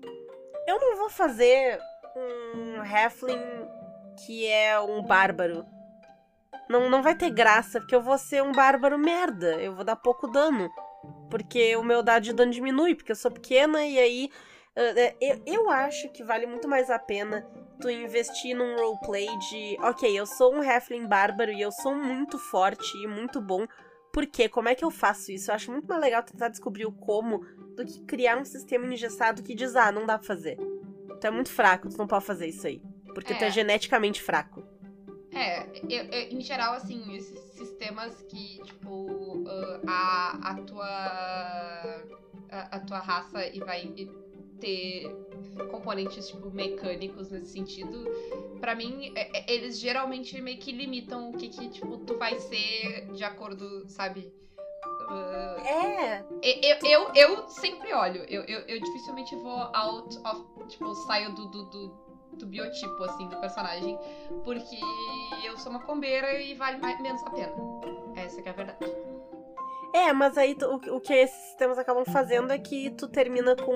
eu 0.67 0.79
não 0.79 0.97
vou 0.97 1.09
fazer 1.09 1.79
um 2.15 2.81
Halfling 2.81 3.67
que 4.25 4.47
é 4.47 4.79
um 4.79 5.01
bárbaro. 5.01 5.65
Não, 6.69 6.89
não 6.89 7.01
vai 7.01 7.15
ter 7.15 7.31
graça, 7.31 7.79
porque 7.79 7.95
eu 7.95 8.01
vou 8.01 8.17
ser 8.17 8.43
um 8.43 8.51
bárbaro 8.51 8.97
merda. 8.97 9.55
Eu 9.55 9.75
vou 9.75 9.83
dar 9.83 9.95
pouco 9.95 10.27
dano. 10.27 10.69
Porque 11.29 11.75
o 11.75 11.83
meu 11.83 12.03
dado 12.03 12.23
de 12.23 12.33
dano 12.33 12.51
diminui, 12.51 12.95
porque 12.95 13.11
eu 13.11 13.15
sou 13.15 13.31
pequena 13.31 13.85
e 13.85 13.97
aí. 13.97 14.29
Uh, 14.79 15.15
eu, 15.19 15.41
eu 15.45 15.69
acho 15.69 16.07
que 16.09 16.23
vale 16.23 16.45
muito 16.45 16.65
mais 16.65 16.89
a 16.89 16.97
pena 16.97 17.45
tu 17.81 17.89
investir 17.89 18.55
num 18.55 18.77
roleplay 18.77 19.27
de. 19.49 19.77
Ok, 19.81 20.17
eu 20.17 20.25
sou 20.25 20.55
um 20.55 20.61
Halfling 20.61 21.05
bárbaro 21.05 21.51
e 21.51 21.59
eu 21.59 21.71
sou 21.71 21.93
muito 21.93 22.39
forte 22.39 22.97
e 22.97 23.05
muito 23.05 23.41
bom. 23.41 23.67
Por 24.13 24.25
quê? 24.25 24.47
Como 24.47 24.69
é 24.69 24.75
que 24.75 24.85
eu 24.85 24.89
faço 24.89 25.33
isso? 25.33 25.51
Eu 25.51 25.55
acho 25.55 25.69
muito 25.69 25.87
mais 25.87 26.01
legal 26.01 26.23
tentar 26.23 26.47
descobrir 26.47 26.85
o 26.85 26.93
como 26.93 27.39
do 27.75 27.85
que 27.85 28.01
criar 28.05 28.37
um 28.37 28.45
sistema 28.45 28.85
engessado 28.85 29.43
que 29.43 29.53
diz, 29.53 29.75
ah, 29.75 29.91
não 29.91 30.05
dá 30.05 30.17
pra 30.17 30.27
fazer. 30.27 30.57
Tu 31.19 31.27
é 31.27 31.29
muito 31.29 31.51
fraco, 31.51 31.89
tu 31.89 31.97
não 31.97 32.07
pode 32.07 32.25
fazer 32.25 32.47
isso 32.47 32.65
aí. 32.65 32.81
Porque 33.13 33.33
é. 33.33 33.35
tu 33.35 33.43
é 33.43 33.51
geneticamente 33.51 34.21
fraco. 34.21 34.63
É, 35.31 35.67
eu, 35.87 36.05
eu, 36.05 36.31
em 36.31 36.41
geral, 36.41 36.73
assim, 36.73 37.15
esses 37.15 37.39
sistemas 37.53 38.21
que, 38.23 38.61
tipo, 38.63 39.11
uh, 39.43 39.81
a, 39.87 40.51
a 40.51 40.55
tua. 40.55 42.05
A, 42.51 42.77
a, 42.77 42.79
tua 42.79 42.97
raça 42.97 43.45
e 43.45 43.59
vai 43.59 43.93
ter 44.59 45.07
componentes, 45.71 46.27
tipo, 46.27 46.51
mecânicos 46.51 47.31
nesse 47.31 47.51
sentido, 47.51 48.05
para 48.59 48.75
mim, 48.75 49.11
é, 49.15 49.39
é, 49.39 49.53
eles 49.53 49.79
geralmente 49.79 50.39
meio 50.41 50.59
que 50.59 50.71
limitam 50.71 51.29
o 51.29 51.37
que, 51.37 51.49
que, 51.49 51.69
tipo, 51.69 51.97
tu 51.99 52.17
vai 52.17 52.37
ser 52.39 53.07
de 53.13 53.23
acordo, 53.23 53.87
sabe? 53.89 54.31
Uh, 55.09 55.65
é. 55.65 56.23
Eu, 56.43 56.77
eu, 56.83 57.13
eu, 57.15 57.47
sempre 57.47 57.91
olho. 57.93 58.23
Eu, 58.27 58.43
eu, 58.43 58.59
eu, 58.67 58.79
dificilmente 58.79 59.35
vou 59.37 59.59
out 59.73 60.17
of. 60.19 60.67
Tipo, 60.67 60.93
saio 60.93 61.33
do, 61.33 61.47
do, 61.47 61.63
do, 61.65 61.87
do, 62.33 62.45
biotipo, 62.45 63.03
assim, 63.03 63.27
do 63.27 63.37
personagem. 63.37 63.97
Porque 64.43 64.79
eu 65.43 65.57
sou 65.57 65.71
uma 65.71 65.81
combeira 65.81 66.39
e 66.39 66.53
vale 66.53 66.77
mais, 66.77 67.01
menos 67.01 67.23
a 67.25 67.29
pena. 67.31 67.53
Essa 68.15 68.39
que 68.39 68.49
é 68.49 68.51
a 68.51 68.55
verdade. 68.55 68.85
É, 69.95 70.13
mas 70.13 70.37
aí 70.37 70.53
tu, 70.53 70.67
o, 70.67 70.97
o 70.97 71.01
que 71.01 71.13
esses 71.13 71.35
sistemas 71.47 71.79
acabam 71.79 72.05
fazendo 72.05 72.51
é 72.53 72.59
que 72.59 72.91
tu 72.91 73.07
termina 73.07 73.55
com 73.55 73.73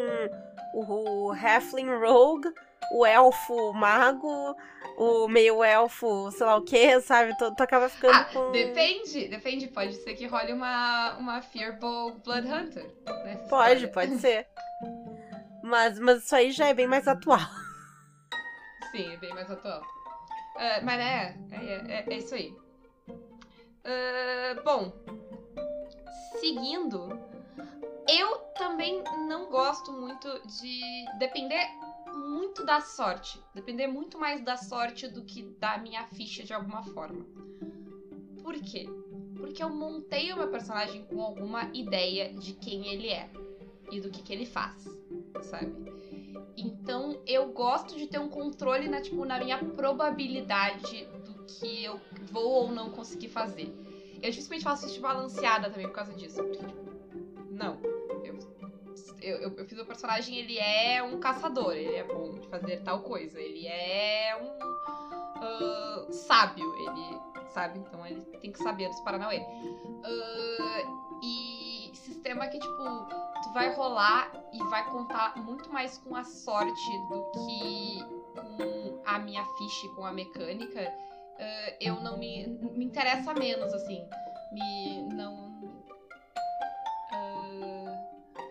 o, 0.74 1.32
Halfling 1.32 1.90
Rogue, 1.90 2.52
o 2.92 3.06
Elfo 3.06 3.74
Mago, 3.74 4.56
o 4.98 5.28
meio 5.28 5.64
elfo, 5.64 6.32
sei 6.32 6.46
lá 6.46 6.56
o 6.58 6.64
que, 6.64 7.00
sabe? 7.02 7.38
Tu, 7.38 7.56
tu 7.56 7.64
acaba 7.64 7.90
ficando 7.90 8.16
ah, 8.16 8.26
com. 8.26 8.52
Depende, 8.52 9.28
depende. 9.28 9.68
Pode 9.68 9.94
ser 9.96 10.16
que 10.16 10.28
role 10.28 10.54
uma, 10.54 11.16
uma 11.18 11.42
Fearbow 11.42 12.16
Blood 12.24 12.48
Hunter. 12.48 12.86
Pode, 13.50 13.88
pode 13.88 14.18
ser. 14.18 14.48
Mas, 15.66 15.98
mas 15.98 16.26
isso 16.26 16.36
aí 16.36 16.52
já 16.52 16.68
é 16.68 16.74
bem 16.74 16.86
mais 16.86 17.08
atual. 17.08 17.40
Sim, 18.92 19.14
é 19.14 19.18
bem 19.18 19.34
mais 19.34 19.50
atual. 19.50 19.82
Uh, 19.82 20.84
mas 20.84 21.00
é, 21.00 21.36
é, 21.52 21.66
é, 21.88 22.06
é, 22.08 22.18
isso 22.18 22.36
aí. 22.36 22.54
Uh, 23.08 24.62
bom, 24.64 24.94
seguindo, 26.40 27.18
eu 28.08 28.38
também 28.58 29.04
não 29.28 29.50
gosto 29.50 29.92
muito 29.92 30.28
de 30.48 31.06
depender 31.18 31.68
muito 32.14 32.66
da 32.66 32.82
sorte. 32.82 33.40
Depender 33.54 33.88
muito 33.88 34.18
mais 34.18 34.44
da 34.44 34.58
sorte 34.58 35.08
do 35.08 35.24
que 35.24 35.44
da 35.60 35.78
minha 35.78 36.06
ficha 36.06 36.44
de 36.44 36.54
alguma 36.54 36.84
forma. 36.84 37.26
Por 38.42 38.56
quê? 38.56 38.88
Porque 39.38 39.64
eu 39.64 39.70
montei 39.70 40.32
o 40.32 40.38
meu 40.38 40.48
personagem 40.50 41.06
com 41.06 41.22
alguma 41.22 41.70
ideia 41.74 42.34
de 42.34 42.54
quem 42.54 42.88
ele 42.88 43.10
é 43.10 43.30
e 43.92 44.00
do 44.00 44.10
que, 44.10 44.22
que 44.22 44.34
ele 44.34 44.46
faz, 44.46 44.88
sabe? 45.42 45.74
Então 46.58 47.22
eu 47.26 47.52
gosto 47.52 47.96
de 47.96 48.08
ter 48.08 48.20
um 48.20 48.30
controle 48.30 48.88
na, 48.88 49.02
tipo, 49.02 49.26
na 49.26 49.40
minha 49.40 49.58
probabilidade 49.58 51.06
do 51.26 51.46
que 51.46 51.84
eu 51.84 52.00
vou 52.32 52.66
ou 52.66 52.72
não 52.72 52.90
conseguir 52.90 53.30
fazer. 53.30 53.74
Eu 54.22 54.30
dificilmente 54.30 54.64
faço 54.64 54.86
isso 54.86 55.02
balanceada 55.02 55.70
também 55.70 55.88
por 55.88 55.96
causa 55.96 56.14
disso. 56.14 56.42
Porque, 56.42 56.58
tipo, 56.58 56.84
não 57.52 57.93
eu, 59.24 59.38
eu, 59.38 59.58
eu, 59.58 59.66
fiz 59.66 59.80
o 59.80 59.86
personagem, 59.86 60.38
ele 60.38 60.60
é 60.60 61.02
um 61.02 61.20
caçador, 61.20 61.74
ele 61.74 61.96
é 61.96 62.04
bom 62.04 62.38
de 62.38 62.48
fazer 62.48 62.84
tal 62.84 63.02
coisa, 63.02 63.40
ele 63.40 63.66
é 63.68 64.36
um 64.36 64.50
uh, 65.40 66.14
sábio, 66.14 66.66
ele 66.76 67.20
sabe, 67.50 67.80
então 67.80 68.06
ele 68.06 68.22
tem 68.42 68.52
que 68.52 68.60
saber 68.60 68.90
dos 68.90 69.00
Paranauê. 69.00 69.40
Uh, 69.40 71.24
e 71.24 71.92
sistema 71.96 72.48
que, 72.48 72.60
tipo, 72.60 72.84
tu 73.44 73.54
vai 73.54 73.74
rolar 73.74 74.32
e 74.52 74.62
vai 74.66 74.90
contar 74.90 75.38
muito 75.38 75.72
mais 75.72 75.98
com 76.00 76.16
a 76.16 76.24
sorte 76.24 76.98
do 77.10 77.32
que 77.32 78.06
com 78.34 79.02
a 79.06 79.20
minha 79.20 79.46
ficha, 79.46 79.88
com 79.96 80.06
a 80.06 80.12
mecânica, 80.12 80.82
uh, 80.82 81.76
eu 81.80 81.96
não 82.02 82.18
me, 82.18 82.48
me 82.48 82.86
interessa 82.86 83.34
menos, 83.34 83.74
assim, 83.74 84.06
me 84.52 85.04
não 85.14 85.53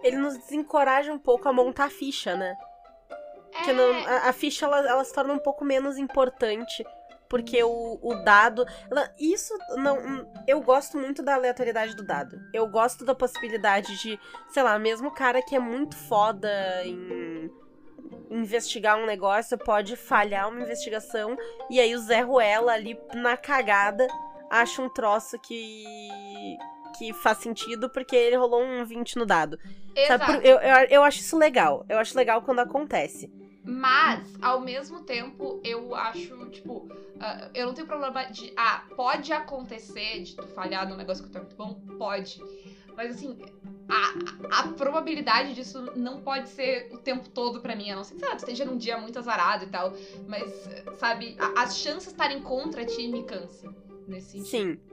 ele 0.03 0.17
nos 0.17 0.37
desencoraja 0.37 1.13
um 1.13 1.19
pouco 1.19 1.49
a 1.49 1.53
montar 1.53 1.87
a 1.87 1.91
ficha, 1.91 2.37
né? 2.37 2.57
É... 3.67 3.73
não, 3.73 3.93
a, 4.07 4.29
a, 4.29 4.33
ficha 4.33 4.67
ela, 4.67 4.79
ela 4.89 5.05
se 5.05 5.13
torna 5.13 5.33
um 5.33 5.39
pouco 5.39 5.65
menos 5.65 5.99
importante. 5.99 6.85
Porque 7.29 7.63
o, 7.65 7.99
o 8.03 8.15
dado. 8.23 8.67
Ela, 8.91 9.11
isso 9.19 9.57
não. 9.77 10.31
Eu 10.47 10.61
gosto 10.61 10.99
muito 10.99 11.23
da 11.23 11.35
aleatoriedade 11.35 11.97
do 11.97 12.05
dado. 12.05 12.39
Eu 12.53 12.67
gosto 12.67 13.07
da 13.07 13.15
possibilidade 13.15 13.97
de, 14.03 14.21
sei 14.51 14.63
lá, 14.63 14.79
mesmo 14.79 15.09
o 15.09 15.15
cara 15.15 15.41
que 15.41 15.57
é 15.57 15.59
muito 15.59 15.97
foda 15.97 16.51
em 16.85 17.51
investigar 18.31 18.99
um 18.99 19.07
negócio 19.07 19.57
pode 19.59 19.97
falhar 19.97 20.49
uma 20.49 20.61
investigação 20.61 21.37
e 21.71 21.79
aí 21.79 21.95
o 21.95 21.99
Zé 21.99 22.21
Ruela 22.21 22.73
ali 22.73 22.99
na 23.15 23.37
cagada 23.37 24.07
acha 24.51 24.83
um 24.83 24.89
troço 24.89 25.39
que 25.39 26.57
que 27.03 27.13
faz 27.13 27.39
sentido 27.39 27.91
porque 27.91 28.15
ele 28.15 28.37
rolou 28.37 28.63
um 28.63 28.85
20 28.85 29.17
no 29.17 29.27
dado. 29.27 29.59
Exato. 29.95 30.33
Eu, 30.35 30.59
eu, 30.59 30.87
eu 30.89 31.03
acho 31.03 31.19
isso 31.19 31.37
legal. 31.37 31.85
Eu 31.89 31.99
acho 31.99 32.17
legal 32.17 32.43
quando 32.43 32.61
acontece. 32.61 33.29
Mas, 33.65 34.33
ao 34.41 34.61
mesmo 34.61 35.01
tempo, 35.03 35.61
eu 35.65 35.95
acho, 35.95 36.47
tipo, 36.51 36.79
uh, 36.79 37.51
eu 37.55 37.67
não 37.67 37.75
tenho 37.75 37.87
problema 37.87 38.25
de. 38.25 38.53
Ah, 38.57 38.85
pode 38.97 39.33
acontecer 39.33 40.23
de 40.23 40.37
tu 40.37 40.47
falhar 40.49 40.89
num 40.89 40.97
negócio 40.97 41.25
que 41.25 41.31
tu 41.31 41.39
é 41.39 41.41
muito 41.41 41.57
bom? 41.57 41.75
Pode. 41.99 42.41
Mas 42.97 43.17
assim, 43.17 43.39
a, 43.89 44.61
a 44.61 44.69
probabilidade 44.69 45.55
disso 45.55 45.93
não 45.97 46.21
pode 46.21 46.49
ser 46.51 46.89
o 46.93 46.99
tempo 46.99 47.29
todo 47.29 47.61
para 47.61 47.75
mim. 47.75 47.91
A 47.91 47.97
não 47.97 48.05
ser 48.05 48.15
que, 48.15 48.21
sei 48.21 48.29
lá, 48.29 48.37
tu 48.37 48.41
esteja 48.41 48.65
num 48.65 48.77
dia 48.77 48.99
muito 48.99 49.19
azarado 49.19 49.65
e 49.65 49.69
tal. 49.69 49.93
Mas, 50.29 50.53
sabe, 50.99 51.37
a, 51.39 51.63
as 51.63 51.79
chances 51.79 52.09
estarem 52.09 52.43
contra 52.43 52.85
ti 52.85 53.09
me 53.09 53.25
cansa. 53.25 53.73
Nesse 54.07 54.33
sentido. 54.33 54.47
Sim. 54.47 54.92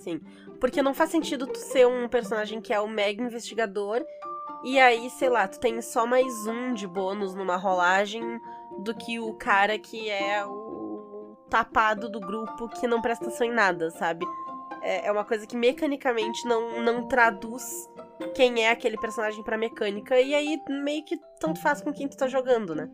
Sim. 0.00 0.20
Porque 0.58 0.82
não 0.82 0.94
faz 0.94 1.10
sentido 1.10 1.46
tu 1.46 1.58
ser 1.58 1.86
um 1.86 2.08
personagem 2.08 2.60
que 2.60 2.72
é 2.72 2.80
o 2.80 2.88
mega 2.88 3.22
investigador 3.22 4.04
e 4.62 4.78
aí, 4.78 5.08
sei 5.08 5.30
lá, 5.30 5.48
tu 5.48 5.58
tem 5.58 5.80
só 5.80 6.06
mais 6.06 6.46
um 6.46 6.74
de 6.74 6.86
bônus 6.86 7.34
numa 7.34 7.56
rolagem 7.56 8.22
do 8.80 8.94
que 8.94 9.18
o 9.18 9.32
cara 9.34 9.78
que 9.78 10.10
é 10.10 10.44
o 10.44 11.36
tapado 11.48 12.10
do 12.10 12.20
grupo 12.20 12.68
que 12.68 12.86
não 12.86 13.00
presta 13.00 13.26
atenção 13.26 13.46
em 13.46 13.52
nada, 13.52 13.90
sabe? 13.90 14.26
É, 14.82 15.06
é 15.06 15.12
uma 15.12 15.24
coisa 15.24 15.46
que 15.46 15.56
mecanicamente 15.56 16.46
não, 16.46 16.82
não 16.82 17.08
traduz 17.08 17.88
quem 18.34 18.64
é 18.64 18.70
aquele 18.70 18.98
personagem 18.98 19.42
pra 19.42 19.56
mecânica, 19.56 20.20
e 20.20 20.34
aí 20.34 20.60
meio 20.68 21.04
que 21.04 21.18
tanto 21.40 21.60
faz 21.60 21.80
com 21.80 21.92
quem 21.92 22.06
tu 22.06 22.16
tá 22.16 22.28
jogando, 22.28 22.74
né? 22.74 22.90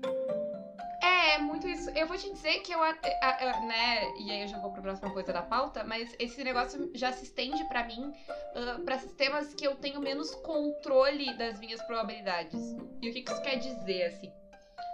É, 1.37 1.39
muito 1.39 1.69
isso. 1.69 1.91
Eu 1.91 2.07
vou 2.07 2.17
te 2.17 2.33
dizer 2.33 2.61
que 2.61 2.73
eu, 2.73 2.81
né, 2.81 4.11
e 4.19 4.31
aí 4.31 4.43
eu 4.43 4.49
já 4.49 4.59
vou 4.59 4.71
pra 4.71 4.81
próxima 4.81 5.13
coisa 5.13 5.35
da 5.35 5.43
pauta, 5.43 5.85
mas 5.85 6.15
esse 6.19 6.43
negócio 6.43 6.91
já 6.95 7.13
se 7.13 7.25
estende 7.25 7.63
para 7.65 7.85
mim 7.85 8.01
uh, 8.01 8.83
para 8.85 8.99
sistemas 8.99 9.53
que 9.53 9.67
eu 9.67 9.77
tenho 9.77 10.01
menos 10.01 10.35
controle 10.37 11.37
das 11.37 11.61
minhas 11.61 11.83
probabilidades. 11.83 12.59
E 13.03 13.11
o 13.11 13.13
que, 13.13 13.21
que 13.21 13.31
isso 13.31 13.43
quer 13.43 13.57
dizer, 13.57 14.05
assim? 14.05 14.33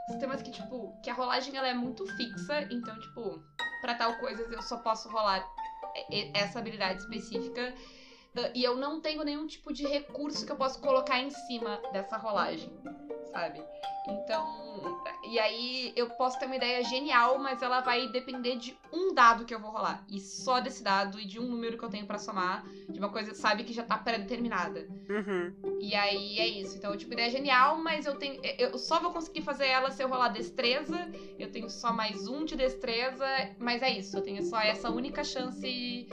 Sistemas 0.09 0.43
que, 0.43 0.51
tipo, 0.51 0.93
que 1.01 1.11
a 1.11 1.15
rolagem 1.15 1.57
ela 1.57 1.69
é 1.69 1.75
muito 1.75 2.05
fixa, 2.17 2.63
então, 2.73 2.99
tipo, 2.99 3.41
para 3.81 3.95
tal 3.95 4.17
coisa 4.17 4.43
eu 4.43 4.63
só 4.63 4.79
posso 4.79 5.09
rolar 5.11 5.47
essa 6.35 6.59
habilidade 6.59 7.03
específica. 7.03 7.73
Uh, 8.37 8.51
e 8.53 8.65
eu 8.65 8.75
não 8.75 9.01
tenho 9.01 9.23
nenhum 9.23 9.47
tipo 9.47 9.73
de 9.73 9.87
recurso 9.87 10.45
que 10.45 10.51
eu 10.51 10.57
possa 10.57 10.81
colocar 10.81 11.21
em 11.21 11.31
cima 11.31 11.81
dessa 11.93 12.17
rolagem, 12.17 12.73
sabe? 13.31 13.63
Então, 14.09 15.05
e 15.25 15.39
aí 15.39 15.93
eu 15.95 16.09
posso 16.11 16.39
ter 16.39 16.47
uma 16.47 16.57
ideia 16.57 16.83
genial, 16.83 17.39
mas 17.39 17.63
ela 17.63 17.81
vai 17.81 18.09
depender 18.09 18.57
de 18.57 18.77
um 18.93 19.15
dado 19.15 19.45
que 19.45 19.55
eu 19.55 19.61
vou 19.61 19.71
rolar. 19.71 20.05
E 20.09 20.21
só 20.21 20.61
desse 20.61 20.83
dado 20.83 21.21
e 21.21 21.25
de 21.25 21.39
um 21.39 21.49
número 21.49 21.79
que 21.79 21.85
eu 21.85 21.89
tenho 21.89 22.07
pra 22.07 22.19
somar, 22.19 22.65
de 22.89 22.99
uma 22.99 23.09
coisa, 23.09 23.33
sabe, 23.35 23.63
que 23.63 23.73
já 23.73 23.85
tá 23.85 23.97
pré-determinada. 23.97 24.89
Uhum. 25.09 25.53
E 25.81 25.95
aí 25.95 26.39
é 26.39 26.49
isso. 26.49 26.77
Então, 26.77 26.97
tipo, 26.97 27.13
ideia 27.13 27.31
genial, 27.31 27.79
mas 27.79 28.07
eu 28.07 28.17
tenho. 28.17 28.41
Eu 28.59 28.77
só 28.79 29.01
vou 29.01 29.13
conseguir 29.13 29.43
fazer 29.43 29.67
ela 29.67 29.91
se 29.91 30.03
eu 30.03 30.09
rolar 30.09 30.29
destreza. 30.29 31.09
Eu 31.39 31.51
tenho 31.51 31.71
só 31.71 31.93
mais 31.93 32.27
um 32.27 32.45
de 32.45 32.57
destreza. 32.57 33.27
Mas 33.59 33.83
é 33.83 33.91
isso. 33.91 34.17
Eu 34.17 34.23
tenho 34.23 34.43
só 34.45 34.61
essa 34.61 34.91
única 34.91 35.23
chance. 35.23 36.09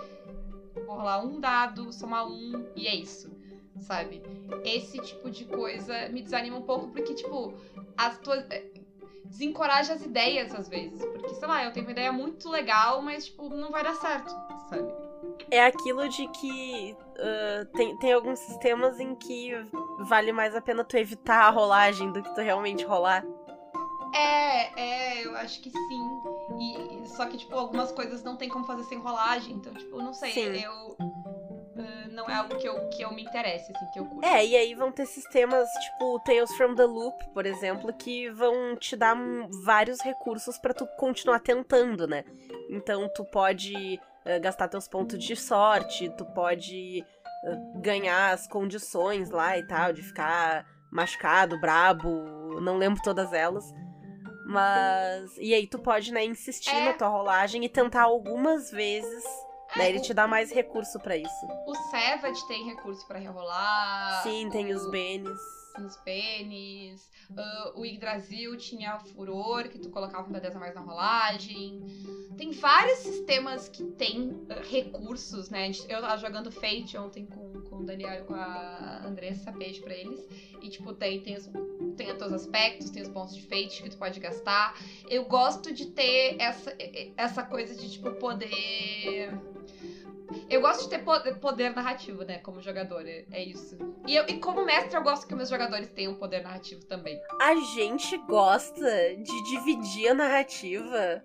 Vou 0.85 0.95
rolar 0.95 1.23
um 1.25 1.39
dado, 1.39 1.91
somar 1.91 2.27
um, 2.27 2.71
e 2.75 2.87
é 2.87 2.95
isso. 2.95 3.38
Sabe? 3.82 4.21
Esse 4.63 4.99
tipo 4.99 5.30
de 5.30 5.45
coisa 5.45 6.09
me 6.09 6.21
desanima 6.21 6.57
um 6.57 6.63
pouco, 6.63 6.89
porque, 6.89 7.13
tipo, 7.13 7.53
as 7.97 8.17
tuas. 8.19 8.45
Desencoraja 9.25 9.93
as 9.93 10.01
ideias 10.01 10.53
às 10.55 10.67
vezes. 10.67 10.99
Porque, 11.05 11.36
sei 11.36 11.47
lá, 11.47 11.63
eu 11.63 11.71
tenho 11.71 11.86
uma 11.86 11.91
ideia 11.91 12.11
muito 12.11 12.49
legal, 12.49 13.01
mas, 13.01 13.25
tipo, 13.25 13.49
não 13.49 13.71
vai 13.71 13.84
dar 13.84 13.95
certo, 13.95 14.30
sabe? 14.69 14.91
É 15.51 15.65
aquilo 15.65 16.07
de 16.09 16.27
que 16.30 16.93
uh, 16.93 17.65
tem, 17.75 17.97
tem 17.97 18.13
alguns 18.13 18.39
sistemas 18.39 18.99
em 18.99 19.15
que 19.15 19.51
vale 20.07 20.32
mais 20.32 20.55
a 20.55 20.61
pena 20.61 20.84
tu 20.84 20.97
evitar 20.97 21.45
a 21.45 21.49
rolagem 21.49 22.11
do 22.11 22.21
que 22.21 22.34
tu 22.34 22.41
realmente 22.41 22.84
rolar. 22.86 23.23
É, 24.13 24.82
é, 24.82 25.25
eu 25.25 25.36
acho 25.36 25.61
que 25.61 25.69
sim. 25.69 26.21
E, 26.59 27.07
só 27.07 27.25
que, 27.25 27.38
tipo, 27.38 27.55
algumas 27.55 27.91
coisas 27.91 28.23
não 28.23 28.36
tem 28.36 28.49
como 28.49 28.65
fazer 28.65 28.84
sem 28.84 28.97
rolagem. 28.99 29.55
Então, 29.55 29.73
tipo, 29.73 29.97
não 29.97 30.13
sei, 30.13 30.32
Sim. 30.32 30.63
eu. 30.63 30.97
Uh, 31.80 32.11
não 32.11 32.30
é 32.30 32.34
algo 32.36 32.55
que 32.57 32.67
eu, 32.67 32.89
que 32.89 33.01
eu 33.01 33.11
me 33.13 33.23
interesse, 33.23 33.71
assim, 33.71 33.86
que 33.91 33.99
eu 33.99 34.05
curto. 34.05 34.25
É, 34.25 34.45
e 34.45 34.55
aí 34.55 34.75
vão 34.75 34.91
ter 34.91 35.05
sistemas 35.05 35.67
tipo 35.69 36.19
Tales 36.25 36.53
from 36.55 36.75
the 36.75 36.86
Loop, 36.86 37.27
por 37.34 37.45
exemplo, 37.45 37.91
que 37.93 38.30
vão 38.30 38.75
te 38.75 38.95
dar 38.95 39.15
vários 39.63 39.99
recursos 40.01 40.57
pra 40.57 40.73
tu 40.73 40.86
continuar 40.97 41.39
tentando, 41.39 42.07
né? 42.07 42.23
Então 42.69 43.09
tu 43.13 43.23
pode 43.25 43.99
eh, 44.25 44.39
gastar 44.39 44.67
teus 44.67 44.88
pontos 44.88 45.23
de 45.23 45.36
sorte, 45.36 46.09
tu 46.17 46.25
pode 46.25 46.99
eh, 47.45 47.57
ganhar 47.75 48.34
as 48.34 48.47
condições 48.47 49.30
lá 49.30 49.57
e 49.57 49.65
tal, 49.65 49.93
de 49.93 50.01
ficar 50.01 50.65
machucado, 50.91 51.59
brabo, 51.59 52.09
não 52.61 52.77
lembro 52.77 53.01
todas 53.03 53.32
elas. 53.34 53.63
Mas. 54.45 55.38
E 55.38 55.53
aí 55.53 55.67
tu 55.67 55.77
pode, 55.80 56.11
né, 56.11 56.25
insistir 56.25 56.75
É. 56.75 56.86
na 56.86 56.93
tua 56.93 57.07
rolagem 57.07 57.63
e 57.63 57.69
tentar 57.69 58.03
algumas 58.03 58.71
vezes. 58.71 59.23
Daí 59.76 59.89
ele 59.89 59.99
o- 59.99 60.01
te 60.01 60.13
dá 60.13 60.28
mais 60.28 60.51
recurso 60.51 60.99
pra 60.99 61.15
isso. 61.15 61.45
O 61.67 61.76
Savage 61.91 62.47
tem 62.47 62.65
recurso 62.65 63.05
pra 63.07 63.20
rerolar. 63.20 64.24
Sim, 64.24 64.49
tem 64.49 64.74
o- 64.74 64.78
os 64.78 64.89
benes. 64.89 65.39
Os 65.78 65.95
pênis. 65.97 67.09
ah, 67.38 67.74
o 67.76 67.86
Yggdrasil 67.86 68.57
tinha 68.57 68.99
furor, 68.99 69.70
que 69.70 69.80
tu 69.80 69.89
colocava 69.89 70.28
um 70.28 70.34
D10 70.34 70.55
a 70.55 70.59
mais 70.59 70.76
na 70.76 70.82
rolagem. 70.82 71.82
Tem 72.38 72.51
vários 72.51 72.99
sistemas 72.99 73.67
que 73.67 73.84
tem 73.84 74.45
ah, 74.49 74.61
recursos, 74.61 75.49
né? 75.49 75.72
Eu 75.88 76.01
tava 76.01 76.17
jogando 76.17 76.51
Fate 76.51 76.97
ontem 76.97 77.26
com, 77.26 77.61
com 77.61 77.78
o 77.78 77.86
Daniel 77.86 78.24
e 78.24 78.24
com 78.24 78.34
a 78.34 79.01
Andressa, 79.05 79.51
beijo 79.51 79.82
pra 79.82 79.93
eles. 79.93 80.26
E, 80.61 80.70
tipo, 80.70 80.93
tem, 80.93 81.22
tem, 81.22 81.36
os, 81.36 81.49
tem 81.95 82.11
os 82.11 82.17
teus 82.17 82.34
aspectos, 82.34 82.89
tem 82.89 83.01
os 83.01 83.09
pontos 83.09 83.36
de 83.36 83.41
Fate 83.43 83.84
que 83.84 83.89
tu 83.89 83.97
pode 83.97 84.20
gastar. 84.20 84.78
Eu 85.09 85.26
gosto 85.26 85.74
de 85.74 85.88
ter 85.88 86.36
essa, 86.39 86.76
essa 87.15 87.43
coisa 87.43 87.76
de, 87.76 87.91
tipo, 87.91 88.11
poder. 88.13 89.32
Eu 90.49 90.61
gosto 90.61 90.84
de 90.84 90.89
ter 90.89 90.99
po- 90.99 91.19
poder 91.39 91.75
narrativo, 91.75 92.23
né, 92.23 92.38
como 92.39 92.61
jogador, 92.61 93.05
é, 93.07 93.25
é 93.32 93.43
isso. 93.43 93.77
E, 94.07 94.15
eu- 94.15 94.25
e 94.27 94.39
como 94.39 94.63
mestre, 94.65 94.95
eu 94.95 95.03
gosto 95.03 95.27
que 95.27 95.36
meus 95.36 95.49
jogadores 95.49 95.89
tenham 95.89 96.15
poder 96.15 96.41
narrativo 96.43 96.84
também. 96.86 97.19
A 97.41 97.55
gente 97.55 98.15
gosta 98.17 99.15
de 99.15 99.43
dividir 99.43 100.09
a 100.09 100.13
narrativa. 100.13 101.23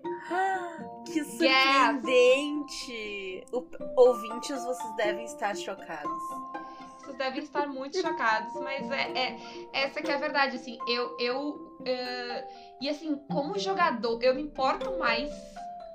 Que 1.05 1.23
surpreendente! 1.23 3.45
O- 3.51 3.65
ouvintes, 3.95 4.63
vocês 4.63 4.95
devem 4.95 5.25
estar 5.25 5.55
chocados. 5.55 6.11
Vocês 6.99 7.17
devem 7.17 7.43
estar 7.43 7.67
muito 7.67 7.99
chocados, 8.01 8.53
mas 8.55 8.89
é, 8.91 9.11
é- 9.17 9.37
essa 9.73 10.01
que 10.01 10.09
é 10.09 10.15
a 10.15 10.19
verdade, 10.19 10.55
assim, 10.55 10.77
eu, 10.87 11.15
eu, 11.19 11.77
eh, 11.85 12.47
e 12.81 12.89
assim, 12.89 13.15
como 13.31 13.57
jogador, 13.59 14.21
eu 14.23 14.33
me 14.33 14.41
importo 14.41 14.97
mais 14.97 15.31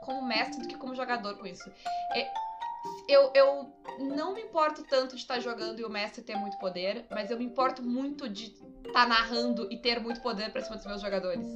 como 0.05 0.23
mestre 0.23 0.63
do 0.63 0.69
que 0.69 0.77
como 0.77 0.95
jogador 0.95 1.37
com 1.37 1.47
isso. 1.47 1.69
É, 2.15 2.31
eu, 3.11 3.31
eu 3.35 3.73
não 3.99 4.35
me 4.35 4.43
importo 4.43 4.83
tanto 4.85 5.15
de 5.15 5.23
estar 5.23 5.41
jogando 5.41 5.81
e 5.81 5.85
o 5.85 5.91
mestre 5.91 6.23
ter 6.23 6.37
muito 6.37 6.57
poder, 6.59 7.07
mas 7.11 7.31
eu 7.31 7.39
me 7.39 7.45
importo 7.45 7.83
muito 7.83 8.29
de 8.29 8.55
estar 8.87 9.07
narrando 9.07 9.67
e 9.71 9.77
ter 9.77 10.01
muito 10.01 10.21
poder 10.21 10.51
pra 10.53 10.63
cima 10.63 10.77
dos 10.77 10.87
meus 10.87 11.01
jogadores. 11.01 11.47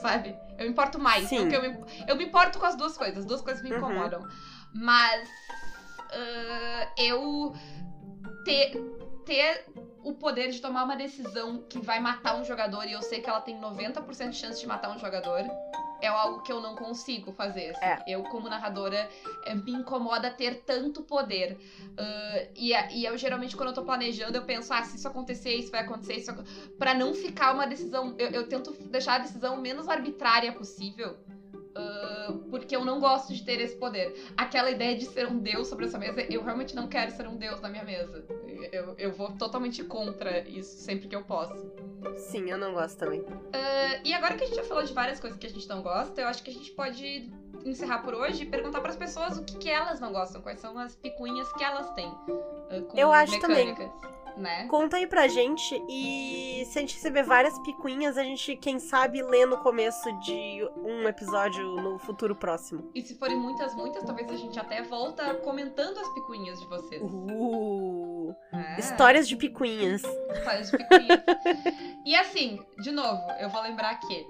Sabe? 0.00 0.36
Eu 0.58 0.66
me 0.66 0.70
importo 0.70 0.98
mais. 0.98 1.28
Sim. 1.28 1.38
Porque 1.38 1.56
eu, 1.56 1.62
me, 1.62 1.84
eu 2.06 2.16
me 2.16 2.24
importo 2.24 2.58
com 2.58 2.66
as 2.66 2.76
duas 2.76 2.96
coisas. 2.96 3.18
As 3.18 3.24
duas 3.24 3.40
coisas 3.40 3.62
me 3.62 3.70
Uhum. 3.72 3.78
incomodam. 3.78 4.28
Mas 4.72 5.28
ah, 6.12 6.88
eu 6.98 7.54
ter, 8.44 8.72
ter 9.24 9.64
o 10.02 10.12
poder 10.12 10.50
de 10.50 10.60
tomar 10.60 10.84
uma 10.84 10.96
decisão 10.96 11.62
que 11.68 11.78
vai 11.80 11.98
matar 11.98 12.36
um 12.36 12.44
jogador 12.44 12.84
e 12.86 12.92
eu 12.92 13.02
sei 13.02 13.20
que 13.20 13.28
ela 13.30 13.40
tem 13.40 13.58
90% 13.60 14.30
de 14.30 14.36
chance 14.36 14.60
de 14.60 14.66
matar 14.66 14.94
um 14.94 14.98
jogador 14.98 15.40
é 16.04 16.08
algo 16.08 16.42
que 16.42 16.52
eu 16.52 16.60
não 16.60 16.74
consigo 16.74 17.32
fazer. 17.32 17.70
assim. 17.70 17.84
É. 17.84 18.02
Eu, 18.06 18.22
como 18.24 18.48
narradora, 18.48 19.08
eh, 19.44 19.54
me 19.54 19.72
incomoda 19.72 20.30
ter 20.30 20.62
tanto 20.64 21.02
poder. 21.02 21.58
Ah, 21.96 22.46
e, 22.54 22.74
a- 22.74 22.90
e 22.92 23.04
eu, 23.04 23.16
geralmente, 23.16 23.56
quando 23.56 23.68
eu 23.70 23.74
tô 23.74 23.82
planejando, 23.82 24.36
eu 24.36 24.42
penso, 24.44 24.72
ah, 24.72 24.82
se 24.82 24.96
isso 24.96 25.08
acontecer, 25.08 25.54
isso 25.54 25.70
vai 25.70 25.80
acontecer, 25.80 26.16
isso 26.16 26.34
Pra 26.78 26.92
não 26.94 27.14
ficar 27.14 27.52
uma 27.54 27.66
decisão. 27.66 28.14
Eu, 28.18 28.28
eu 28.30 28.48
tento 28.48 28.72
deixar 28.90 29.14
a 29.14 29.18
decisão 29.18 29.56
menos 29.56 29.88
arbitrária 29.88 30.52
possível. 30.52 31.16
Ah, 31.76 32.32
porque 32.50 32.76
eu 32.76 32.84
não 32.84 33.00
gosto 33.00 33.32
de 33.32 33.42
ter 33.42 33.60
esse 33.60 33.76
poder. 33.76 34.14
Aquela 34.36 34.70
ideia 34.70 34.96
de 34.96 35.06
ser 35.06 35.26
um 35.26 35.38
deus 35.38 35.68
sobre 35.68 35.86
essa 35.86 35.98
mesa, 35.98 36.22
eu 36.22 36.42
realmente 36.42 36.74
não 36.74 36.86
quero 36.86 37.10
ser 37.10 37.26
um 37.26 37.36
deus 37.36 37.60
na 37.60 37.68
minha 37.68 37.84
mesa. 37.84 38.24
Eu, 38.72 38.94
eu 38.96 39.12
vou 39.12 39.32
totalmente 39.32 39.82
contra 39.84 40.40
isso 40.48 40.78
sempre 40.78 41.08
que 41.08 41.16
eu 41.16 41.24
posso. 41.24 41.54
Sim, 42.16 42.50
eu 42.50 42.58
não 42.58 42.72
gosto 42.72 42.98
também. 42.98 43.24
Ah, 43.52 44.00
e 44.04 44.12
agora 44.12 44.34
que 44.36 44.44
a 44.44 44.46
gente 44.46 44.56
já 44.56 44.64
falou 44.64 44.84
de 44.84 44.92
várias 44.92 45.20
coisas 45.20 45.38
que 45.38 45.46
a 45.46 45.50
gente 45.50 45.68
não 45.68 45.82
gosta, 45.82 46.20
eu 46.20 46.28
acho 46.28 46.42
que 46.42 46.50
a 46.50 46.54
gente 46.54 46.70
pode 46.72 47.30
encerrar 47.64 48.00
por 48.00 48.14
hoje 48.14 48.42
e 48.42 48.46
perguntar 48.46 48.80
pras 48.80 48.96
pessoas 48.96 49.38
o 49.38 49.44
que, 49.44 49.56
que 49.56 49.70
elas 49.70 49.98
não 49.98 50.12
gostam, 50.12 50.42
quais 50.42 50.60
são 50.60 50.78
as 50.78 50.94
picuinhas 50.96 51.50
que 51.54 51.64
elas 51.64 51.90
têm. 51.92 52.10
com 52.88 52.98
Eu 52.98 53.12
acho 53.12 53.38
também. 53.40 53.74
Né? 54.36 54.66
Conta 54.66 54.96
aí 54.96 55.06
pra 55.06 55.28
gente 55.28 55.80
e 55.88 56.64
se 56.66 56.78
a 56.78 56.80
gente 56.80 56.94
receber 56.96 57.22
várias 57.22 57.56
picuinhas, 57.60 58.18
a 58.18 58.24
gente, 58.24 58.56
quem 58.56 58.80
sabe, 58.80 59.22
lê 59.22 59.46
no 59.46 59.58
começo 59.58 60.10
de 60.20 60.68
um 60.76 61.08
episódio 61.08 61.64
no 61.76 61.98
futuro 62.00 62.34
próximo. 62.34 62.90
E 62.94 63.00
se 63.02 63.14
forem 63.16 63.36
muitas, 63.36 63.74
muitas, 63.76 64.02
talvez 64.02 64.28
a 64.30 64.36
gente 64.36 64.58
até 64.58 64.82
volta 64.82 65.34
comentando 65.36 65.98
as 65.98 66.08
picuinhas 66.14 66.58
de 66.60 66.66
vocês. 66.66 67.00
Uh, 67.02 68.34
É. 68.52 68.80
histórias 68.80 69.28
de 69.28 69.36
picuinhas. 69.36 70.02
Histórias 70.02 70.70
de 70.70 70.78
picuinhas. 70.78 71.20
e 72.04 72.16
assim, 72.16 72.58
de 72.80 72.90
novo, 72.90 73.22
eu 73.40 73.48
vou 73.50 73.62
lembrar 73.62 73.94
que 74.00 74.26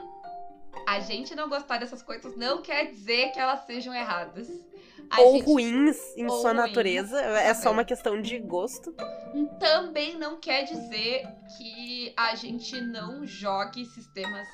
a 0.86 1.00
gente 1.00 1.34
não 1.34 1.48
gostar 1.48 1.78
dessas 1.78 2.02
coisas 2.02 2.36
não 2.36 2.61
quer 2.61 2.90
dizer 2.90 3.30
que 3.32 3.40
elas 3.40 3.64
sejam 3.64 3.94
erradas. 3.94 4.48
A 5.11 5.20
Ou 5.20 5.32
gente 5.36 5.44
ruins 5.44 5.96
em 6.16 6.24
ou 6.24 6.40
sua 6.40 6.52
ruins, 6.52 6.66
natureza. 6.66 7.20
É 7.20 7.52
só 7.55 7.70
uma 7.70 7.84
questão 7.84 8.20
de 8.20 8.38
gosto. 8.38 8.94
Também 9.59 10.16
não 10.18 10.39
quer 10.39 10.64
dizer 10.64 11.26
que 11.57 12.12
a 12.16 12.35
gente 12.35 12.80
não 12.80 13.26
jogue 13.26 13.85
sistemas 13.87 14.47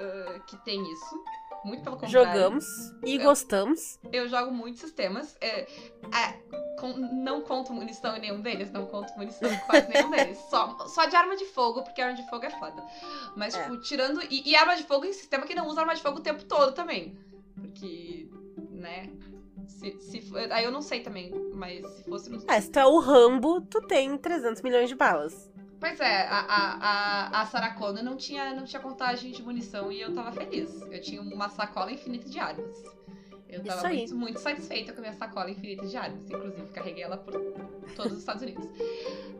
ah, 0.00 0.40
que 0.46 0.56
tem 0.64 0.80
isso. 0.92 1.24
Muito 1.64 1.82
pelo 1.82 1.96
contrário. 1.96 2.12
Jogamos 2.12 2.64
e 3.04 3.16
Eu- 3.16 3.22
gostamos. 3.24 3.98
Eu 4.12 4.28
jogo 4.28 4.52
muitos 4.52 4.80
sistemas. 4.80 5.36
é, 5.40 5.62
é, 5.62 6.32
com- 6.78 6.96
não 6.96 7.42
conto 7.42 7.72
munição 7.72 8.16
em 8.16 8.20
nenhum 8.20 8.40
deles. 8.40 8.70
Não 8.70 8.86
conto 8.86 9.12
munição 9.16 9.52
em 9.52 9.58
quase 9.66 9.88
nenhum 9.88 10.08
deles. 10.10 10.38
Só, 10.48 10.78
só 10.86 11.06
de 11.06 11.16
arma 11.16 11.36
de 11.36 11.46
fogo, 11.46 11.82
porque 11.82 12.00
arma 12.00 12.14
de 12.14 12.28
fogo 12.30 12.44
é 12.46 12.50
foda. 12.50 12.80
Mas, 13.36 13.54
É. 13.56 13.62
tipo, 13.64 13.80
tirando. 13.80 14.22
E, 14.30 14.48
e 14.48 14.54
arma 14.54 14.76
de 14.76 14.84
fogo 14.84 15.04
em 15.04 15.12
sistema 15.12 15.44
que 15.46 15.54
não 15.54 15.66
usa 15.66 15.80
arma 15.80 15.96
de 15.96 16.00
fogo 16.00 16.18
o 16.18 16.22
tempo 16.22 16.44
todo 16.44 16.72
também. 16.72 17.18
Porque, 17.56 18.30
né? 18.70 19.10
Se, 19.68 19.96
se, 20.00 20.22
aí 20.50 20.64
eu 20.64 20.72
não 20.72 20.82
sei 20.82 21.00
também, 21.00 21.30
mas 21.54 21.86
se 21.92 22.04
fosse. 22.04 22.28
no- 22.30 22.42
É, 22.50 22.60
se 22.60 22.70
tu 22.70 22.78
é 22.78 22.86
o 22.86 22.98
Rambo, 22.98 23.60
tu 23.60 23.80
tem 23.82 24.16
300 24.18 24.60
milhões 24.62 24.88
de 24.88 24.94
balas. 24.96 25.48
Pois 25.78 26.00
é, 26.00 26.22
a, 26.26 26.40
a, 26.40 26.74
a, 27.38 27.40
a 27.42 27.46
Sarah 27.46 27.74
Connor 27.74 28.02
não 28.02 28.16
tinha, 28.16 28.52
não 28.52 28.64
tinha 28.64 28.80
contagem 28.82 29.30
de 29.30 29.40
munição 29.42 29.92
e 29.92 30.00
eu 30.00 30.12
tava 30.12 30.32
feliz. 30.32 30.82
Eu 30.90 31.00
tinha 31.00 31.22
uma 31.22 31.48
sacola 31.48 31.92
infinita 31.92 32.28
de 32.28 32.38
armas. 32.40 32.82
Eu 33.48 33.60
Isso 33.60 33.68
tava 33.76 33.88
muito, 33.88 34.14
muito 34.16 34.40
satisfeita 34.40 34.92
com 34.92 34.98
a 34.98 35.02
minha 35.02 35.12
sacola 35.14 35.48
infinita 35.50 35.86
de 35.86 35.96
armas. 35.96 36.28
Inclusive, 36.28 36.66
carreguei 36.72 37.04
ela 37.04 37.16
por 37.16 37.32
todos 37.94 38.12
os 38.14 38.18
Estados 38.18 38.42
Unidos. 38.42 38.66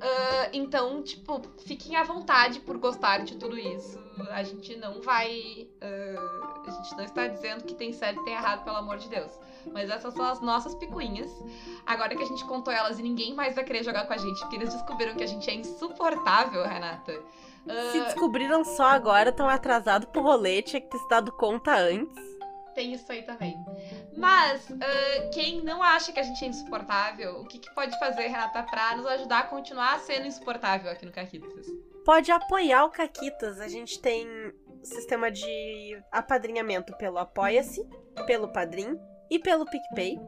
Ah, 0.00 0.48
então, 0.52 1.02
tipo, 1.02 1.42
fiquem 1.66 1.96
à 1.96 2.04
vontade 2.04 2.60
por 2.60 2.78
gostar 2.78 3.24
de 3.24 3.36
tudo 3.36 3.58
isso. 3.58 3.98
A 4.30 4.42
gente 4.44 4.76
não 4.76 5.00
vai. 5.02 5.68
ah, 5.80 6.62
a 6.66 6.70
gente 6.70 6.96
não 6.96 7.04
está 7.04 7.26
dizendo 7.26 7.64
que 7.64 7.74
tem 7.74 7.92
certo 7.92 8.20
e 8.20 8.24
tem 8.24 8.34
errado, 8.34 8.62
pelo 8.64 8.76
amor 8.76 8.96
de 8.98 9.08
Deus. 9.08 9.32
Mas 9.72 9.90
essas 9.90 10.14
são 10.14 10.24
as 10.24 10.40
nossas 10.40 10.74
picuinhas. 10.74 11.30
Agora 11.86 12.14
que 12.16 12.22
a 12.22 12.26
gente 12.26 12.44
contou 12.44 12.72
elas 12.72 12.98
e 12.98 13.02
ninguém 13.02 13.34
mais 13.34 13.54
vai 13.54 13.64
querer 13.64 13.82
jogar 13.84 14.06
com 14.06 14.12
a 14.12 14.18
gente, 14.18 14.38
porque 14.40 14.56
eles 14.56 14.72
descobriram 14.72 15.14
que 15.14 15.24
a 15.24 15.26
gente 15.26 15.48
é 15.48 15.54
insuportável, 15.54 16.62
Renata. 16.64 17.20
Ah, 17.68 17.92
Se 17.92 18.00
descobriram 18.00 18.64
só 18.64 18.86
agora, 18.86 19.30
estão 19.30 19.48
atrasados 19.48 20.08
pro 20.10 20.22
rolê, 20.22 20.62
tinha 20.62 20.80
que 20.80 20.88
ter 20.88 20.98
se 20.98 21.08
dado 21.08 21.32
conta 21.32 21.76
antes. 21.76 22.16
Tem 22.74 22.92
isso 22.92 23.10
aí 23.10 23.22
também. 23.22 23.56
Mas, 24.16 24.70
ah, 24.70 25.30
quem 25.32 25.62
não 25.62 25.82
acha 25.82 26.12
que 26.12 26.20
a 26.20 26.22
gente 26.22 26.44
é 26.44 26.48
insuportável, 26.48 27.40
o 27.40 27.44
que, 27.46 27.58
que 27.58 27.74
pode 27.74 27.98
fazer, 27.98 28.28
Renata, 28.28 28.62
pra 28.62 28.96
nos 28.96 29.06
ajudar 29.06 29.40
a 29.40 29.44
continuar 29.44 29.98
sendo 30.00 30.26
insuportável 30.26 30.90
aqui 30.90 31.04
no 31.04 31.12
Caquitas? 31.12 31.66
Pode 32.04 32.30
apoiar 32.30 32.84
o 32.84 32.90
Caquitas. 32.90 33.60
A 33.60 33.68
gente 33.68 34.00
tem 34.00 34.26
sistema 34.82 35.30
de 35.30 36.02
apadrinhamento 36.10 36.96
pelo 36.96 37.18
Apoia-se, 37.18 37.84
pelo 38.26 38.48
Padrim 38.48 38.98
e 39.30 39.38
pelo 39.38 39.64
PicPay. 39.64 40.18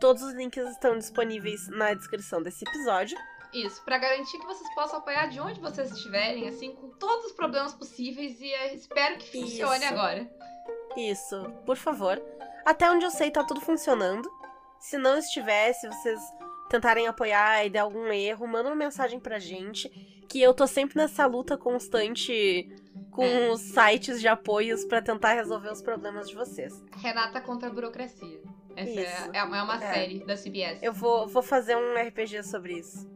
Todos 0.00 0.22
os 0.22 0.32
links 0.34 0.68
estão 0.70 0.98
disponíveis 0.98 1.68
na 1.68 1.94
descrição 1.94 2.42
desse 2.42 2.64
episódio. 2.64 3.16
Isso, 3.52 3.82
pra 3.84 3.98
garantir 3.98 4.38
que 4.38 4.46
vocês 4.46 4.74
possam 4.74 4.98
apoiar 4.98 5.26
de 5.26 5.38
onde 5.38 5.60
vocês 5.60 5.92
estiverem, 5.92 6.48
assim, 6.48 6.74
com 6.74 6.88
todos 6.90 7.26
os 7.26 7.32
problemas 7.32 7.74
possíveis 7.74 8.40
e 8.40 8.50
espero 8.74 9.18
que 9.18 9.30
funcione 9.30 9.84
Isso. 9.84 9.92
agora. 9.92 10.30
Isso, 10.96 11.50
por 11.66 11.76
favor. 11.76 12.20
Até 12.64 12.90
onde 12.90 13.04
eu 13.04 13.10
sei, 13.10 13.30
tá 13.30 13.44
tudo 13.44 13.60
funcionando. 13.60 14.30
Se 14.80 14.96
não 14.96 15.18
estiver, 15.18 15.72
se 15.74 15.86
vocês 15.86 16.20
tentarem 16.72 17.06
apoiar 17.06 17.64
e 17.64 17.70
der 17.70 17.80
algum 17.80 18.06
erro, 18.12 18.46
manda 18.48 18.68
uma 18.68 18.74
mensagem 18.76 19.20
pra 19.20 19.38
gente. 19.38 19.88
Que 20.28 20.40
eu 20.40 20.54
tô 20.54 20.66
sempre 20.66 20.96
nessa 20.96 21.26
luta 21.26 21.56
constante 21.58 22.68
com 23.10 23.50
os 23.50 23.60
sites 23.60 24.18
de 24.20 24.26
apoios 24.26 24.84
pra 24.84 25.02
tentar 25.02 25.34
resolver 25.34 25.70
os 25.70 25.82
problemas 25.82 26.28
de 26.28 26.34
vocês. 26.34 26.82
Renata 26.96 27.40
contra 27.40 27.68
a 27.68 27.72
burocracia. 27.72 28.40
Essa 28.74 28.90
Isso. 29.02 29.30
é, 29.34 29.38
é 29.38 29.44
uma 29.44 29.58
é 29.58 29.62
uma 29.62 29.84
É. 29.84 29.92
série 29.92 30.24
da 30.24 30.34
CBS. 30.34 30.82
Eu 30.82 30.94
vou, 30.94 31.28
vou 31.28 31.42
fazer 31.42 31.76
um 31.76 31.94
RPG 31.94 32.42
sobre 32.42 32.78
isso. 32.78 33.06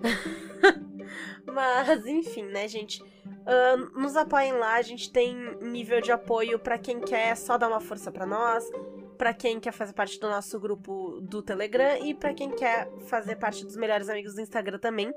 Mas, 1.44 2.06
enfim, 2.06 2.44
né, 2.44 2.68
gente? 2.68 3.02
Ahn, 3.44 3.90
nos 4.00 4.16
apoiem 4.16 4.52
lá, 4.52 4.74
a 4.74 4.82
gente 4.82 5.10
tem 5.10 5.34
nível 5.60 6.00
de 6.00 6.12
apoio 6.12 6.58
pra 6.60 6.78
quem 6.78 7.00
quer 7.00 7.36
só 7.36 7.58
dar 7.58 7.66
uma 7.68 7.80
força 7.80 8.12
pra 8.12 8.24
nós, 8.24 8.64
pra 9.22 9.32
quem 9.32 9.60
quer 9.60 9.70
fazer 9.70 9.92
parte 9.92 10.18
do 10.18 10.28
nosso 10.28 10.58
grupo 10.58 11.20
do 11.20 11.40
Telegram 11.40 11.96
e 12.04 12.12
pra 12.12 12.34
quem 12.34 12.50
quer 12.50 12.90
fazer 13.06 13.36
parte 13.36 13.64
dos 13.64 13.76
melhores 13.76 14.08
amigos 14.08 14.34
do 14.34 14.40
Instagram 14.40 14.80
também. 14.80 15.14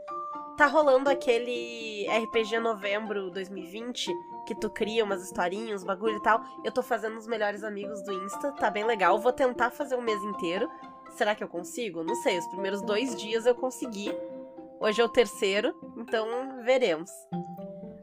Tá 0.55 0.67
rolando 0.67 1.09
aquele 1.09 2.05
RPG 2.07 2.59
novembro 2.59 3.31
2020 3.31 4.13
que 4.45 4.53
tu 4.53 4.69
cria 4.69 5.03
umas 5.03 5.23
historinhas, 5.23 5.83
bagulho 5.83 6.17
e 6.17 6.21
tal. 6.21 6.39
Eu 6.63 6.71
tô 6.71 6.83
fazendo 6.83 7.17
os 7.17 7.25
melhores 7.25 7.63
amigos 7.63 8.03
do 8.03 8.13
Insta, 8.13 8.51
tá 8.51 8.69
bem 8.69 8.85
legal. 8.85 9.17
Vou 9.17 9.33
tentar 9.33 9.71
fazer 9.71 9.95
um 9.95 10.03
mês 10.03 10.21
inteiro. 10.21 10.69
Será 11.15 11.33
que 11.33 11.43
eu 11.43 11.47
consigo? 11.47 12.03
Não 12.03 12.13
sei. 12.17 12.37
Os 12.37 12.47
primeiros 12.49 12.83
dois 12.83 13.19
dias 13.19 13.47
eu 13.47 13.55
consegui. 13.55 14.15
Hoje 14.79 15.01
é 15.01 15.03
o 15.03 15.09
terceiro, 15.09 15.73
então 15.97 16.61
veremos. 16.63 17.09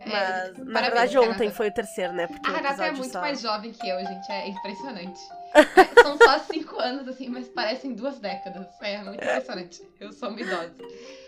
É, 0.04 0.10
Mas, 0.10 0.58
na 0.58 0.72
parabéns, 0.72 0.82
verdade, 0.82 1.18
ontem 1.18 1.50
foi 1.50 1.68
o 1.68 1.72
terceiro, 1.72 2.12
né? 2.12 2.26
Porque 2.26 2.48
A 2.48 2.52
Renata 2.52 2.86
é 2.86 2.92
muito 2.92 3.12
só... 3.12 3.20
mais 3.20 3.40
jovem 3.40 3.72
que 3.72 3.88
eu, 3.88 3.98
gente. 3.98 4.30
É 4.30 4.48
impressionante. 4.48 5.20
É, 5.54 6.02
São 6.02 6.16
só 6.16 6.38
cinco 6.38 6.80
anos, 6.80 7.06
assim, 7.06 7.28
mas 7.28 7.46
parecem 7.46 7.92
duas 7.94 8.18
décadas. 8.18 8.66
É 8.80 9.02
muito 9.02 9.22
impressionante. 9.22 9.82
Eu 10.00 10.10
sou 10.10 10.30
uma 10.30 10.40
idosa. 10.40 10.74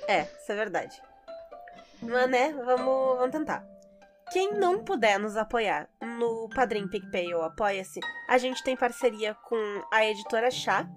É, 0.09 0.23
isso 0.23 0.51
é 0.51 0.55
verdade. 0.55 1.03
Mas, 2.01 2.31
né, 2.31 2.53
vamos, 2.53 3.19
vamos 3.19 3.31
tentar. 3.31 3.67
Quem 4.33 4.53
não 4.55 4.83
puder 4.83 5.19
nos 5.19 5.37
apoiar 5.37 5.89
no 6.01 6.49
Padrim, 6.55 6.89
PicPay 6.89 7.35
ou 7.35 7.43
Apoia-se, 7.43 8.01
a 8.27 8.39
gente 8.39 8.65
tem 8.65 8.75
parceria 8.75 9.35
com 9.35 9.83
a 9.93 10.07
editora 10.07 10.51
Chá, 10.51 10.89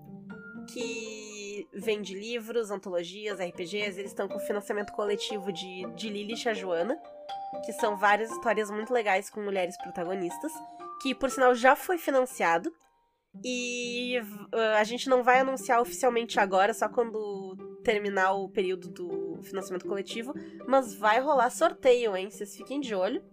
que 0.73 1.67
vende 1.73 2.13
livros, 2.13 2.71
antologias, 2.71 3.39
RPGs. 3.39 3.99
Eles 3.99 4.11
estão 4.11 4.27
com 4.27 4.39
financiamento 4.39 4.93
coletivo 4.93 5.51
de, 5.51 5.85
de 5.95 6.09
Lilith 6.09 6.47
e 6.47 6.55
Joana, 6.55 6.97
que 7.65 7.73
são 7.73 7.95
várias 7.97 8.31
histórias 8.31 8.69
muito 8.69 8.93
legais 8.93 9.29
com 9.29 9.41
mulheres 9.41 9.77
protagonistas, 9.77 10.51
que, 11.01 11.13
por 11.13 11.29
sinal, 11.29 11.55
já 11.55 11.75
foi 11.75 11.97
financiado. 11.97 12.71
E 13.43 14.19
uh, 14.53 14.77
a 14.77 14.83
gente 14.83 15.09
não 15.09 15.23
vai 15.23 15.39
anunciar 15.39 15.79
oficialmente 15.79 16.39
agora, 16.39 16.73
só 16.73 16.89
quando 16.89 17.55
terminar 17.83 18.33
o 18.33 18.49
período 18.49 18.89
do 18.89 19.39
financiamento 19.43 19.87
coletivo. 19.87 20.33
Mas 20.67 20.95
vai 20.95 21.19
rolar 21.19 21.49
sorteio, 21.49 22.15
hein? 22.15 22.29
Vocês 22.29 22.55
fiquem 22.55 22.79
de 22.79 22.95
olho 22.95 23.23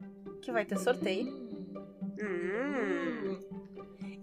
que 0.43 0.53
vai 0.53 0.65
ter 0.65 0.79
sorteio. 0.79 1.27
Hum. 2.21 3.41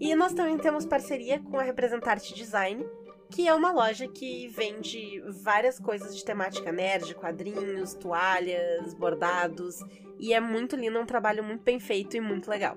E 0.00 0.14
nós 0.14 0.32
também 0.32 0.58
temos 0.58 0.86
parceria 0.86 1.40
com 1.40 1.58
a 1.58 1.62
Representarte 1.62 2.34
Design, 2.34 2.84
que 3.32 3.48
é 3.48 3.54
uma 3.54 3.72
loja 3.72 4.06
que 4.06 4.46
vende 4.48 5.20
várias 5.42 5.78
coisas 5.78 6.14
de 6.16 6.24
temática 6.24 6.70
nerd, 6.70 7.14
quadrinhos, 7.14 7.94
toalhas, 7.94 8.92
bordados. 8.94 9.76
E 10.18 10.32
é 10.34 10.38
muito 10.40 10.76
lindo, 10.76 10.98
é 10.98 11.00
um 11.00 11.06
trabalho 11.06 11.42
muito 11.42 11.62
bem 11.62 11.80
feito 11.80 12.16
e 12.16 12.20
muito 12.20 12.48
legal. 12.50 12.76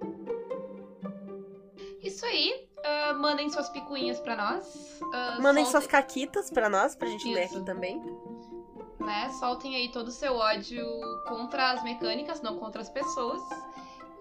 Isso 2.01 2.25
aí. 2.25 2.67
ah, 2.83 3.13
mandem 3.13 3.49
suas 3.49 3.67
picuinhas 3.69 4.19
pra 4.19 4.35
nós. 4.35 4.99
Ah, 5.13 5.37
Mandem 5.41 5.63
soltem- 5.65 5.71
suas 5.71 5.87
caquitas 5.87 6.49
pra 6.51 6.69
nós, 6.69 6.95
pra 6.95 7.07
gente 7.07 7.27
ler 7.33 7.45
Isso. 7.45 7.57
aqui 7.57 7.65
também. 7.65 7.99
né? 8.99 9.29
Soltem 9.39 9.75
aí 9.75 9.91
todo 9.91 10.07
o 10.07 10.11
seu 10.11 10.35
ódio 10.35 10.83
contra 11.27 11.71
as 11.71 11.83
mecânicas, 11.83 12.41
não 12.41 12.57
contra 12.57 12.81
as 12.81 12.89
pessoas. 12.89 13.41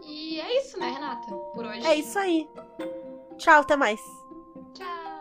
E 0.03 0.39
é 0.41 0.59
isso, 0.61 0.79
né, 0.79 0.91
Renata? 0.91 1.31
Por 1.55 1.65
hoje. 1.65 1.87
É 1.87 1.95
isso 1.95 2.19
aí. 2.19 2.49
Tchau, 3.39 3.61
até 3.61 3.77
mais. 3.77 4.01
Tchau. 4.75 5.14